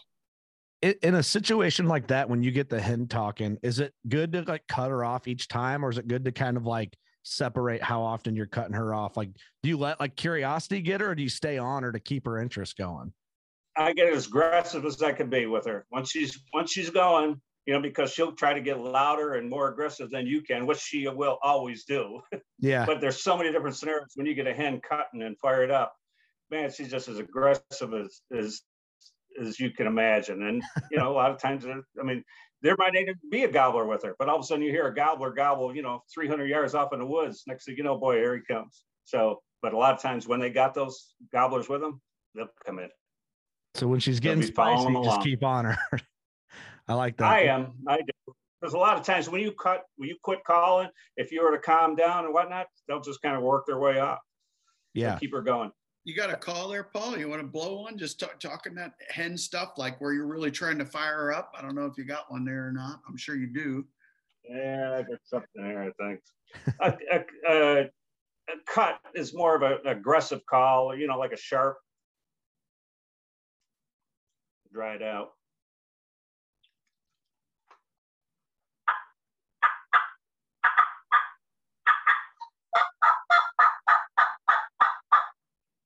In 1.02 1.16
a 1.16 1.22
situation 1.24 1.86
like 1.86 2.06
that 2.06 2.30
when 2.30 2.42
you 2.42 2.52
get 2.52 2.68
the 2.68 2.80
hen 2.80 3.08
talking 3.08 3.58
is 3.64 3.80
it 3.80 3.92
good 4.08 4.32
to 4.32 4.42
like 4.42 4.62
cut 4.68 4.90
her 4.90 5.04
off 5.04 5.26
each 5.26 5.48
time 5.48 5.84
or 5.84 5.90
is 5.90 5.98
it 5.98 6.06
good 6.06 6.24
to 6.24 6.30
kind 6.30 6.56
of 6.56 6.66
like 6.66 6.96
separate 7.24 7.82
how 7.82 8.00
often 8.00 8.36
you're 8.36 8.46
cutting 8.46 8.74
her 8.74 8.94
off? 8.94 9.16
Like 9.16 9.30
do 9.64 9.68
you 9.68 9.76
let 9.76 9.98
like 9.98 10.14
curiosity 10.14 10.80
get 10.80 11.00
her 11.00 11.10
or 11.10 11.14
do 11.16 11.22
you 11.24 11.28
stay 11.28 11.58
on 11.58 11.82
her 11.82 11.90
to 11.90 11.98
keep 11.98 12.26
her 12.26 12.38
interest 12.38 12.76
going? 12.76 13.12
I 13.76 13.92
get 13.92 14.12
as 14.12 14.26
aggressive 14.26 14.84
as 14.84 15.02
I 15.02 15.12
can 15.12 15.28
be 15.28 15.46
with 15.46 15.66
her. 15.66 15.84
Once 15.90 16.10
she's 16.10 16.40
once 16.54 16.70
she's 16.70 16.90
going, 16.90 17.40
you 17.68 17.74
know, 17.74 17.82
because 17.82 18.10
she'll 18.10 18.32
try 18.32 18.54
to 18.54 18.62
get 18.62 18.80
louder 18.80 19.34
and 19.34 19.50
more 19.50 19.68
aggressive 19.68 20.08
than 20.08 20.26
you 20.26 20.40
can, 20.40 20.64
which 20.64 20.78
she 20.78 21.06
will 21.06 21.38
always 21.42 21.84
do. 21.84 22.20
Yeah. 22.60 22.86
but 22.86 23.00
there's 23.00 23.22
so 23.22 23.38
many 23.38 23.52
different 23.52 23.76
scenarios 23.76 24.10
when 24.16 24.26
you 24.26 24.34
get 24.34 24.48
a 24.48 24.52
hen 24.52 24.80
cutting 24.80 25.22
and 25.22 25.38
fired 25.38 25.70
up. 25.70 25.94
Man, 26.50 26.72
she's 26.72 26.90
just 26.90 27.06
as 27.06 27.20
aggressive 27.20 27.94
as 27.94 28.20
as 28.36 28.62
as 29.40 29.60
you 29.60 29.70
can 29.70 29.86
imagine. 29.86 30.42
And 30.42 30.60
you 30.90 30.98
know, 30.98 31.12
a 31.12 31.14
lot 31.14 31.30
of 31.30 31.40
times, 31.40 31.64
uh, 31.66 31.74
I 32.00 32.02
mean, 32.02 32.24
there 32.60 32.74
might 32.76 32.96
even 32.96 33.14
be 33.30 33.44
a 33.44 33.52
gobbler 33.52 33.86
with 33.86 34.02
her, 34.02 34.16
but 34.18 34.28
all 34.28 34.34
of 34.34 34.42
a 34.42 34.44
sudden 34.44 34.64
you 34.64 34.72
hear 34.72 34.88
a 34.88 34.94
gobbler 34.94 35.30
gobble, 35.30 35.72
you 35.72 35.82
know, 35.82 36.02
300 36.12 36.46
yards 36.46 36.74
off 36.74 36.92
in 36.92 36.98
the 36.98 37.06
woods. 37.06 37.44
Next 37.46 37.66
thing 37.66 37.76
you 37.76 37.84
know, 37.84 37.96
boy, 37.96 38.16
here 38.16 38.34
he 38.34 38.42
comes. 38.52 38.82
So, 39.04 39.40
but 39.62 39.72
a 39.72 39.78
lot 39.78 39.94
of 39.94 40.02
times 40.02 40.26
when 40.26 40.40
they 40.40 40.50
got 40.50 40.74
those 40.74 41.14
gobblers 41.32 41.68
with 41.68 41.80
them, 41.80 42.00
they'll 42.34 42.48
come 42.66 42.80
in. 42.80 42.88
So 43.74 43.86
when 43.86 44.00
she's 44.00 44.18
getting 44.18 44.42
spicy, 44.42 44.92
just 45.04 45.20
keep 45.20 45.44
on 45.44 45.66
her. 45.66 45.78
I 46.88 46.94
like 46.94 47.16
that. 47.18 47.30
I 47.30 47.40
am. 47.42 47.72
I 47.86 47.98
do. 47.98 48.34
Because 48.60 48.74
a 48.74 48.78
lot 48.78 48.98
of 48.98 49.04
times 49.04 49.28
when 49.28 49.40
you 49.40 49.52
cut, 49.52 49.84
when 49.96 50.08
you 50.08 50.16
quit 50.22 50.42
calling, 50.44 50.88
if 51.16 51.30
you 51.30 51.44
were 51.44 51.52
to 51.52 51.58
calm 51.58 51.94
down 51.94 52.24
and 52.24 52.34
whatnot, 52.34 52.66
they'll 52.88 53.00
just 53.00 53.22
kind 53.22 53.36
of 53.36 53.42
work 53.42 53.66
their 53.66 53.78
way 53.78 54.00
up. 54.00 54.20
Yeah. 54.94 55.16
Keep 55.18 55.32
her 55.32 55.42
going. 55.42 55.70
You 56.04 56.16
got 56.16 56.30
a 56.30 56.36
call 56.36 56.68
there, 56.68 56.84
Paul? 56.84 57.18
You 57.18 57.28
want 57.28 57.42
to 57.42 57.46
blow 57.46 57.82
one? 57.82 57.98
Just 57.98 58.18
talk, 58.18 58.40
talking 58.40 58.74
that 58.76 58.94
hen 59.10 59.36
stuff, 59.36 59.74
like 59.76 60.00
where 60.00 60.12
you're 60.12 60.26
really 60.26 60.50
trying 60.50 60.78
to 60.78 60.84
fire 60.84 61.18
her 61.18 61.32
up. 61.34 61.52
I 61.56 61.62
don't 61.62 61.74
know 61.74 61.84
if 61.84 61.98
you 61.98 62.04
got 62.04 62.30
one 62.32 62.44
there 62.44 62.66
or 62.66 62.72
not. 62.72 63.00
I'm 63.06 63.16
sure 63.16 63.36
you 63.36 63.46
do. 63.46 63.84
Yeah, 64.48 64.96
I 64.98 65.02
got 65.02 65.18
something 65.24 65.48
there. 65.56 65.82
I 65.82 65.90
think 66.02 66.20
a, 66.80 66.94
a, 67.12 67.24
a, 67.48 67.80
a, 67.82 67.88
cut 68.66 68.98
is 69.14 69.34
more 69.34 69.54
of 69.54 69.62
an 69.62 69.86
aggressive 69.86 70.44
call. 70.46 70.96
You 70.96 71.06
know, 71.06 71.18
like 71.18 71.32
a 71.32 71.36
sharp 71.36 71.76
dried 74.72 75.02
out. 75.02 75.32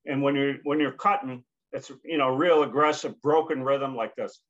And 0.07 0.23
when 0.23 0.35
you're 0.35 0.57
when 0.65 0.81
you're 0.81 0.93
cutting, 0.93 1.45
it's 1.73 1.91
you 2.05 2.19
know 2.19 2.35
real 2.35 2.63
aggressive, 2.63 3.21
broken 3.23 3.63
rhythm 3.63 3.95
like 3.97 4.15
this. 4.17 4.41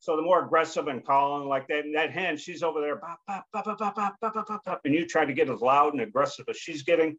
So 0.00 0.16
the 0.16 0.22
more 0.22 0.44
aggressive 0.44 0.88
and 0.88 1.04
calling 1.04 1.46
like 1.46 1.68
that, 1.68 1.84
that 1.94 2.10
hen, 2.10 2.36
she's 2.36 2.62
over 2.62 2.80
there, 2.80 2.96
bop, 2.96 3.44
bop, 3.52 3.78
bop, 3.78 4.80
and 4.84 4.94
you 4.94 5.06
try 5.06 5.24
to 5.26 5.32
get 5.32 5.48
as 5.50 5.60
loud 5.60 5.92
and 5.92 6.02
aggressive 6.02 6.46
as 6.48 6.56
she's 6.56 6.82
getting, 6.82 7.16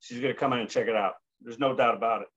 she's 0.00 0.20
going 0.20 0.34
to 0.34 0.38
come 0.38 0.52
in 0.52 0.58
and 0.58 0.68
check 0.68 0.88
it 0.88 0.96
out. 0.96 1.14
There's 1.40 1.60
no 1.60 1.74
doubt 1.74 1.96
about 1.96 2.22
it. 2.22 2.28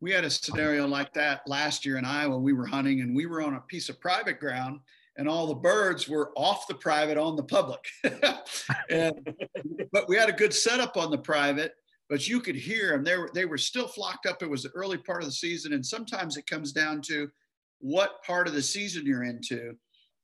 We 0.00 0.10
had 0.10 0.24
a 0.24 0.30
scenario 0.30 0.86
like 0.86 1.14
that 1.14 1.42
last 1.46 1.86
year 1.86 1.98
in 1.98 2.04
Iowa. 2.04 2.36
We 2.36 2.52
were 2.52 2.66
hunting 2.66 3.00
and 3.00 3.14
we 3.14 3.26
were 3.26 3.40
on 3.40 3.54
a 3.54 3.60
piece 3.60 3.88
of 3.88 4.00
private 4.00 4.40
ground 4.40 4.80
and 5.20 5.28
all 5.28 5.46
the 5.46 5.54
birds 5.54 6.08
were 6.08 6.32
off 6.34 6.66
the 6.66 6.74
private 6.74 7.18
on 7.18 7.36
the 7.36 7.42
public. 7.42 7.84
and, 8.90 9.36
but 9.92 10.08
we 10.08 10.16
had 10.16 10.30
a 10.30 10.32
good 10.32 10.54
setup 10.54 10.96
on 10.96 11.10
the 11.10 11.18
private, 11.18 11.74
but 12.08 12.26
you 12.26 12.40
could 12.40 12.56
hear 12.56 12.92
them. 12.92 13.04
They 13.04 13.18
were, 13.18 13.30
they 13.34 13.44
were 13.44 13.58
still 13.58 13.86
flocked 13.86 14.24
up. 14.24 14.42
It 14.42 14.48
was 14.48 14.62
the 14.62 14.70
early 14.70 14.96
part 14.96 15.20
of 15.22 15.28
the 15.28 15.34
season. 15.34 15.74
And 15.74 15.84
sometimes 15.84 16.38
it 16.38 16.46
comes 16.46 16.72
down 16.72 17.02
to 17.02 17.28
what 17.80 18.24
part 18.24 18.48
of 18.48 18.54
the 18.54 18.62
season 18.62 19.04
you're 19.04 19.24
into. 19.24 19.76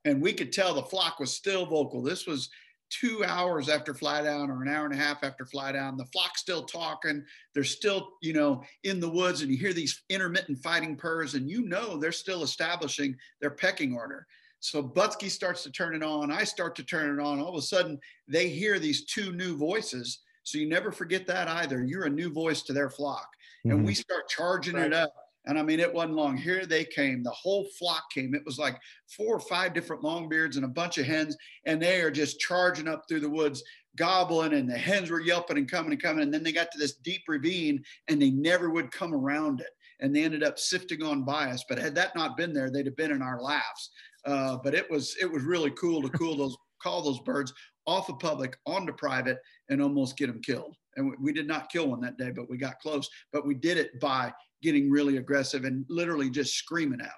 And 0.06 0.22
we 0.22 0.32
could 0.32 0.50
tell 0.50 0.72
the 0.72 0.82
flock 0.82 1.20
was 1.20 1.34
still 1.34 1.66
vocal. 1.66 2.02
This 2.02 2.26
was 2.26 2.48
two 2.88 3.22
hours 3.22 3.68
after 3.68 3.92
fly 3.92 4.22
down 4.22 4.50
or 4.50 4.62
an 4.62 4.68
hour 4.68 4.86
and 4.86 4.94
a 4.94 4.96
half 4.96 5.22
after 5.22 5.44
fly 5.44 5.72
down. 5.72 5.98
The 5.98 6.06
flock's 6.06 6.40
still 6.40 6.62
talking. 6.62 7.22
They're 7.52 7.64
still, 7.64 8.12
you 8.22 8.32
know, 8.32 8.62
in 8.82 8.98
the 8.98 9.10
woods 9.10 9.42
and 9.42 9.50
you 9.50 9.58
hear 9.58 9.74
these 9.74 10.04
intermittent 10.08 10.62
fighting 10.62 10.96
purrs 10.96 11.34
and 11.34 11.50
you 11.50 11.68
know 11.68 11.98
they're 11.98 12.12
still 12.12 12.42
establishing 12.42 13.14
their 13.42 13.50
pecking 13.50 13.94
order. 13.94 14.26
So 14.66 14.82
Butski 14.82 15.30
starts 15.30 15.62
to 15.62 15.70
turn 15.70 15.94
it 15.94 16.02
on. 16.02 16.32
I 16.32 16.42
start 16.42 16.74
to 16.76 16.82
turn 16.82 17.18
it 17.18 17.22
on. 17.22 17.40
All 17.40 17.50
of 17.50 17.54
a 17.54 17.62
sudden, 17.62 18.00
they 18.26 18.48
hear 18.48 18.80
these 18.80 19.04
two 19.04 19.32
new 19.32 19.56
voices. 19.56 20.20
So 20.42 20.58
you 20.58 20.68
never 20.68 20.90
forget 20.90 21.24
that 21.28 21.46
either. 21.46 21.84
You're 21.84 22.06
a 22.06 22.10
new 22.10 22.32
voice 22.32 22.62
to 22.62 22.72
their 22.72 22.90
flock. 22.90 23.28
Mm-hmm. 23.64 23.76
And 23.76 23.86
we 23.86 23.94
start 23.94 24.28
charging 24.28 24.74
right. 24.74 24.86
it 24.86 24.92
up 24.92 25.14
and 25.46 25.58
I 25.58 25.62
mean, 25.62 25.78
it 25.78 25.92
wasn't 25.92 26.16
long. 26.16 26.36
Here 26.36 26.66
they 26.66 26.84
came. 26.84 27.22
The 27.22 27.30
whole 27.30 27.66
flock 27.78 28.10
came. 28.12 28.34
It 28.34 28.44
was 28.44 28.58
like 28.58 28.78
four 29.06 29.36
or 29.36 29.40
five 29.40 29.74
different 29.74 30.02
longbeards 30.02 30.56
and 30.56 30.64
a 30.64 30.68
bunch 30.68 30.98
of 30.98 31.06
hens. 31.06 31.36
And 31.64 31.80
they 31.80 32.00
are 32.00 32.10
just 32.10 32.40
charging 32.40 32.88
up 32.88 33.04
through 33.08 33.20
the 33.20 33.30
woods, 33.30 33.62
gobbling. 33.94 34.54
And 34.54 34.68
the 34.68 34.76
hens 34.76 35.08
were 35.08 35.20
yelping 35.20 35.56
and 35.56 35.70
coming 35.70 35.92
and 35.92 36.02
coming. 36.02 36.24
And 36.24 36.34
then 36.34 36.42
they 36.42 36.52
got 36.52 36.72
to 36.72 36.78
this 36.78 36.96
deep 36.96 37.22
ravine 37.28 37.82
and 38.08 38.20
they 38.20 38.30
never 38.30 38.70
would 38.70 38.90
come 38.90 39.14
around 39.14 39.60
it. 39.60 39.70
And 40.00 40.14
they 40.14 40.24
ended 40.24 40.42
up 40.42 40.58
sifting 40.58 41.02
on 41.02 41.22
by 41.22 41.50
us. 41.50 41.64
But 41.68 41.78
had 41.78 41.94
that 41.94 42.16
not 42.16 42.36
been 42.36 42.52
there, 42.52 42.68
they'd 42.68 42.86
have 42.86 42.96
been 42.96 43.12
in 43.12 43.22
our 43.22 43.40
laughs. 43.40 43.90
Uh, 44.26 44.58
but 44.62 44.74
it 44.74 44.90
was 44.90 45.16
it 45.20 45.30
was 45.30 45.44
really 45.44 45.70
cool 45.72 46.02
to 46.02 46.08
cool 46.10 46.36
those 46.36 46.56
call 46.82 47.02
those 47.02 47.20
birds 47.20 47.52
off 47.86 48.08
of 48.08 48.18
public 48.18 48.56
onto 48.66 48.92
private 48.92 49.38
and 49.70 49.80
almost 49.80 50.16
get 50.16 50.26
them 50.26 50.40
killed. 50.42 50.76
And 50.96 51.10
we, 51.10 51.16
we 51.20 51.32
did 51.32 51.46
not 51.46 51.70
kill 51.70 51.88
one 51.88 52.00
that 52.00 52.18
day, 52.18 52.30
but 52.30 52.50
we 52.50 52.56
got 52.56 52.80
close. 52.80 53.08
But 53.32 53.46
we 53.46 53.54
did 53.54 53.78
it 53.78 54.00
by 54.00 54.32
getting 54.62 54.90
really 54.90 55.18
aggressive 55.18 55.64
and 55.64 55.84
literally 55.88 56.28
just 56.28 56.54
screaming 56.54 57.00
at 57.00 57.06
them. 57.06 57.14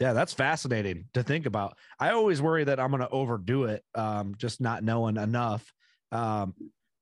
Yeah, 0.00 0.12
that's 0.12 0.34
fascinating 0.34 1.06
to 1.14 1.22
think 1.22 1.46
about. 1.46 1.78
I 1.98 2.10
always 2.10 2.42
worry 2.42 2.64
that 2.64 2.80
I'm 2.80 2.90
going 2.90 3.00
to 3.00 3.08
overdo 3.08 3.64
it, 3.64 3.82
um, 3.94 4.34
just 4.36 4.60
not 4.60 4.82
knowing 4.82 5.16
enough. 5.16 5.72
Um, 6.12 6.54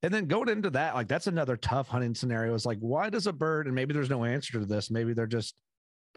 and 0.03 0.13
then 0.13 0.27
going 0.27 0.49
into 0.49 0.71
that, 0.71 0.95
like 0.95 1.09
that's 1.09 1.27
another 1.27 1.57
tough 1.57 1.89
hunting 1.89 2.15
scenario. 2.15 2.55
Is 2.55 2.67
like, 2.67 2.79
why 2.79 3.11
does 3.11 3.27
a 3.27 3.33
bird, 3.33 3.67
and 3.67 3.75
maybe 3.75 3.95
there's 3.95 4.11
no 4.11 4.25
answer 4.25 4.61
to 4.61 4.67
this, 4.67 4.91
maybe 4.91 5.13
they're 5.13 5.27
just, 5.27 5.55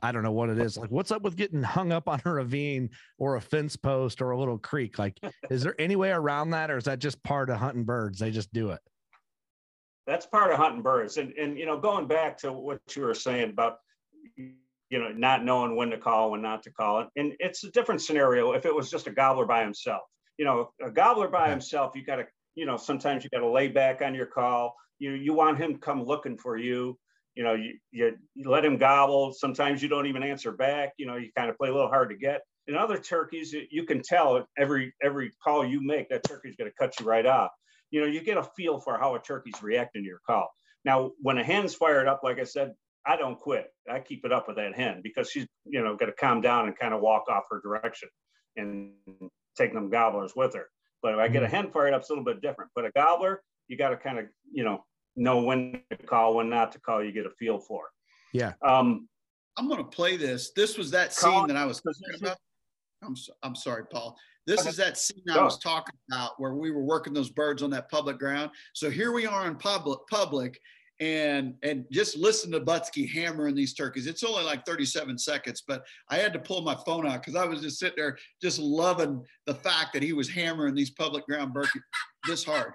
I 0.01 0.11
don't 0.11 0.23
know 0.23 0.31
what 0.31 0.49
it 0.49 0.59
is. 0.59 0.77
Like, 0.77 0.91
what's 0.91 1.11
up 1.11 1.23
with 1.23 1.35
getting 1.35 1.63
hung 1.63 1.91
up 1.91 2.07
on 2.07 2.21
a 2.25 2.31
ravine 2.31 2.89
or 3.17 3.35
a 3.35 3.41
fence 3.41 3.75
post 3.75 4.21
or 4.21 4.31
a 4.31 4.39
little 4.39 4.57
creek? 4.57 4.99
Like, 4.99 5.19
is 5.49 5.63
there 5.63 5.75
any 5.79 5.95
way 5.95 6.11
around 6.11 6.51
that, 6.51 6.69
or 6.69 6.77
is 6.77 6.85
that 6.85 6.99
just 6.99 7.21
part 7.23 7.49
of 7.49 7.57
hunting 7.57 7.83
birds? 7.83 8.19
They 8.19 8.31
just 8.31 8.51
do 8.53 8.69
it 8.71 8.79
that's 10.07 10.25
part 10.25 10.51
of 10.51 10.57
hunting 10.57 10.81
birds. 10.81 11.17
And 11.17 11.33
and 11.33 11.59
you 11.59 11.65
know, 11.65 11.77
going 11.77 12.07
back 12.07 12.37
to 12.39 12.51
what 12.51 12.79
you 12.95 13.03
were 13.03 13.13
saying 13.13 13.51
about 13.51 13.77
you 14.37 14.53
know 14.91 15.09
not 15.09 15.43
knowing 15.43 15.75
when 15.75 15.91
to 15.91 15.97
call, 15.97 16.31
when 16.31 16.41
not 16.41 16.63
to 16.63 16.71
call, 16.71 17.01
it, 17.01 17.07
and 17.17 17.33
it's 17.39 17.63
a 17.65 17.71
different 17.71 18.01
scenario 18.01 18.53
if 18.53 18.65
it 18.65 18.73
was 18.73 18.89
just 18.89 19.05
a 19.05 19.11
gobbler 19.11 19.45
by 19.45 19.61
himself. 19.61 20.03
You 20.37 20.45
know, 20.45 20.71
a 20.81 20.89
gobbler 20.89 21.27
by 21.27 21.49
himself, 21.49 21.91
you 21.93 22.03
got 22.03 22.15
to 22.15 22.27
you 22.55 22.65
know 22.65 22.77
sometimes 22.77 23.23
you 23.23 23.29
got 23.29 23.39
to 23.39 23.49
lay 23.49 23.67
back 23.67 24.01
on 24.01 24.15
your 24.15 24.25
call. 24.25 24.75
You 24.97 25.11
you 25.11 25.33
want 25.33 25.59
him 25.59 25.73
to 25.73 25.79
come 25.79 26.03
looking 26.03 26.37
for 26.37 26.57
you. 26.57 26.97
You 27.37 27.43
know, 27.43 27.53
you, 27.53 27.77
you, 27.91 28.17
you 28.33 28.49
let 28.49 28.65
him 28.65 28.77
gobble. 28.77 29.31
Sometimes 29.31 29.81
you 29.81 29.87
don't 29.87 30.07
even 30.07 30.23
answer 30.23 30.51
back. 30.51 30.93
You 30.97 31.05
know, 31.05 31.17
you 31.17 31.29
kind 31.37 31.49
of 31.49 31.57
play 31.57 31.69
a 31.69 31.73
little 31.73 31.87
hard 31.87 32.09
to 32.09 32.17
get. 32.17 32.41
In 32.67 32.75
other 32.75 32.97
turkeys, 32.97 33.55
you 33.69 33.85
can 33.85 34.01
tell 34.01 34.45
every 34.57 34.93
every 35.01 35.31
call 35.43 35.65
you 35.65 35.79
make 35.81 36.09
that 36.09 36.23
turkey's 36.23 36.55
going 36.55 36.69
to 36.69 36.75
cut 36.77 36.99
you 36.99 37.05
right 37.05 37.25
off 37.25 37.51
you 37.91 38.01
know, 38.01 38.07
you 38.07 38.21
get 38.21 38.37
a 38.37 38.43
feel 38.43 38.79
for 38.79 38.97
how 38.97 39.15
a 39.15 39.19
turkey's 39.19 39.61
reacting 39.61 40.03
to 40.03 40.07
your 40.07 40.19
call. 40.25 40.49
Now, 40.83 41.11
when 41.21 41.37
a 41.37 41.43
hen's 41.43 41.73
fired 41.73 42.07
up, 42.07 42.21
like 42.23 42.39
I 42.39 42.43
said, 42.43 42.73
I 43.05 43.15
don't 43.15 43.39
quit. 43.39 43.67
I 43.89 43.99
keep 43.99 44.25
it 44.25 44.33
up 44.33 44.47
with 44.47 44.57
that 44.57 44.75
hen 44.75 45.01
because 45.01 45.29
she's, 45.31 45.47
you 45.65 45.81
know, 45.81 45.95
got 45.95 46.07
to 46.07 46.11
calm 46.13 46.41
down 46.41 46.67
and 46.67 46.77
kind 46.77 46.93
of 46.93 47.01
walk 47.01 47.25
off 47.29 47.43
her 47.49 47.61
direction 47.61 48.09
and 48.57 48.91
take 49.57 49.73
them 49.73 49.89
gobblers 49.89 50.33
with 50.35 50.53
her. 50.55 50.67
But 51.01 51.13
if 51.13 51.19
I 51.19 51.27
get 51.27 51.43
a 51.43 51.45
mm-hmm. 51.45 51.55
hen 51.55 51.71
fired 51.71 51.93
up, 51.93 52.01
it's 52.01 52.09
a 52.09 52.13
little 52.13 52.25
bit 52.25 52.41
different. 52.41 52.71
But 52.75 52.85
a 52.85 52.91
gobbler, 52.91 53.41
you 53.67 53.77
got 53.77 53.89
to 53.89 53.97
kind 53.97 54.19
of, 54.19 54.25
you 54.51 54.63
know, 54.63 54.83
know 55.17 55.41
when 55.41 55.81
to 55.89 55.97
call, 55.97 56.35
when 56.35 56.49
not 56.49 56.71
to 56.73 56.79
call. 56.79 57.03
You 57.03 57.11
get 57.11 57.25
a 57.25 57.31
feel 57.31 57.59
for. 57.59 57.83
Yeah. 58.33 58.53
Um, 58.61 59.07
I'm 59.57 59.67
going 59.67 59.83
to 59.83 59.89
play 59.89 60.17
this. 60.17 60.51
This 60.55 60.77
was 60.77 60.91
that 60.91 61.13
scene 61.13 61.47
that 61.47 61.57
I 61.57 61.65
was 61.65 61.81
talking 61.81 62.21
about. 62.21 62.37
I'm, 63.03 63.15
so, 63.15 63.33
I'm 63.43 63.55
sorry, 63.55 63.85
Paul. 63.91 64.17
This 64.45 64.65
is 64.65 64.77
that 64.77 64.97
scene 64.97 65.23
I 65.29 65.43
was 65.43 65.59
talking 65.59 65.95
about 66.09 66.39
where 66.39 66.53
we 66.53 66.71
were 66.71 66.83
working 66.83 67.13
those 67.13 67.29
birds 67.29 67.61
on 67.61 67.69
that 67.71 67.91
public 67.91 68.17
ground. 68.17 68.51
So 68.73 68.89
here 68.89 69.11
we 69.11 69.25
are 69.25 69.45
in 69.47 69.57
public, 69.57 69.99
public, 70.09 70.59
and 70.99 71.53
and 71.63 71.85
just 71.91 72.17
listen 72.17 72.51
to 72.51 72.61
Butski 72.61 73.11
hammering 73.11 73.55
these 73.55 73.73
turkeys. 73.73 74.07
It's 74.07 74.23
only 74.23 74.43
like 74.43 74.65
37 74.65 75.17
seconds, 75.17 75.63
but 75.67 75.83
I 76.09 76.15
had 76.15 76.33
to 76.33 76.39
pull 76.39 76.61
my 76.61 76.75
phone 76.85 77.05
out 77.05 77.21
because 77.21 77.35
I 77.35 77.45
was 77.45 77.61
just 77.61 77.77
sitting 77.77 77.97
there 77.97 78.17
just 78.41 78.57
loving 78.57 79.23
the 79.45 79.53
fact 79.53 79.93
that 79.93 80.01
he 80.01 80.13
was 80.13 80.29
hammering 80.29 80.75
these 80.75 80.91
public 80.91 81.25
ground 81.25 81.53
turkeys 81.53 81.83
this 82.27 82.43
hard. 82.43 82.73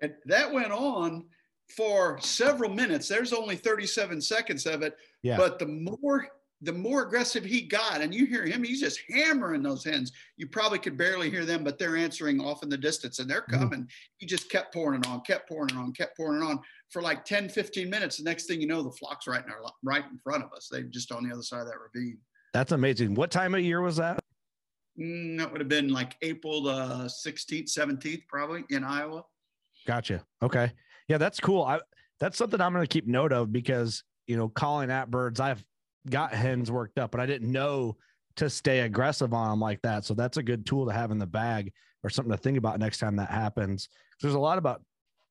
And 0.00 0.14
that 0.26 0.52
went 0.52 0.72
on 0.72 1.24
for 1.76 2.18
several 2.20 2.70
minutes. 2.70 3.08
There's 3.08 3.32
only 3.32 3.56
37 3.56 4.20
seconds 4.20 4.66
of 4.66 4.82
it. 4.82 4.96
Yeah. 5.22 5.36
But 5.36 5.58
the 5.58 5.66
more 5.66 6.28
the 6.62 6.72
more 6.72 7.02
aggressive 7.02 7.44
he 7.44 7.62
got, 7.62 8.02
and 8.02 8.14
you 8.14 8.26
hear 8.26 8.44
him, 8.44 8.62
he's 8.62 8.80
just 8.80 9.00
hammering 9.08 9.62
those 9.62 9.82
hens. 9.82 10.12
You 10.36 10.46
probably 10.46 10.78
could 10.78 10.96
barely 10.96 11.30
hear 11.30 11.46
them, 11.46 11.64
but 11.64 11.78
they're 11.78 11.96
answering 11.96 12.38
off 12.38 12.62
in 12.62 12.68
the 12.68 12.76
distance 12.76 13.18
and 13.18 13.30
they're 13.30 13.42
mm-hmm. 13.42 13.60
coming. 13.60 13.80
Mm-hmm. 13.80 14.16
He 14.18 14.26
just 14.26 14.50
kept 14.50 14.74
pouring 14.74 15.00
it 15.00 15.06
on, 15.06 15.22
kept 15.22 15.48
pouring 15.48 15.70
it 15.70 15.76
on, 15.76 15.92
kept 15.92 16.16
pouring 16.18 16.42
it 16.42 16.44
on 16.44 16.60
for 16.90 17.00
like 17.00 17.24
10, 17.24 17.48
15 17.48 17.88
minutes. 17.88 18.18
The 18.18 18.24
next 18.24 18.44
thing 18.44 18.60
you 18.60 18.66
know, 18.66 18.82
the 18.82 18.90
flock's 18.90 19.26
right 19.26 19.42
in 19.42 19.50
our 19.50 19.60
right 19.82 20.04
in 20.04 20.18
front 20.18 20.44
of 20.44 20.52
us. 20.52 20.68
They're 20.70 20.82
just 20.82 21.12
on 21.12 21.26
the 21.26 21.32
other 21.32 21.42
side 21.42 21.62
of 21.62 21.68
that 21.68 21.78
ravine. 21.78 22.18
That's 22.52 22.72
amazing. 22.72 23.14
What 23.14 23.30
time 23.30 23.54
of 23.54 23.62
year 23.62 23.80
was 23.80 23.96
that? 23.96 24.20
Mm, 25.00 25.38
that 25.38 25.50
would 25.50 25.60
have 25.60 25.68
been 25.68 25.88
like 25.88 26.16
April 26.20 26.62
the 26.62 27.10
16th, 27.26 27.72
17th, 27.74 28.26
probably 28.28 28.64
in 28.68 28.84
Iowa. 28.84 29.24
Gotcha. 29.86 30.24
Okay. 30.42 30.72
Yeah, 31.08 31.18
that's 31.18 31.40
cool. 31.40 31.62
I 31.62 31.80
that's 32.18 32.36
something 32.36 32.60
I'm 32.60 32.72
going 32.72 32.86
to 32.86 32.92
keep 32.92 33.06
note 33.06 33.32
of 33.32 33.52
because 33.52 34.04
you 34.30 34.36
know, 34.36 34.48
calling 34.48 34.92
at 34.92 35.10
birds, 35.10 35.40
I've 35.40 35.64
got 36.08 36.32
hens 36.32 36.70
worked 36.70 37.00
up, 37.00 37.10
but 37.10 37.20
I 37.20 37.26
didn't 37.26 37.50
know 37.50 37.96
to 38.36 38.48
stay 38.48 38.80
aggressive 38.80 39.34
on 39.34 39.50
them 39.50 39.60
like 39.60 39.82
that. 39.82 40.04
So 40.04 40.14
that's 40.14 40.36
a 40.36 40.42
good 40.42 40.64
tool 40.64 40.86
to 40.86 40.92
have 40.92 41.10
in 41.10 41.18
the 41.18 41.26
bag 41.26 41.72
or 42.04 42.10
something 42.10 42.30
to 42.30 42.38
think 42.38 42.56
about 42.56 42.78
next 42.78 42.98
time 42.98 43.16
that 43.16 43.28
happens. 43.28 43.88
There's 44.22 44.34
a 44.34 44.38
lot 44.38 44.56
about 44.56 44.82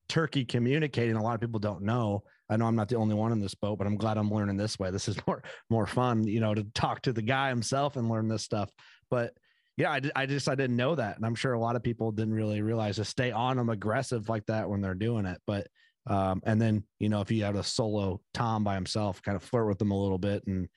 turkey 0.09 0.43
communicating. 0.43 1.15
A 1.15 1.23
lot 1.23 1.33
of 1.33 1.39
people 1.39 1.61
don't 1.61 1.83
know. 1.83 2.23
I 2.49 2.57
know 2.57 2.65
I'm 2.65 2.75
not 2.75 2.89
the 2.89 2.97
only 2.97 3.15
one 3.15 3.31
in 3.31 3.39
this 3.39 3.55
boat, 3.55 3.77
but 3.77 3.87
I'm 3.87 3.95
glad 3.95 4.17
I'm 4.17 4.29
learning 4.29 4.57
this 4.57 4.77
way. 4.77 4.91
This 4.91 5.07
is 5.07 5.15
more 5.27 5.41
more 5.69 5.87
fun, 5.87 6.27
you 6.27 6.41
know, 6.41 6.53
to 6.53 6.63
talk 6.73 7.01
to 7.03 7.13
the 7.13 7.21
guy 7.21 7.47
himself 7.47 7.95
and 7.95 8.09
learn 8.09 8.27
this 8.27 8.43
stuff. 8.43 8.69
But 9.09 9.33
yeah, 9.79 9.91
I, 9.91 10.01
I 10.13 10.25
just 10.25 10.49
I 10.49 10.55
didn't 10.55 10.75
know 10.75 10.93
that, 10.93 11.15
and 11.15 11.25
I'm 11.25 11.35
sure 11.35 11.53
a 11.53 11.59
lot 11.59 11.77
of 11.77 11.81
people 11.81 12.11
didn't 12.11 12.33
really 12.33 12.61
realize 12.61 12.97
to 12.97 13.05
stay 13.05 13.31
on 13.31 13.55
them 13.55 13.69
aggressive 13.69 14.27
like 14.27 14.45
that 14.47 14.69
when 14.69 14.81
they're 14.81 14.93
doing 14.93 15.25
it. 15.25 15.39
But 15.47 15.67
um, 16.05 16.41
and 16.45 16.61
then 16.61 16.83
you 16.99 17.07
know 17.07 17.21
if 17.21 17.31
you 17.31 17.45
had 17.45 17.55
a 17.55 17.63
solo 17.63 18.19
Tom 18.33 18.65
by 18.65 18.75
himself, 18.75 19.21
kind 19.21 19.37
of 19.37 19.43
flirt 19.43 19.69
with 19.69 19.79
them 19.79 19.91
a 19.91 19.99
little 19.99 20.17
bit 20.17 20.43
and 20.47 20.67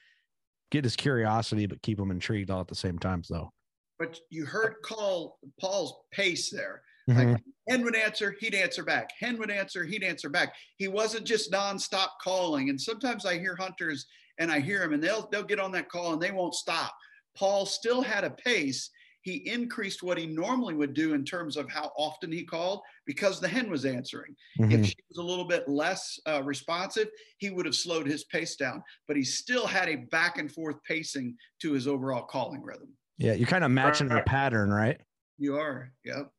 get 0.70 0.84
his 0.84 0.94
curiosity, 0.94 1.66
but 1.66 1.82
keep 1.82 1.98
him 1.98 2.12
intrigued 2.12 2.48
all 2.48 2.60
at 2.60 2.68
the 2.68 2.76
same 2.76 2.96
time. 2.96 3.24
So, 3.24 3.50
but 3.98 4.20
you 4.30 4.46
heard 4.46 4.76
call 4.84 5.40
Paul's 5.60 5.94
pace 6.12 6.48
there. 6.48 6.82
Mm-hmm. 7.10 7.32
Like 7.32 7.42
Hen 7.68 7.82
would 7.82 7.96
answer, 7.96 8.36
he'd 8.38 8.54
answer 8.54 8.84
back. 8.84 9.10
Hen 9.18 9.36
would 9.38 9.50
answer, 9.50 9.84
he'd 9.84 10.04
answer 10.04 10.28
back. 10.28 10.54
He 10.76 10.86
wasn't 10.86 11.26
just 11.26 11.50
nonstop 11.50 12.10
calling. 12.22 12.70
And 12.70 12.80
sometimes 12.80 13.26
I 13.26 13.38
hear 13.38 13.56
hunters 13.56 14.06
and 14.38 14.52
I 14.52 14.60
hear 14.60 14.78
them 14.78 14.92
and 14.92 15.02
they'll 15.02 15.28
they'll 15.32 15.42
get 15.42 15.58
on 15.58 15.72
that 15.72 15.88
call 15.88 16.12
and 16.12 16.22
they 16.22 16.30
won't 16.30 16.54
stop. 16.54 16.94
Paul 17.36 17.66
still 17.66 18.02
had 18.02 18.24
a 18.24 18.30
pace. 18.30 18.90
He 19.22 19.48
increased 19.48 20.02
what 20.02 20.18
he 20.18 20.26
normally 20.26 20.74
would 20.74 20.94
do 20.94 21.14
in 21.14 21.24
terms 21.24 21.56
of 21.56 21.70
how 21.70 21.92
often 21.96 22.32
he 22.32 22.42
called 22.42 22.80
because 23.06 23.40
the 23.40 23.46
hen 23.46 23.70
was 23.70 23.84
answering. 23.84 24.34
Mm-hmm. 24.58 24.72
If 24.72 24.86
she 24.86 24.96
was 25.08 25.18
a 25.18 25.22
little 25.22 25.46
bit 25.46 25.68
less 25.68 26.18
uh, 26.26 26.42
responsive, 26.42 27.08
he 27.38 27.50
would 27.50 27.64
have 27.64 27.76
slowed 27.76 28.06
his 28.06 28.24
pace 28.24 28.56
down, 28.56 28.82
but 29.06 29.16
he 29.16 29.22
still 29.22 29.66
had 29.66 29.88
a 29.88 29.96
back 29.96 30.38
and 30.38 30.50
forth 30.50 30.76
pacing 30.82 31.36
to 31.60 31.72
his 31.72 31.86
overall 31.86 32.24
calling 32.24 32.62
rhythm. 32.62 32.88
Yeah, 33.18 33.34
you're 33.34 33.46
kind 33.46 33.62
of 33.62 33.70
matching 33.70 34.08
right. 34.08 34.18
her 34.18 34.24
pattern, 34.24 34.70
right? 34.70 35.00
You 35.38 35.56
are. 35.56 35.92
Yep. 36.04 36.30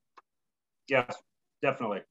Yes, 0.90 1.16
definitely. 1.62 2.02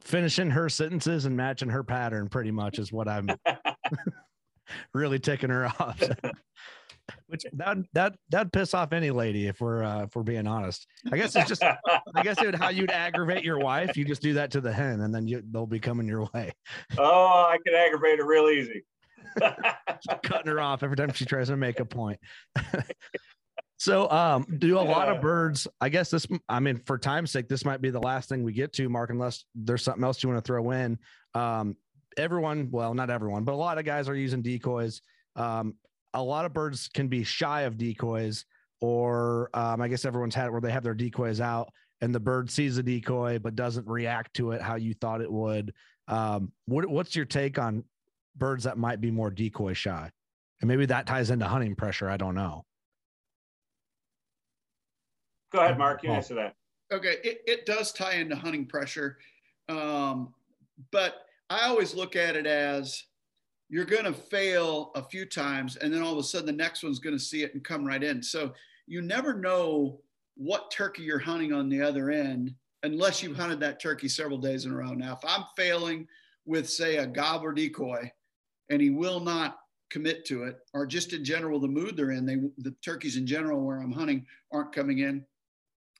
Finishing 0.00 0.50
her 0.50 0.68
sentences 0.68 1.26
and 1.26 1.36
matching 1.36 1.68
her 1.68 1.84
pattern 1.84 2.28
pretty 2.28 2.50
much 2.50 2.80
is 2.80 2.92
what 2.92 3.06
I'm 3.06 3.28
really 4.94 5.18
ticking 5.18 5.50
her 5.50 5.66
off. 5.66 6.02
Which 7.32 7.46
that 7.54 7.78
that 7.94 8.14
that'd 8.28 8.52
piss 8.52 8.74
off 8.74 8.92
any 8.92 9.10
lady 9.10 9.46
if 9.46 9.58
we're 9.62 9.82
uh, 9.82 10.02
if 10.02 10.14
we're 10.14 10.22
being 10.22 10.46
honest. 10.46 10.86
I 11.10 11.16
guess 11.16 11.34
it's 11.34 11.48
just 11.48 11.62
I 11.62 12.22
guess 12.22 12.38
it 12.42 12.44
would 12.44 12.54
how 12.56 12.68
you'd 12.68 12.90
aggravate 12.90 13.42
your 13.42 13.58
wife. 13.58 13.96
You 13.96 14.04
just 14.04 14.20
do 14.20 14.34
that 14.34 14.50
to 14.50 14.60
the 14.60 14.70
hen, 14.70 15.00
and 15.00 15.14
then 15.14 15.26
you 15.26 15.42
they'll 15.50 15.64
be 15.64 15.80
coming 15.80 16.06
your 16.06 16.28
way. 16.34 16.52
Oh, 16.98 17.48
I 17.48 17.56
can 17.64 17.74
aggravate 17.74 18.18
her 18.18 18.26
real 18.26 18.50
easy. 18.50 18.84
Cutting 20.22 20.52
her 20.52 20.60
off 20.60 20.82
every 20.82 20.94
time 20.94 21.10
she 21.14 21.24
tries 21.24 21.48
to 21.48 21.56
make 21.56 21.80
a 21.80 21.86
point. 21.86 22.20
so, 23.78 24.10
um, 24.10 24.44
do 24.58 24.78
a 24.78 24.80
lot 24.80 25.08
of 25.08 25.22
birds? 25.22 25.66
I 25.80 25.88
guess 25.88 26.10
this. 26.10 26.26
I 26.50 26.60
mean, 26.60 26.82
for 26.84 26.98
time's 26.98 27.30
sake, 27.30 27.48
this 27.48 27.64
might 27.64 27.80
be 27.80 27.88
the 27.88 27.98
last 27.98 28.28
thing 28.28 28.44
we 28.44 28.52
get 28.52 28.74
to, 28.74 28.90
Mark. 28.90 29.08
Unless 29.08 29.46
there's 29.54 29.82
something 29.82 30.04
else 30.04 30.22
you 30.22 30.28
want 30.28 30.44
to 30.44 30.46
throw 30.46 30.70
in. 30.72 30.98
Um, 31.34 31.78
everyone, 32.18 32.68
well, 32.70 32.92
not 32.92 33.08
everyone, 33.08 33.44
but 33.44 33.52
a 33.52 33.56
lot 33.56 33.78
of 33.78 33.86
guys 33.86 34.06
are 34.06 34.14
using 34.14 34.42
decoys. 34.42 35.00
Um, 35.34 35.76
a 36.14 36.22
lot 36.22 36.44
of 36.44 36.52
birds 36.52 36.88
can 36.88 37.08
be 37.08 37.24
shy 37.24 37.62
of 37.62 37.78
decoys, 37.78 38.44
or 38.80 39.50
um, 39.54 39.80
I 39.80 39.88
guess 39.88 40.04
everyone's 40.04 40.34
had 40.34 40.46
it 40.46 40.52
where 40.52 40.60
they 40.60 40.72
have 40.72 40.84
their 40.84 40.94
decoys 40.94 41.40
out 41.40 41.72
and 42.02 42.12
the 42.12 42.20
bird 42.20 42.50
sees 42.50 42.76
a 42.76 42.82
decoy 42.82 43.38
but 43.38 43.56
doesn't 43.56 43.86
react 43.86 44.34
to 44.34 44.50
it 44.50 44.60
how 44.60 44.74
you 44.74 44.92
thought 44.92 45.22
it 45.22 45.32
would. 45.32 45.72
Um, 46.08 46.52
what, 46.66 46.86
what's 46.86 47.16
your 47.16 47.24
take 47.24 47.58
on 47.58 47.84
birds 48.36 48.64
that 48.64 48.76
might 48.76 49.00
be 49.00 49.10
more 49.10 49.30
decoy 49.30 49.72
shy? 49.72 50.10
And 50.60 50.68
maybe 50.68 50.84
that 50.86 51.06
ties 51.06 51.30
into 51.30 51.46
hunting 51.46 51.76
pressure. 51.76 52.10
I 52.10 52.16
don't 52.16 52.34
know. 52.34 52.64
Go 55.52 55.60
ahead, 55.60 55.78
Mark. 55.78 56.02
You 56.02 56.10
oh. 56.10 56.14
answer 56.14 56.34
that. 56.34 56.54
Okay, 56.92 57.16
it, 57.24 57.42
it 57.46 57.66
does 57.66 57.92
tie 57.92 58.14
into 58.14 58.36
hunting 58.36 58.66
pressure, 58.66 59.16
um, 59.70 60.34
but 60.90 61.24
I 61.48 61.66
always 61.66 61.94
look 61.94 62.16
at 62.16 62.36
it 62.36 62.46
as 62.46 63.04
you're 63.72 63.86
going 63.86 64.04
to 64.04 64.12
fail 64.12 64.92
a 64.94 65.02
few 65.02 65.24
times 65.24 65.76
and 65.76 65.92
then 65.92 66.02
all 66.02 66.12
of 66.12 66.18
a 66.18 66.22
sudden 66.22 66.44
the 66.44 66.52
next 66.52 66.82
one's 66.82 66.98
going 66.98 67.16
to 67.16 67.24
see 67.24 67.42
it 67.42 67.54
and 67.54 67.64
come 67.64 67.82
right 67.82 68.04
in. 68.04 68.22
So 68.22 68.52
you 68.86 69.00
never 69.00 69.32
know 69.32 69.98
what 70.36 70.70
turkey 70.70 71.04
you're 71.04 71.18
hunting 71.18 71.54
on 71.54 71.70
the 71.70 71.80
other 71.80 72.10
end 72.10 72.54
unless 72.82 73.22
you've 73.22 73.36
hunted 73.36 73.60
that 73.60 73.80
turkey 73.80 74.08
several 74.08 74.36
days 74.36 74.66
in 74.66 74.72
a 74.72 74.76
row. 74.76 74.92
Now 74.92 75.14
if 75.14 75.20
i'm 75.26 75.44
failing 75.56 76.06
with 76.44 76.68
say 76.68 76.96
a 76.96 77.06
gobbler 77.06 77.52
decoy 77.52 78.12
and 78.68 78.82
he 78.82 78.90
will 78.90 79.20
not 79.20 79.56
commit 79.88 80.26
to 80.26 80.44
it 80.44 80.58
or 80.74 80.84
just 80.84 81.14
in 81.14 81.24
general 81.24 81.58
the 81.58 81.66
mood 81.66 81.96
they're 81.96 82.10
in 82.10 82.26
they 82.26 82.36
the 82.58 82.74
turkeys 82.84 83.16
in 83.16 83.26
general 83.26 83.60
where 83.60 83.80
i'm 83.80 83.92
hunting 83.92 84.24
aren't 84.50 84.74
coming 84.74 85.00
in 85.00 85.24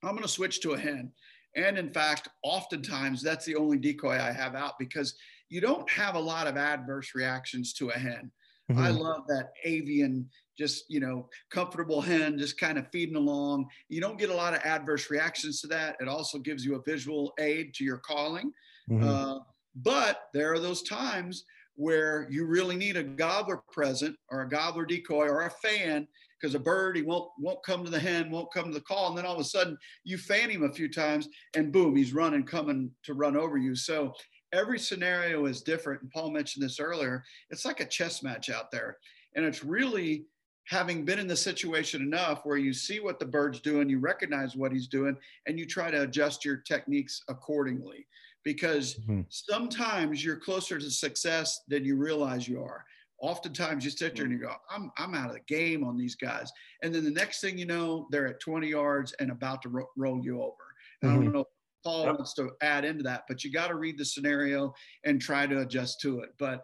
i'm 0.03 0.13
going 0.13 0.23
to 0.23 0.29
switch 0.29 0.61
to 0.61 0.73
a 0.73 0.79
hen 0.79 1.13
and 1.57 1.79
in 1.79 1.91
fact 1.91 2.29
oftentimes 2.43 3.23
that's 3.23 3.45
the 3.45 3.55
only 3.55 3.79
decoy 3.79 4.15
i 4.15 4.33
have 4.33 4.55
out 4.55 4.75
because 4.79 5.15
you 5.53 5.61
don't 5.61 5.89
have 5.91 6.15
a 6.15 6.19
lot 6.19 6.47
of 6.47 6.57
adverse 6.57 7.15
reactions 7.15 7.75
to 7.75 7.91
a 7.91 7.93
hen. 7.93 8.31
Mm-hmm. 8.71 8.81
I 8.81 8.89
love 8.89 9.27
that 9.29 9.53
avian, 9.65 10.27
just, 10.59 10.87
you 10.89 10.99
know, 10.99 11.29
comfortable 11.51 12.01
hen, 12.01 12.39
just 12.39 12.59
kind 12.59 12.79
of 12.79 12.89
feeding 12.91 13.17
along. 13.17 13.67
You 13.91 14.01
don't 14.01 14.19
get 14.19 14.31
a 14.31 14.35
lot 14.35 14.55
of 14.55 14.61
adverse 14.65 15.11
reactions 15.11 15.61
to 15.61 15.67
that. 15.67 15.97
It 16.01 16.09
also 16.09 16.39
gives 16.39 16.65
you 16.65 16.77
a 16.77 16.83
visual 16.91 17.35
aid 17.39 17.75
to 17.75 17.85
your 17.85 17.99
calling. 17.99 18.51
Mm-hmm. 18.91 19.07
Uh, 19.07 19.39
but 19.77 20.23
there 20.33 20.55
are 20.55 20.59
those 20.59 20.83
times 20.83 21.45
where 21.75 22.27
you 22.31 22.47
really 22.47 22.77
need 22.77 22.97
a 22.97 23.03
gobbler 23.03 23.61
present 23.71 24.17
or 24.31 24.41
a 24.41 24.49
gobbler 24.49 24.87
decoy 24.87 25.27
or 25.27 25.43
a 25.43 25.51
fan 25.51 26.09
because 26.43 26.57
a 26.57 26.59
bird 26.59 26.97
he 26.97 27.03
won't 27.03 27.31
won't 27.39 27.63
come 27.63 27.85
to 27.85 27.91
the 27.91 28.01
hen 28.01 28.29
won't 28.29 28.53
come 28.53 28.65
to 28.67 28.75
the 28.75 28.81
call 28.81 29.09
and 29.09 29.17
then 29.17 29.25
all 29.25 29.35
of 29.35 29.41
a 29.41 29.45
sudden 29.45 29.79
you 30.03 30.19
fan 30.19 30.51
him 30.51 30.65
a 30.65 30.73
few 30.73 30.91
times 30.91 31.29
and 31.55 31.71
boom 31.71 31.95
he's 31.95 32.13
running 32.13 32.43
coming 32.43 32.91
to 33.05 33.15
run 33.15 33.37
over 33.37 33.57
you 33.57 33.77
so 33.77 34.13
every 34.53 34.79
scenario 34.79 35.47
is 35.47 35.63
different. 35.63 36.03
And 36.03 36.11
Paul 36.11 36.31
mentioned 36.31 36.65
this 36.65 36.81
earlier. 36.81 37.25
It's 37.51 37.65
like 37.65 37.81
a 37.81 37.87
chess 37.87 38.23
match 38.23 38.51
out 38.51 38.71
there. 38.71 38.99
And 39.35 39.45
it's 39.45 39.65
really 39.65 40.27
having 40.69 41.05
been 41.05 41.19
in 41.19 41.27
the 41.27 41.37
situation 41.37 42.03
enough 42.03 42.43
where 42.45 42.57
you 42.57 42.73
see 42.73 43.01
what 43.01 43.19
the 43.19 43.27
bird's 43.27 43.61
doing, 43.61 43.89
you 43.89 43.99
recognize 43.99 44.55
what 44.55 44.73
he's 44.73 44.87
doing, 44.87 45.17
and 45.47 45.59
you 45.59 45.67
try 45.67 45.91
to 45.91 46.03
adjust 46.03 46.45
your 46.45 46.59
techniques 46.59 47.23
accordingly. 47.29 48.07
Because 48.45 48.97
mm-hmm. 48.97 49.23
sometimes 49.29 50.25
you're 50.25 50.37
closer 50.37 50.79
to 50.79 50.91
success 50.91 51.63
than 51.69 51.85
you 51.85 51.97
realize 51.97 52.49
you 52.49 52.63
are. 52.63 52.85
Oftentimes 53.23 53.85
you 53.85 53.91
sit 53.91 54.17
there 54.17 54.25
and 54.25 54.33
you 54.33 54.41
go, 54.41 54.53
I'm, 54.69 54.91
I'm 54.99 55.15
out 55.15 55.29
of 55.29 55.35
the 55.35 55.55
game 55.55 55.85
on 55.85 55.97
these 55.97 56.17
guys. 56.17 56.53
And 56.83 56.93
then 56.93 57.05
the 57.05 57.11
next 57.11 57.41
thing 57.41 57.57
you 57.57 57.67
know, 57.67 58.09
they're 58.11 58.27
at 58.27 58.41
20 58.41 58.67
yards 58.67 59.15
and 59.21 59.31
about 59.31 59.63
to 59.63 59.69
ro- 59.69 59.91
roll 59.97 60.21
you 60.23 60.43
over. 60.43 60.51
Mm-hmm. 60.51 61.09
I 61.09 61.15
don't 61.15 61.25
mm-hmm. 61.25 61.33
know 61.33 61.45
Paul 61.85 62.07
yep. 62.07 62.15
wants 62.17 62.35
to 62.35 62.51
add 62.61 62.85
into 62.85 63.03
that, 63.05 63.23
but 63.29 63.45
you 63.45 63.53
got 63.53 63.69
to 63.69 63.75
read 63.75 63.99
the 63.99 64.05
scenario 64.05 64.73
and 65.05 65.21
try 65.21 65.47
to 65.47 65.61
adjust 65.61 66.01
to 66.03 66.21
it. 66.21 66.31
But 66.39 66.63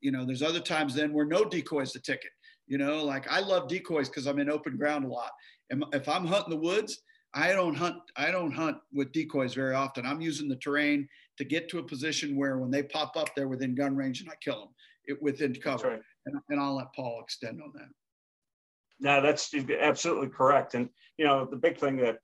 you 0.00 0.12
know, 0.12 0.24
there's 0.26 0.42
other 0.42 0.60
times 0.60 0.94
then 0.94 1.12
where 1.12 1.26
no 1.26 1.44
decoys 1.44 1.92
the 1.92 2.00
ticket. 2.00 2.30
You 2.66 2.78
know, 2.78 3.04
like 3.04 3.30
I 3.30 3.40
love 3.40 3.68
decoys 3.68 4.08
because 4.08 4.26
I'm 4.26 4.38
in 4.38 4.50
open 4.50 4.76
ground 4.76 5.04
a 5.04 5.08
lot. 5.08 5.30
And 5.70 5.84
if 5.92 6.08
I'm 6.08 6.26
hunting 6.26 6.50
the 6.50 6.56
woods, 6.56 6.98
I 7.34 7.52
don't 7.52 7.74
hunt. 7.74 7.96
I 8.16 8.30
don't 8.30 8.52
hunt 8.52 8.78
with 8.92 9.12
decoys 9.12 9.54
very 9.54 9.74
often. 9.74 10.04
I'm 10.04 10.20
using 10.20 10.48
the 10.48 10.56
terrain 10.56 11.08
to 11.38 11.44
get 11.44 11.68
to 11.70 11.78
a 11.78 11.82
position 11.82 12.36
where 12.36 12.58
when 12.58 12.70
they 12.70 12.82
pop 12.82 13.16
up, 13.16 13.34
they're 13.34 13.48
within 13.48 13.74
gun 13.74 13.94
range 13.94 14.20
and 14.20 14.30
I 14.30 14.34
kill 14.42 14.60
them 14.60 14.68
it, 15.06 15.20
within 15.22 15.54
cover. 15.54 15.90
Right. 15.90 16.00
And, 16.26 16.36
and 16.48 16.60
I'll 16.60 16.76
let 16.76 16.92
Paul 16.94 17.20
extend 17.22 17.60
on 17.62 17.72
that. 17.74 17.88
No, 18.98 19.20
that's 19.20 19.52
absolutely 19.80 20.28
correct. 20.28 20.74
And 20.74 20.88
you 21.18 21.26
know, 21.26 21.46
the 21.50 21.56
big 21.56 21.78
thing 21.78 21.96
that, 21.98 22.18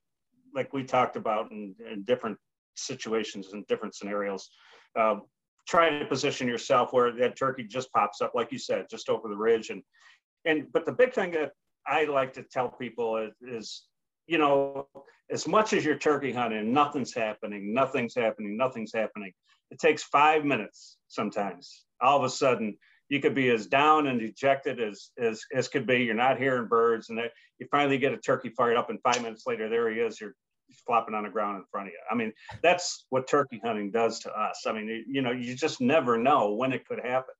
like 0.55 0.73
we 0.73 0.83
talked 0.83 1.15
about 1.15 1.51
in, 1.51 1.75
in 1.91 2.03
different 2.03 2.37
situations 2.75 3.53
and 3.53 3.65
different 3.67 3.95
scenarios, 3.95 4.49
uh, 4.99 5.15
trying 5.67 5.99
to 5.99 6.05
position 6.05 6.47
yourself 6.47 6.93
where 6.93 7.11
that 7.11 7.37
turkey 7.37 7.63
just 7.63 7.91
pops 7.91 8.21
up, 8.21 8.33
like 8.35 8.51
you 8.51 8.59
said, 8.59 8.85
just 8.89 9.09
over 9.09 9.27
the 9.29 9.37
ridge. 9.37 9.69
And 9.69 9.81
and 10.45 10.67
but 10.73 10.85
the 10.85 10.91
big 10.91 11.13
thing 11.13 11.31
that 11.31 11.51
I 11.87 12.05
like 12.05 12.33
to 12.33 12.43
tell 12.43 12.69
people 12.69 13.17
is, 13.17 13.33
is 13.41 13.83
you 14.27 14.37
know, 14.37 14.87
as 15.29 15.47
much 15.47 15.73
as 15.73 15.83
you're 15.83 15.97
turkey 15.97 16.31
hunting, 16.31 16.73
nothing's 16.73 17.13
happening, 17.13 17.73
nothing's 17.73 18.15
happening, 18.15 18.57
nothing's 18.57 18.93
happening. 18.93 19.31
It 19.71 19.79
takes 19.79 20.03
five 20.03 20.45
minutes 20.45 20.97
sometimes. 21.07 21.85
All 22.01 22.17
of 22.17 22.23
a 22.23 22.29
sudden, 22.29 22.77
you 23.09 23.19
could 23.19 23.35
be 23.35 23.49
as 23.49 23.67
down 23.67 24.07
and 24.07 24.19
dejected 24.19 24.79
as 24.79 25.09
as 25.19 25.41
as 25.53 25.67
could 25.67 25.85
be. 25.85 26.03
You're 26.03 26.15
not 26.15 26.39
hearing 26.39 26.67
birds, 26.67 27.09
and 27.09 27.19
you 27.59 27.67
finally 27.71 27.97
get 27.97 28.13
a 28.13 28.17
turkey 28.17 28.49
fired 28.49 28.77
up, 28.77 28.89
and 28.89 29.01
five 29.01 29.21
minutes 29.21 29.43
later, 29.45 29.69
there 29.69 29.91
he 29.91 29.99
is. 29.99 30.19
You're 30.19 30.35
flopping 30.85 31.15
on 31.15 31.23
the 31.23 31.29
ground 31.29 31.57
in 31.57 31.63
front 31.71 31.87
of 31.87 31.93
you. 31.93 31.99
I 32.09 32.15
mean, 32.15 32.33
that's 32.61 33.05
what 33.09 33.27
turkey 33.27 33.61
hunting 33.63 33.91
does 33.91 34.19
to 34.21 34.31
us. 34.31 34.63
I 34.65 34.73
mean, 34.73 35.05
you 35.07 35.21
know, 35.21 35.31
you 35.31 35.55
just 35.55 35.81
never 35.81 36.17
know 36.17 36.53
when 36.53 36.71
it 36.71 36.87
could 36.87 36.99
happen. 37.03 37.35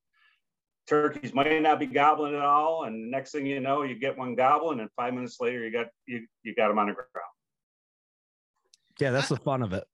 Turkeys 0.88 1.34
might 1.34 1.61
not 1.61 1.79
be 1.79 1.86
gobbling 1.86 2.36
at 2.36 2.41
all, 2.41 2.84
and 2.84 3.05
the 3.05 3.09
next 3.09 3.31
thing 3.31 3.45
you 3.45 3.59
know, 3.61 3.84
you 3.84 3.95
get 3.95 4.17
one 4.17 4.36
gobbling, 4.36 4.81
and 4.81 4.89
five 4.97 5.13
minutes 5.13 5.38
later, 5.39 5.65
you 5.65 5.71
got 5.71 5.88
you 6.05 6.25
you 6.43 6.53
got 6.55 6.67
them 6.67 6.77
on 6.77 6.88
the 6.88 6.93
ground. 6.93 7.07
Yeah, 8.99 9.11
that's 9.11 9.29
the 9.29 9.38
fun 9.38 9.61
of 9.61 9.73
it. 9.73 9.86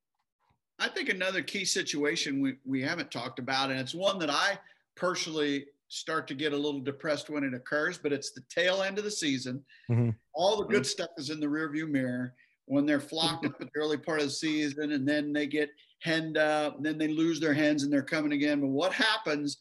I 0.79 0.87
think 0.87 1.09
another 1.09 1.41
key 1.41 1.65
situation 1.65 2.41
we, 2.41 2.55
we 2.65 2.81
haven't 2.81 3.11
talked 3.11 3.39
about, 3.39 3.69
and 3.69 3.79
it's 3.79 3.93
one 3.93 4.17
that 4.19 4.29
I 4.29 4.57
personally 4.95 5.65
start 5.89 6.27
to 6.27 6.33
get 6.33 6.53
a 6.53 6.57
little 6.57 6.79
depressed 6.79 7.29
when 7.29 7.43
it 7.43 7.53
occurs, 7.53 7.97
but 7.97 8.13
it's 8.13 8.31
the 8.31 8.43
tail 8.49 8.83
end 8.83 8.97
of 8.97 9.03
the 9.03 9.11
season. 9.11 9.63
Mm-hmm. 9.91 10.11
All 10.33 10.57
the 10.57 10.65
good 10.65 10.83
mm-hmm. 10.83 10.85
stuff 10.85 11.09
is 11.17 11.29
in 11.29 11.39
the 11.39 11.47
rearview 11.47 11.89
mirror 11.89 12.33
when 12.65 12.85
they're 12.85 12.99
flocked 12.99 13.45
up 13.45 13.59
at 13.59 13.67
the 13.73 13.79
early 13.79 13.97
part 13.97 14.19
of 14.19 14.25
the 14.25 14.31
season 14.31 14.91
and 14.91 15.07
then 15.07 15.33
they 15.33 15.47
get 15.47 15.69
henned 16.01 16.37
up 16.37 16.77
and 16.77 16.85
then 16.85 16.99
they 16.99 17.07
lose 17.07 17.39
their 17.39 17.53
hens 17.53 17.81
and 17.83 17.91
they're 17.91 18.03
coming 18.03 18.33
again. 18.33 18.61
But 18.61 18.67
what 18.67 18.93
happens 18.93 19.57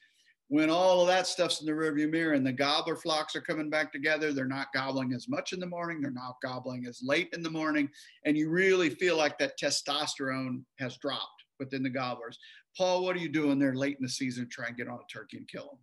when 0.48 0.70
all 0.70 1.02
of 1.02 1.08
that 1.08 1.26
stuff's 1.26 1.60
in 1.60 1.66
the 1.66 1.72
rearview 1.72 2.10
mirror 2.10 2.32
and 2.32 2.46
the 2.46 2.52
gobbler 2.52 2.96
flocks 2.96 3.36
are 3.36 3.40
coming 3.40 3.68
back 3.68 3.92
together? 3.92 4.32
They're 4.32 4.46
not 4.46 4.72
gobbling 4.74 5.12
as 5.12 5.28
much 5.28 5.52
in 5.52 5.60
the 5.60 5.66
morning, 5.66 6.00
they're 6.00 6.10
not 6.10 6.36
gobbling 6.42 6.86
as 6.86 7.00
late 7.02 7.28
in 7.32 7.42
the 7.42 7.50
morning, 7.50 7.88
and 8.24 8.36
you 8.36 8.48
really 8.48 8.90
feel 8.90 9.16
like 9.16 9.38
that 9.38 9.58
testosterone 9.58 10.62
has 10.78 10.96
dropped 10.96 11.44
within 11.58 11.82
the 11.82 11.90
gobblers. 11.90 12.38
Paul, 12.76 13.04
what 13.04 13.16
are 13.16 13.20
you 13.20 13.28
doing 13.28 13.58
there 13.58 13.74
late 13.74 13.96
in 13.98 14.02
the 14.02 14.08
season 14.08 14.44
to 14.44 14.48
try 14.48 14.68
and 14.68 14.76
get 14.76 14.88
on 14.88 14.98
a 14.98 15.12
turkey 15.12 15.36
and 15.36 15.48
kill 15.48 15.66
them? 15.66 15.78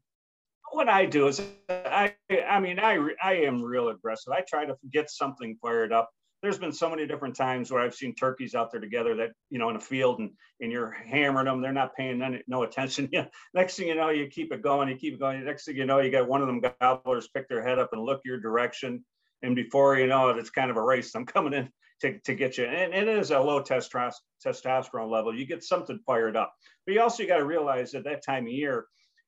What 0.72 0.89
I 0.89 1.05
do 1.05 1.28
is, 1.28 1.41
I, 1.70 2.16
I 2.49 2.59
mean, 2.59 2.80
I, 2.80 2.97
I 3.24 3.34
am 3.34 3.61
real 3.61 3.89
aggressive. 3.89 4.34
I 4.34 4.41
try 4.41 4.66
to 4.66 4.76
get 4.91 5.09
something 5.09 5.57
fired 5.61 5.93
up. 5.93 6.09
There's 6.45 6.59
been 6.59 6.71
so 6.71 6.89
many 6.89 7.07
different 7.07 7.35
times 7.35 7.71
where 7.71 7.81
I've 7.81 7.95
seen 7.95 8.13
turkeys 8.13 8.53
out 8.53 8.71
there 8.71 8.79
together 8.79 9.15
that, 9.15 9.31
you 9.49 9.57
know, 9.57 9.69
in 9.69 9.75
a 9.75 9.79
field 9.79 10.19
and, 10.19 10.29
and 10.61 10.71
you're 10.71 10.91
hammering 10.91 11.45
them. 11.45 11.59
They're 11.59 11.73
not 11.73 11.95
paying 11.95 12.21
any, 12.21 12.43
no 12.47 12.61
attention. 12.61 13.09
Yeah. 13.11 13.25
Next 13.53 13.75
thing 13.75 13.87
you 13.87 13.95
know, 13.95 14.09
you 14.09 14.27
keep 14.27 14.53
it 14.53 14.61
going, 14.61 14.89
you 14.89 14.95
keep 14.95 15.15
it 15.15 15.19
going. 15.19 15.43
Next 15.43 15.65
thing 15.65 15.75
you 15.75 15.85
know, 15.85 15.99
you 15.99 16.11
got 16.11 16.27
one 16.27 16.41
of 16.41 16.47
them 16.47 16.61
gobblers 16.79 17.27
pick 17.29 17.49
their 17.49 17.65
head 17.65 17.79
up 17.79 17.93
and 17.93 18.01
look 18.03 18.21
your 18.25 18.39
direction. 18.39 19.03
And 19.41 19.55
before 19.55 19.97
you 19.97 20.05
know 20.05 20.29
it, 20.29 20.37
it's 20.37 20.51
kind 20.51 20.69
of 20.69 20.77
a 20.77 20.81
race. 20.81 21.15
I'm 21.15 21.25
coming 21.25 21.53
in 21.53 21.69
to, 22.01 22.19
to 22.19 22.35
get 22.35 22.59
you. 22.59 22.65
And, 22.65 22.93
and 22.93 23.09
it 23.09 23.17
is 23.17 23.31
a 23.31 23.39
low 23.39 23.61
testosterone 23.63 25.11
level. 25.11 25.35
You 25.35 25.47
get 25.47 25.63
something 25.63 25.99
fired 26.05 26.37
up. 26.37 26.53
But 26.85 26.93
you 26.93 27.01
also 27.01 27.25
got 27.25 27.37
to 27.37 27.45
realize 27.45 27.95
at 27.95 28.03
that 28.03 28.23
time 28.23 28.45
of 28.45 28.51
year, 28.51 28.85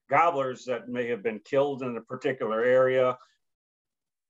gobblers 0.10 0.66
that 0.66 0.88
may 0.88 1.08
have 1.08 1.24
been 1.24 1.40
killed 1.44 1.82
in 1.82 1.98
a 1.98 2.02
particular 2.02 2.64
area, 2.64 3.18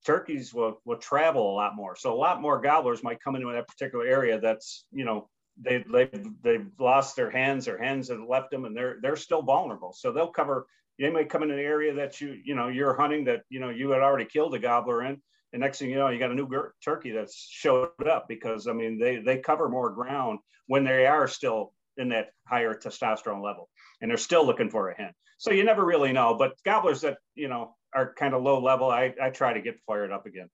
turkeys 0.07 0.53
will, 0.53 0.81
will 0.85 0.97
travel 0.97 1.51
a 1.51 1.55
lot 1.55 1.75
more. 1.75 1.95
So 1.95 2.13
a 2.13 2.17
lot 2.17 2.41
more 2.41 2.59
gobblers 2.59 3.03
might 3.03 3.21
come 3.21 3.35
into 3.35 3.51
that 3.51 3.67
particular 3.67 4.05
area 4.05 4.39
that's, 4.39 4.85
you 4.91 5.05
know, 5.05 5.29
they, 5.61 5.83
they, 5.91 6.09
they've 6.43 6.67
lost 6.79 7.15
their 7.15 7.29
hens 7.29 7.67
or 7.67 7.77
hens 7.77 8.09
have 8.09 8.21
left 8.27 8.49
them 8.49 8.65
and 8.65 8.75
they're, 8.75 8.97
they're 9.01 9.15
still 9.15 9.41
vulnerable. 9.41 9.93
So 9.93 10.11
they'll 10.11 10.31
cover, 10.31 10.65
they 10.97 11.09
may 11.09 11.25
come 11.25 11.43
in 11.43 11.51
an 11.51 11.59
area 11.59 11.93
that 11.95 12.21
you, 12.21 12.35
you 12.43 12.55
know, 12.55 12.69
you're 12.69 12.95
hunting 12.95 13.25
that, 13.25 13.41
you 13.49 13.59
know, 13.59 13.69
you 13.69 13.89
had 13.91 14.01
already 14.01 14.25
killed 14.25 14.55
a 14.55 14.59
gobbler 14.59 15.03
in 15.03 15.21
and 15.53 15.61
next 15.61 15.79
thing 15.79 15.89
you 15.89 15.95
know, 15.95 16.09
you 16.09 16.19
got 16.19 16.31
a 16.31 16.35
new 16.35 16.49
turkey 16.83 17.11
that's 17.11 17.47
showed 17.49 17.89
up 18.07 18.27
because 18.27 18.67
I 18.67 18.73
mean 18.73 18.99
they 18.99 19.17
they 19.17 19.37
cover 19.37 19.69
more 19.69 19.89
ground 19.89 20.39
when 20.67 20.83
they 20.83 21.05
are 21.05 21.27
still 21.27 21.73
in 21.97 22.09
that 22.09 22.29
higher 22.45 22.73
testosterone 22.73 23.43
level, 23.43 23.69
and 24.01 24.11
they're 24.11 24.17
still 24.17 24.45
looking 24.45 24.69
for 24.69 24.89
a 24.89 24.95
hen. 24.95 25.11
So 25.37 25.51
you 25.51 25.63
never 25.63 25.85
really 25.85 26.11
know. 26.11 26.35
But 26.35 26.53
gobblers 26.65 27.01
that 27.01 27.17
you 27.35 27.47
know 27.47 27.75
are 27.97 28.13
kind 28.13 28.33
of 28.33 28.43
low 28.43 28.61
level, 28.61 28.89
I 28.89 29.13
I 29.21 29.29
try 29.29 29.53
to 29.53 29.61
get 29.61 29.79
fired 29.85 30.11
up 30.11 30.25
again. 30.25 30.49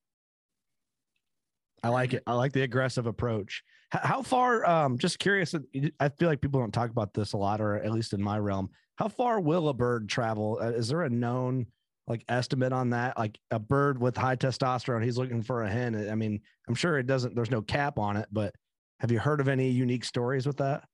I 1.84 1.89
like 1.89 2.14
it. 2.14 2.24
I 2.26 2.34
like 2.34 2.54
the 2.54 2.62
aggressive 2.62 3.08
approach. 3.08 3.62
How 3.91 4.22
far? 4.22 4.66
Um, 4.66 4.98
just 4.98 5.20
curious. 5.20 5.54
I 6.00 6.10
feel 6.10 6.30
like 6.30 6.41
people 6.41 6.62
don't 6.62 6.72
talk 6.72 6.89
about 6.89 7.14
this 7.14 7.34
a 7.34 7.38
lot, 7.38 7.60
or 7.60 7.76
at 7.76 7.91
least 7.91 8.14
in 8.14 8.24
my 8.24 8.39
realm. 8.39 8.70
How 8.96 9.10
far 9.10 9.39
will 9.39 9.68
a 9.70 9.74
bird 9.74 10.08
travel? 10.08 10.60
Uh, 10.62 10.72
is 10.72 10.88
there 10.88 11.02
a 11.02 11.10
known 11.10 11.68
like 12.08 12.24
estimate 12.30 12.74
on 12.74 12.91
that? 12.91 13.18
Like 13.18 13.38
a 13.52 13.60
bird 13.60 14.00
with 14.00 14.16
high 14.16 14.36
testosterone, 14.36 15.04
he's 15.04 15.18
looking 15.18 15.41
for 15.41 15.64
a 15.64 15.70
hen. 15.70 16.10
I 16.10 16.16
mean, 16.16 16.39
I'm 16.68 16.76
sure 16.76 16.98
it 16.98 17.08
doesn't, 17.08 17.36
there's 17.36 17.52
no 17.52 17.62
cap 17.62 18.00
on 18.00 18.18
it, 18.18 18.28
but 18.32 18.54
have 19.00 19.12
you 19.12 19.20
heard 19.20 19.41
of 19.41 19.48
any 19.48 19.70
unique 19.70 20.06
stories 20.06 20.46
with 20.46 20.58
that? 20.58 20.86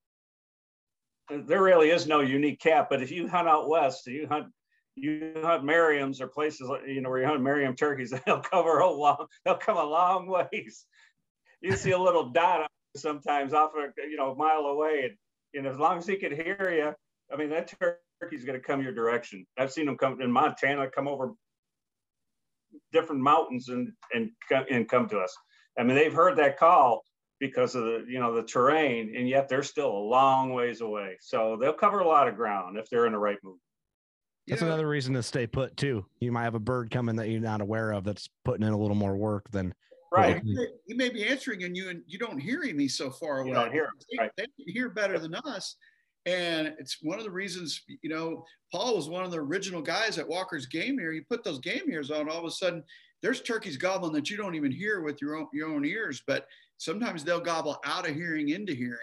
There 1.29 1.61
really 1.61 1.91
is 1.91 2.07
no 2.07 2.21
unique 2.21 2.59
cap, 2.59 2.87
but 2.89 3.01
if 3.03 3.11
you 3.11 3.27
hunt 3.27 3.47
out 3.47 3.69
west, 3.69 4.07
you 4.07 4.27
hunt 4.27 4.47
you 5.01 5.33
hunt 5.41 5.63
Merriam's 5.63 6.21
or 6.21 6.27
places 6.27 6.69
you 6.87 7.01
know 7.01 7.09
where 7.09 7.21
you 7.21 7.27
hunt 7.27 7.41
Merriam 7.41 7.75
turkeys, 7.75 8.13
they'll 8.25 8.41
cover 8.41 8.79
a 8.79 8.89
long, 8.89 9.27
they'll 9.45 9.55
come 9.55 9.77
a 9.77 9.83
long 9.83 10.27
ways. 10.27 10.85
You 11.61 11.75
see 11.75 11.91
a 11.91 11.97
little 11.97 12.29
dot 12.29 12.69
sometimes 12.95 13.53
off 13.53 13.71
a 13.75 13.91
you 14.09 14.17
know 14.17 14.31
a 14.31 14.35
mile 14.35 14.65
away, 14.65 15.09
and, 15.09 15.65
and 15.65 15.67
as 15.67 15.77
long 15.79 15.97
as 15.97 16.07
he 16.07 16.15
can 16.15 16.33
hear 16.33 16.71
you, 16.73 16.93
I 17.33 17.37
mean 17.37 17.49
that 17.49 17.73
turkey's 18.21 18.45
going 18.45 18.59
to 18.59 18.65
come 18.65 18.81
your 18.81 18.93
direction. 18.93 19.45
I've 19.57 19.71
seen 19.71 19.85
them 19.85 19.97
come 19.97 20.21
in 20.21 20.31
Montana, 20.31 20.89
come 20.89 21.07
over 21.07 21.33
different 22.91 23.21
mountains 23.21 23.69
and 23.69 23.91
and 24.13 24.31
and 24.69 24.87
come 24.87 25.07
to 25.09 25.19
us. 25.19 25.35
I 25.77 25.83
mean, 25.83 25.95
they've 25.95 26.13
heard 26.13 26.37
that 26.37 26.57
call 26.57 27.03
because 27.39 27.75
of 27.75 27.83
the 27.83 28.05
you 28.07 28.19
know 28.19 28.35
the 28.35 28.43
terrain, 28.43 29.13
and 29.15 29.27
yet 29.27 29.47
they're 29.49 29.63
still 29.63 29.91
a 29.91 30.07
long 30.09 30.53
ways 30.53 30.81
away. 30.81 31.17
So 31.21 31.57
they'll 31.59 31.73
cover 31.73 31.99
a 31.99 32.07
lot 32.07 32.27
of 32.27 32.35
ground 32.35 32.77
if 32.77 32.89
they're 32.89 33.05
in 33.05 33.13
the 33.13 33.19
right 33.19 33.37
mood. 33.43 33.59
That's 34.49 34.61
yeah. 34.61 34.67
another 34.67 34.87
reason 34.87 35.13
to 35.13 35.23
stay 35.23 35.47
put 35.47 35.77
too. 35.77 36.05
You 36.19 36.31
might 36.31 36.43
have 36.43 36.55
a 36.55 36.59
bird 36.59 36.91
coming 36.91 37.15
that 37.17 37.29
you're 37.29 37.39
not 37.39 37.61
aware 37.61 37.91
of 37.91 38.03
that's 38.03 38.29
putting 38.43 38.65
in 38.65 38.73
a 38.73 38.77
little 38.77 38.95
more 38.95 39.15
work 39.15 39.49
than 39.51 39.73
right. 40.11 40.41
He 40.43 40.53
may, 40.53 40.67
he 40.87 40.93
may 40.95 41.09
be 41.09 41.25
answering 41.25 41.63
and 41.63 41.77
you 41.77 41.89
and 41.89 42.01
you 42.07 42.17
don't 42.17 42.39
hear 42.39 42.63
him. 42.63 42.79
He's 42.79 42.97
so 42.97 43.11
far 43.11 43.39
away. 43.39 43.49
You 43.49 43.55
don't 43.55 43.71
hear 43.71 43.85
him. 43.85 43.91
Right. 44.17 44.31
They, 44.37 44.45
they 44.57 44.71
hear 44.71 44.89
better 44.89 45.19
than 45.19 45.35
us. 45.35 45.75
And 46.25 46.73
it's 46.79 46.97
one 47.01 47.17
of 47.17 47.23
the 47.23 47.31
reasons, 47.31 47.81
you 48.01 48.09
know, 48.09 48.43
Paul 48.71 48.95
was 48.95 49.09
one 49.09 49.23
of 49.23 49.31
the 49.31 49.39
original 49.39 49.81
guys 49.81 50.17
at 50.17 50.27
Walker's 50.27 50.65
Game 50.65 50.99
Ear. 50.99 51.13
You 51.13 51.23
put 51.29 51.43
those 51.43 51.59
game 51.59 51.83
ears 51.89 52.11
on, 52.11 52.29
all 52.29 52.39
of 52.39 52.45
a 52.45 52.51
sudden 52.51 52.83
there's 53.21 53.41
turkeys 53.41 53.77
gobbling 53.77 54.13
that 54.13 54.29
you 54.29 54.37
don't 54.37 54.55
even 54.55 54.71
hear 54.71 55.01
with 55.01 55.21
your 55.21 55.35
own, 55.35 55.47
your 55.53 55.69
own 55.69 55.85
ears, 55.85 56.23
but 56.25 56.47
sometimes 56.77 57.23
they'll 57.23 57.39
gobble 57.39 57.79
out 57.85 58.07
of 58.07 58.15
hearing 58.15 58.49
into 58.49 58.73
hearing. 58.73 58.97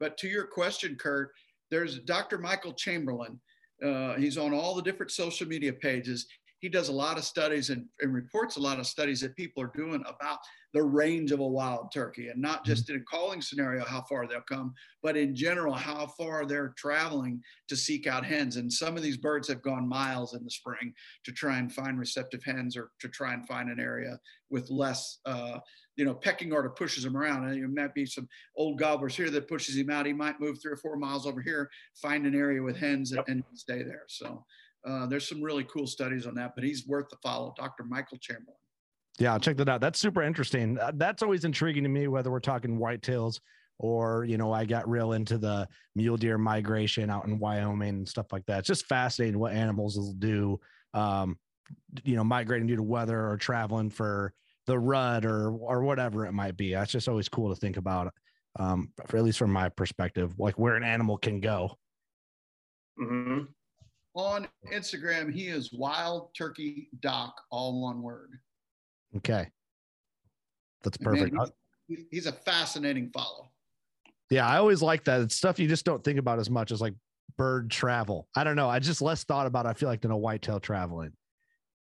But 0.00 0.16
to 0.18 0.28
your 0.28 0.46
question, 0.46 0.96
Kurt, 0.96 1.32
there's 1.70 1.98
Dr. 2.00 2.38
Michael 2.38 2.72
Chamberlain. 2.72 3.40
Uh, 3.84 4.14
he's 4.14 4.36
on 4.36 4.52
all 4.52 4.74
the 4.74 4.82
different 4.82 5.12
social 5.12 5.46
media 5.46 5.72
pages 5.72 6.26
he 6.60 6.68
does 6.68 6.88
a 6.88 6.92
lot 6.92 7.18
of 7.18 7.24
studies 7.24 7.70
and, 7.70 7.86
and, 8.00 8.12
reports 8.12 8.56
a 8.56 8.60
lot 8.60 8.80
of 8.80 8.86
studies 8.86 9.20
that 9.20 9.36
people 9.36 9.62
are 9.62 9.70
doing 9.74 10.02
about 10.06 10.38
the 10.74 10.82
range 10.82 11.32
of 11.32 11.40
a 11.40 11.46
wild 11.46 11.90
turkey 11.92 12.28
and 12.28 12.40
not 12.40 12.64
just 12.64 12.86
mm-hmm. 12.86 12.96
in 12.96 13.00
a 13.00 13.04
calling 13.04 13.40
scenario 13.40 13.84
how 13.84 14.02
far 14.02 14.26
they'll 14.26 14.40
come 14.42 14.74
but 15.02 15.16
in 15.16 15.34
general 15.34 15.72
how 15.72 16.06
far 16.18 16.44
they're 16.44 16.74
traveling 16.76 17.40
to 17.68 17.76
seek 17.76 18.06
out 18.06 18.24
hens 18.24 18.56
and 18.56 18.72
some 18.72 18.96
of 18.96 19.02
these 19.02 19.16
birds 19.16 19.48
have 19.48 19.62
gone 19.62 19.88
miles 19.88 20.34
in 20.34 20.44
the 20.44 20.50
spring 20.50 20.92
to 21.24 21.32
try 21.32 21.58
and 21.58 21.72
find 21.72 21.98
receptive 21.98 22.42
hens 22.44 22.76
or 22.76 22.90
to 23.00 23.08
try 23.08 23.32
and 23.32 23.46
find 23.46 23.70
an 23.70 23.80
area 23.80 24.18
with 24.50 24.68
less 24.70 25.20
uh, 25.26 25.58
you 25.98 26.04
know 26.06 26.14
pecking 26.14 26.52
order 26.52 26.70
pushes 26.70 27.04
him 27.04 27.16
around 27.16 27.44
and 27.44 27.62
it 27.62 27.68
might 27.68 27.92
be 27.92 28.06
some 28.06 28.26
old 28.56 28.78
gobblers 28.78 29.14
here 29.14 29.28
that 29.28 29.48
pushes 29.48 29.76
him 29.76 29.90
out 29.90 30.06
he 30.06 30.12
might 30.12 30.40
move 30.40 30.58
three 30.62 30.72
or 30.72 30.76
four 30.76 30.96
miles 30.96 31.26
over 31.26 31.42
here 31.42 31.68
find 32.00 32.24
an 32.24 32.34
area 32.34 32.62
with 32.62 32.76
hens 32.76 33.12
yep. 33.14 33.24
and, 33.28 33.44
and 33.50 33.58
stay 33.58 33.82
there 33.82 34.04
so 34.08 34.44
uh, 34.86 35.06
there's 35.06 35.28
some 35.28 35.42
really 35.42 35.64
cool 35.64 35.86
studies 35.86 36.26
on 36.26 36.34
that, 36.34 36.52
but 36.54 36.64
he's 36.64 36.86
worth 36.86 37.08
the 37.10 37.16
follow, 37.22 37.52
Dr. 37.56 37.84
Michael 37.84 38.18
Chamberlain. 38.18 38.56
Yeah, 39.18 39.36
check 39.38 39.56
that 39.56 39.68
out. 39.68 39.80
That's 39.80 39.98
super 39.98 40.22
interesting. 40.22 40.78
Uh, 40.78 40.92
that's 40.94 41.22
always 41.22 41.44
intriguing 41.44 41.82
to 41.82 41.88
me, 41.88 42.06
whether 42.06 42.30
we're 42.30 42.40
talking 42.40 42.78
whitetails 42.78 43.40
or 43.80 44.24
you 44.24 44.38
know, 44.38 44.52
I 44.52 44.64
got 44.64 44.88
real 44.88 45.12
into 45.12 45.38
the 45.38 45.68
mule 45.94 46.16
deer 46.16 46.38
migration 46.38 47.10
out 47.10 47.26
in 47.26 47.38
Wyoming 47.38 47.88
and 47.88 48.08
stuff 48.08 48.32
like 48.32 48.46
that. 48.46 48.60
It's 48.60 48.68
just 48.68 48.86
fascinating 48.86 49.38
what 49.38 49.52
animals 49.52 49.96
will 49.96 50.14
do. 50.14 50.60
Um, 50.94 51.38
you 52.02 52.16
know, 52.16 52.24
migrating 52.24 52.66
due 52.66 52.76
to 52.76 52.82
weather 52.82 53.28
or 53.28 53.36
traveling 53.36 53.90
for 53.90 54.32
the 54.68 54.78
rut 54.78 55.24
or 55.24 55.50
or 55.50 55.82
whatever 55.82 56.26
it 56.26 56.32
might 56.32 56.56
be. 56.56 56.72
That's 56.72 56.92
just 56.92 57.08
always 57.08 57.28
cool 57.28 57.52
to 57.52 57.58
think 57.58 57.76
about. 57.76 58.12
Um, 58.60 58.92
for 59.06 59.16
at 59.16 59.24
least 59.24 59.38
from 59.38 59.52
my 59.52 59.68
perspective, 59.68 60.34
like 60.38 60.58
where 60.58 60.76
an 60.76 60.84
animal 60.84 61.18
can 61.18 61.40
go. 61.40 61.76
Mm-hmm. 63.00 63.44
On 64.14 64.48
Instagram, 64.72 65.32
he 65.32 65.48
is 65.48 65.72
Wild 65.72 66.30
Turkey 66.36 66.88
Doc, 67.00 67.34
all 67.50 67.82
one 67.82 68.02
word. 68.02 68.38
Okay, 69.16 69.48
that's 70.82 70.96
perfect. 70.96 71.32
man, 71.32 71.46
he's, 71.86 72.04
he's 72.10 72.26
a 72.26 72.32
fascinating 72.32 73.10
follow. 73.12 73.50
Yeah, 74.30 74.46
I 74.46 74.58
always 74.58 74.82
like 74.82 75.04
that. 75.04 75.22
It's 75.22 75.36
stuff 75.36 75.58
you 75.58 75.68
just 75.68 75.84
don't 75.84 76.04
think 76.04 76.18
about 76.18 76.38
as 76.38 76.50
much 76.50 76.72
as 76.72 76.80
like 76.80 76.94
bird 77.36 77.70
travel. 77.70 78.28
I 78.36 78.44
don't 78.44 78.56
know. 78.56 78.68
I 78.68 78.80
just 78.80 79.00
less 79.00 79.24
thought 79.24 79.46
about. 79.46 79.66
It, 79.66 79.70
I 79.70 79.72
feel 79.74 79.88
like 79.88 80.02
than 80.02 80.10
a 80.10 80.16
whitetail 80.16 80.60
traveling. 80.60 81.12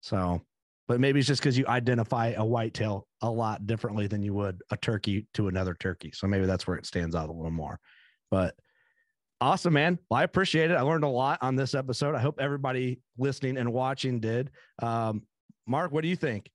So, 0.01 0.41
but 0.87 0.99
maybe 0.99 1.19
it's 1.19 1.27
just 1.27 1.41
because 1.41 1.57
you 1.57 1.65
identify 1.67 2.33
a 2.37 2.45
whitetail 2.45 3.07
a 3.21 3.29
lot 3.29 3.67
differently 3.67 4.07
than 4.07 4.21
you 4.21 4.33
would 4.33 4.61
a 4.71 4.77
turkey 4.77 5.27
to 5.33 5.47
another 5.47 5.73
turkey. 5.73 6.11
So 6.13 6.27
maybe 6.27 6.45
that's 6.45 6.65
where 6.65 6.77
it 6.77 6.85
stands 6.85 7.15
out 7.15 7.29
a 7.29 7.33
little 7.33 7.51
more. 7.51 7.79
But 8.31 8.55
awesome, 9.41 9.73
man. 9.73 9.99
Well, 10.09 10.19
I 10.19 10.23
appreciate 10.23 10.71
it. 10.71 10.75
I 10.75 10.81
learned 10.81 11.03
a 11.03 11.09
lot 11.09 11.39
on 11.41 11.55
this 11.55 11.75
episode. 11.75 12.15
I 12.15 12.19
hope 12.19 12.39
everybody 12.39 13.01
listening 13.17 13.57
and 13.57 13.73
watching 13.73 14.19
did. 14.19 14.51
Um, 14.81 15.23
Mark, 15.65 15.91
what 15.91 16.01
do 16.01 16.07
you 16.07 16.15
think? 16.15 16.49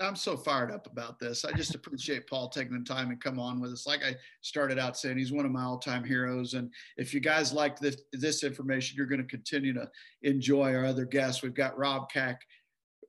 I'm 0.00 0.16
so 0.16 0.36
fired 0.36 0.72
up 0.72 0.88
about 0.88 1.20
this. 1.20 1.44
I 1.44 1.52
just 1.52 1.76
appreciate 1.76 2.26
Paul 2.26 2.48
taking 2.48 2.76
the 2.76 2.84
time 2.84 3.10
and 3.10 3.20
come 3.22 3.38
on 3.38 3.60
with 3.60 3.70
us. 3.70 3.86
Like 3.86 4.02
I 4.04 4.16
started 4.40 4.80
out 4.80 4.96
saying, 4.96 5.16
he's 5.16 5.30
one 5.30 5.46
of 5.46 5.52
my 5.52 5.62
all-time 5.62 6.02
heroes. 6.02 6.54
And 6.54 6.72
if 6.96 7.14
you 7.14 7.20
guys 7.20 7.52
like 7.52 7.78
this 7.78 7.96
this 8.12 8.42
information, 8.42 8.96
you're 8.96 9.06
going 9.06 9.22
to 9.22 9.26
continue 9.28 9.72
to 9.74 9.88
enjoy 10.22 10.74
our 10.74 10.84
other 10.84 11.04
guests. 11.04 11.42
We've 11.42 11.54
got 11.54 11.78
Rob 11.78 12.08
uh, 12.16 12.32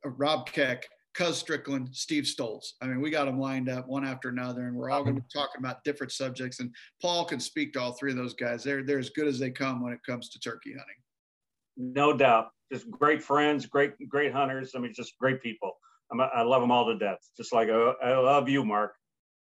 Rob 0.06 0.48
Keck, 0.48 0.88
Cuz 1.14 1.38
Strickland, 1.38 1.90
Steve 1.94 2.24
Stoltz. 2.24 2.74
I 2.82 2.88
mean, 2.88 3.02
we 3.02 3.10
got 3.10 3.26
them 3.26 3.40
lined 3.40 3.70
up 3.70 3.88
one 3.88 4.06
after 4.06 4.30
another, 4.30 4.68
and 4.68 4.76
we're 4.76 4.90
all 4.90 5.04
going 5.04 5.16
to 5.16 5.22
be 5.22 5.28
talking 5.34 5.60
about 5.60 5.84
different 5.84 6.12
subjects. 6.12 6.60
And 6.60 6.74
Paul 7.02 7.26
can 7.26 7.40
speak 7.40 7.74
to 7.74 7.82
all 7.82 7.94
three 7.94 8.12
of 8.12 8.18
those 8.18 8.34
guys. 8.34 8.64
They're 8.64 8.84
they're 8.84 9.00
as 9.00 9.10
good 9.10 9.28
as 9.28 9.40
they 9.40 9.52
come 9.52 9.82
when 9.82 9.94
it 9.94 10.00
comes 10.06 10.30
to 10.30 10.40
turkey 10.40 10.72
hunting. 10.72 10.96
No 11.78 12.16
doubt. 12.16 12.50
Just 12.72 12.90
great 12.90 13.22
friends, 13.22 13.66
great 13.66 13.94
great 14.08 14.32
hunters. 14.32 14.72
I 14.76 14.80
mean, 14.80 14.94
just 14.96 15.18
great 15.18 15.42
people. 15.42 15.72
I'm, 16.12 16.22
I 16.22 16.42
love 16.42 16.62
them 16.62 16.72
all 16.72 16.86
to 16.86 16.98
death. 16.98 17.20
Just 17.38 17.54
like 17.54 17.70
I, 17.70 17.94
I 18.04 18.18
love 18.18 18.50
you, 18.50 18.64
Mark. 18.64 18.94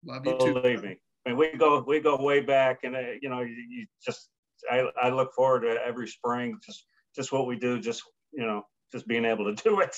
Love 0.06 0.26
you 0.26 0.38
too. 0.40 0.54
Believe 0.54 0.84
me. 0.84 0.98
I 1.26 1.30
mean, 1.30 1.38
we 1.38 1.58
go 1.58 1.84
we 1.86 2.00
go 2.00 2.16
way 2.22 2.40
back, 2.40 2.80
and 2.84 2.96
uh, 2.96 3.02
you 3.22 3.30
know, 3.30 3.42
you, 3.42 3.56
you 3.70 3.86
just 4.06 4.30
I, 4.72 4.90
I 5.02 5.10
look 5.10 5.34
forward 5.34 5.62
to 5.62 5.78
every 5.86 6.08
spring. 6.08 6.58
Just 6.66 6.86
just 7.16 7.32
what 7.32 7.48
we 7.48 7.58
do. 7.58 7.80
Just 7.80 8.04
you 8.32 8.46
know, 8.46 8.64
just 8.92 9.08
being 9.08 9.26
able 9.26 9.54
to 9.54 9.64
do 9.64 9.82
it. 9.82 9.96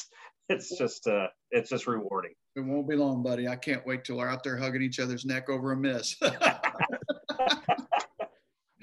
It's 0.49 0.77
just 0.77 1.07
uh, 1.07 1.27
it's 1.51 1.69
just 1.69 1.85
rewarding. 1.85 2.31
It 2.55 2.61
won't 2.61 2.89
be 2.89 2.95
long, 2.95 3.21
buddy. 3.21 3.47
I 3.47 3.55
can't 3.55 3.85
wait 3.85 4.03
till 4.03 4.17
we're 4.17 4.27
out 4.27 4.43
there 4.43 4.57
hugging 4.57 4.81
each 4.81 4.99
other's 4.99 5.23
neck 5.23 5.47
over 5.47 5.73
a 5.73 5.77
miss. 5.77 6.15
I 6.21 6.59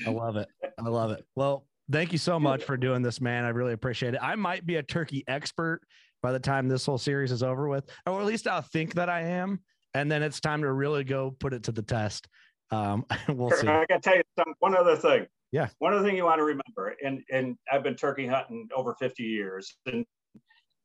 love 0.06 0.36
it. 0.36 0.48
I 0.78 0.88
love 0.88 1.10
it. 1.10 1.26
Well, 1.34 1.66
thank 1.90 2.12
you 2.12 2.18
so 2.18 2.38
much 2.38 2.62
for 2.62 2.76
doing 2.76 3.02
this, 3.02 3.20
man. 3.20 3.44
I 3.44 3.48
really 3.48 3.72
appreciate 3.72 4.14
it. 4.14 4.20
I 4.22 4.36
might 4.36 4.64
be 4.64 4.76
a 4.76 4.82
turkey 4.82 5.24
expert 5.26 5.80
by 6.22 6.32
the 6.32 6.38
time 6.38 6.68
this 6.68 6.86
whole 6.86 6.98
series 6.98 7.32
is 7.32 7.42
over 7.42 7.68
with, 7.68 7.84
or 8.06 8.20
at 8.20 8.26
least 8.26 8.46
I'll 8.46 8.62
think 8.62 8.94
that 8.94 9.08
I 9.08 9.22
am. 9.22 9.60
And 9.94 10.10
then 10.10 10.22
it's 10.22 10.40
time 10.40 10.62
to 10.62 10.72
really 10.72 11.04
go 11.04 11.32
put 11.32 11.52
it 11.52 11.64
to 11.64 11.72
the 11.72 11.82
test. 11.82 12.28
Um, 12.70 13.04
we'll 13.28 13.50
see. 13.50 13.66
I 13.66 13.84
got 13.86 14.02
to 14.02 14.10
tell 14.10 14.16
you 14.16 14.22
some, 14.38 14.54
one 14.60 14.76
other 14.76 14.96
thing. 14.96 15.26
Yeah. 15.52 15.68
One 15.78 15.94
other 15.94 16.04
thing 16.04 16.16
you 16.16 16.24
want 16.24 16.38
to 16.38 16.44
remember, 16.44 16.96
and 17.04 17.22
and 17.30 17.56
I've 17.72 17.82
been 17.82 17.94
turkey 17.94 18.26
hunting 18.26 18.68
over 18.74 18.94
50 18.98 19.22
years, 19.22 19.76
and 19.86 20.04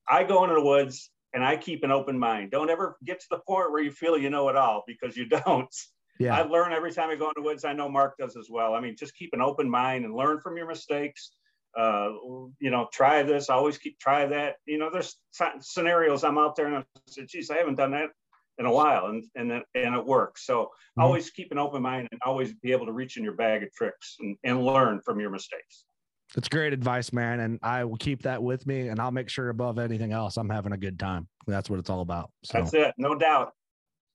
I 0.10 0.24
go 0.24 0.44
into 0.44 0.56
the 0.56 0.64
woods 0.64 1.10
and 1.34 1.44
I 1.44 1.58
keep 1.58 1.84
an 1.84 1.92
open 1.92 2.18
mind. 2.20 2.52
Don't 2.52 2.70
ever 2.70 2.98
get 3.06 3.20
to 3.22 3.28
the 3.30 3.40
point 3.40 3.72
where 3.72 3.82
you 3.82 3.92
feel 3.92 4.18
you 4.18 4.30
know 4.30 4.50
it 4.50 4.56
all 4.56 4.84
because 4.88 5.16
you 5.16 5.26
don't. 5.46 5.74
Yeah. 6.20 6.36
I 6.36 6.44
learn 6.44 6.72
every 6.72 6.92
time 6.92 7.10
I 7.10 7.16
go 7.16 7.30
into 7.30 7.42
the 7.42 7.44
woods. 7.44 7.66
I 7.66 7.74
know 7.74 7.90
Mark 7.90 8.18
does 8.18 8.36
as 8.38 8.48
well. 8.50 8.74
I 8.74 8.80
mean, 8.80 8.96
just 8.96 9.16
keep 9.16 9.32
an 9.34 9.42
open 9.42 9.70
mind 9.70 10.06
and 10.06 10.14
learn 10.14 10.40
from 10.40 10.58
your 10.58 10.68
mistakes. 10.68 11.32
Uh, 11.76 12.10
you 12.60 12.70
know, 12.70 12.90
try 12.92 13.24
this. 13.24 13.50
Always 13.50 13.78
keep 13.78 13.98
try 13.98 14.26
that. 14.28 14.58
You 14.66 14.78
know, 14.78 14.90
there's 14.92 15.18
scenarios 15.62 16.24
I'm 16.24 16.38
out 16.38 16.56
there 16.56 16.68
and 16.68 16.76
I 16.76 16.84
said, 17.08 17.28
"Geez, 17.30 17.50
I 17.50 17.58
haven't 17.58 17.76
done 17.76 17.92
that 17.92 18.10
in 18.58 18.66
a 18.66 18.72
while," 18.72 19.06
and 19.08 19.24
and 19.36 19.52
and 19.52 19.96
it 19.96 20.06
works. 20.06 20.46
So 20.46 20.72
Mhm. 21.00 21.04
always 21.04 21.30
keep 21.30 21.52
an 21.54 21.58
open 21.58 21.82
mind 21.82 22.10
and 22.12 22.20
always 22.26 22.54
be 22.54 22.74
able 22.74 22.88
to 22.88 22.92
reach 22.92 23.16
in 23.16 23.24
your 23.24 23.36
bag 23.36 23.64
of 23.64 23.72
tricks 23.74 24.18
and, 24.20 24.36
and 24.44 24.66
learn 24.66 25.00
from 25.00 25.22
your 25.22 25.30
mistakes. 25.30 25.86
It's 26.38 26.48
great 26.48 26.74
advice, 26.74 27.12
man. 27.12 27.42
And 27.42 27.60
I 27.62 27.84
will 27.84 27.98
keep 27.98 28.24
that 28.24 28.42
with 28.42 28.66
me 28.66 28.88
and 28.88 29.00
I'll 29.00 29.12
make 29.12 29.30
sure 29.30 29.50
above 29.50 29.80
anything 29.80 30.14
else, 30.14 30.38
I'm 30.38 30.50
having 30.50 30.72
a 30.72 30.78
good 30.78 30.98
time. 30.98 31.28
That's 31.48 31.70
what 31.70 31.80
it's 31.80 31.90
all 31.90 32.02
about. 32.02 32.32
So 32.44 32.60
That's 32.60 32.74
it, 32.74 32.94
no 32.98 33.16
doubt. 33.16 33.54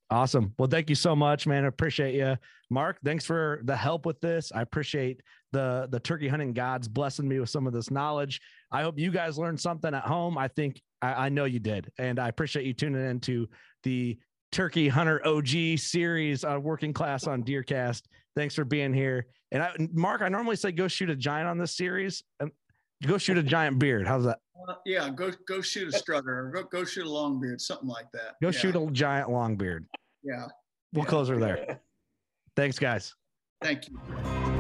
Awesome. 0.09 0.55
Well, 0.59 0.69
thank 0.69 0.89
you 0.89 0.95
so 0.95 1.17
much, 1.17 1.47
man. 1.47 1.65
I 1.65 1.69
appreciate 1.69 2.15
you. 2.15 2.37
Mark, 2.71 2.99
thanks 3.05 3.25
for 3.25 3.61
the 3.65 3.77
help 3.77 4.07
with 4.07 4.21
this. 4.21 4.53
I 4.55 4.63
appreciate 4.63 5.21
the 5.53 5.89
the 5.91 5.99
turkey 5.99 6.29
hunting 6.29 6.53
gods 6.53 6.87
blessing 6.87 7.27
me 7.27 7.41
with 7.41 7.51
some 7.51 7.67
of 7.67 7.73
this 7.73 7.91
knowledge. 7.91 8.41
I 8.71 8.83
hope 8.83 8.99
you 8.99 9.11
guys 9.11 9.37
learned 9.37 9.61
something 9.61 9.93
at 9.93 10.05
home. 10.05 10.39
I 10.39 10.49
think 10.49 10.81
I, 11.03 11.27
I 11.27 11.29
know 11.29 11.45
you 11.45 11.59
did. 11.59 11.91
And 11.99 12.21
I 12.21 12.29
appreciate 12.29 12.67
you 12.67 12.73
tuning 12.73 13.05
into 13.05 13.49
the 13.83 14.19
Turkey 14.57 14.89
Hunter 14.89 15.21
OG 15.27 15.77
series 15.77 16.43
on 16.43 16.63
Working 16.63 16.95
Class 16.95 17.27
on 17.27 17.43
DeerCast. 17.43 18.05
Thanks 18.35 18.55
for 18.55 18.65
being 18.65 18.95
here. 18.95 19.27
And 19.53 19.63
I, 19.63 19.71
Mark, 19.93 20.23
I 20.23 20.31
normally 20.31 20.57
say 20.57 20.73
go 20.73 20.89
shoot 20.89 21.11
a 21.11 21.15
giant 21.15 21.47
on 21.47 21.59
this 21.59 21.77
series. 21.77 22.25
And 22.41 22.51
go 23.07 23.19
shoot 23.19 23.37
a 23.37 23.43
giant 23.43 23.79
beard. 23.79 24.07
How's 24.07 24.25
that? 24.25 24.39
Uh, 24.67 24.77
yeah, 24.87 25.11
go 25.11 25.31
go 25.47 25.61
shoot 25.61 25.95
a 25.95 25.99
strutter 25.99 26.51
go 26.55 26.63
go 26.63 26.85
shoot 26.87 27.05
a 27.05 27.11
long 27.11 27.39
beard, 27.39 27.61
something 27.61 27.87
like 27.87 28.11
that. 28.15 28.37
Go 28.41 28.49
yeah, 28.49 28.51
shoot 28.53 28.77
a 28.77 28.91
giant 28.93 29.29
long 29.31 29.57
beard. 29.57 29.85
Yeah. 30.23 30.47
We'll 30.95 31.05
Yeah. 31.05 31.11
close 31.11 31.29
her 31.29 31.37
there. 31.37 31.79
Thanks, 32.57 32.79
guys. 32.79 33.15
Thank 33.61 33.91
you. 33.91 34.56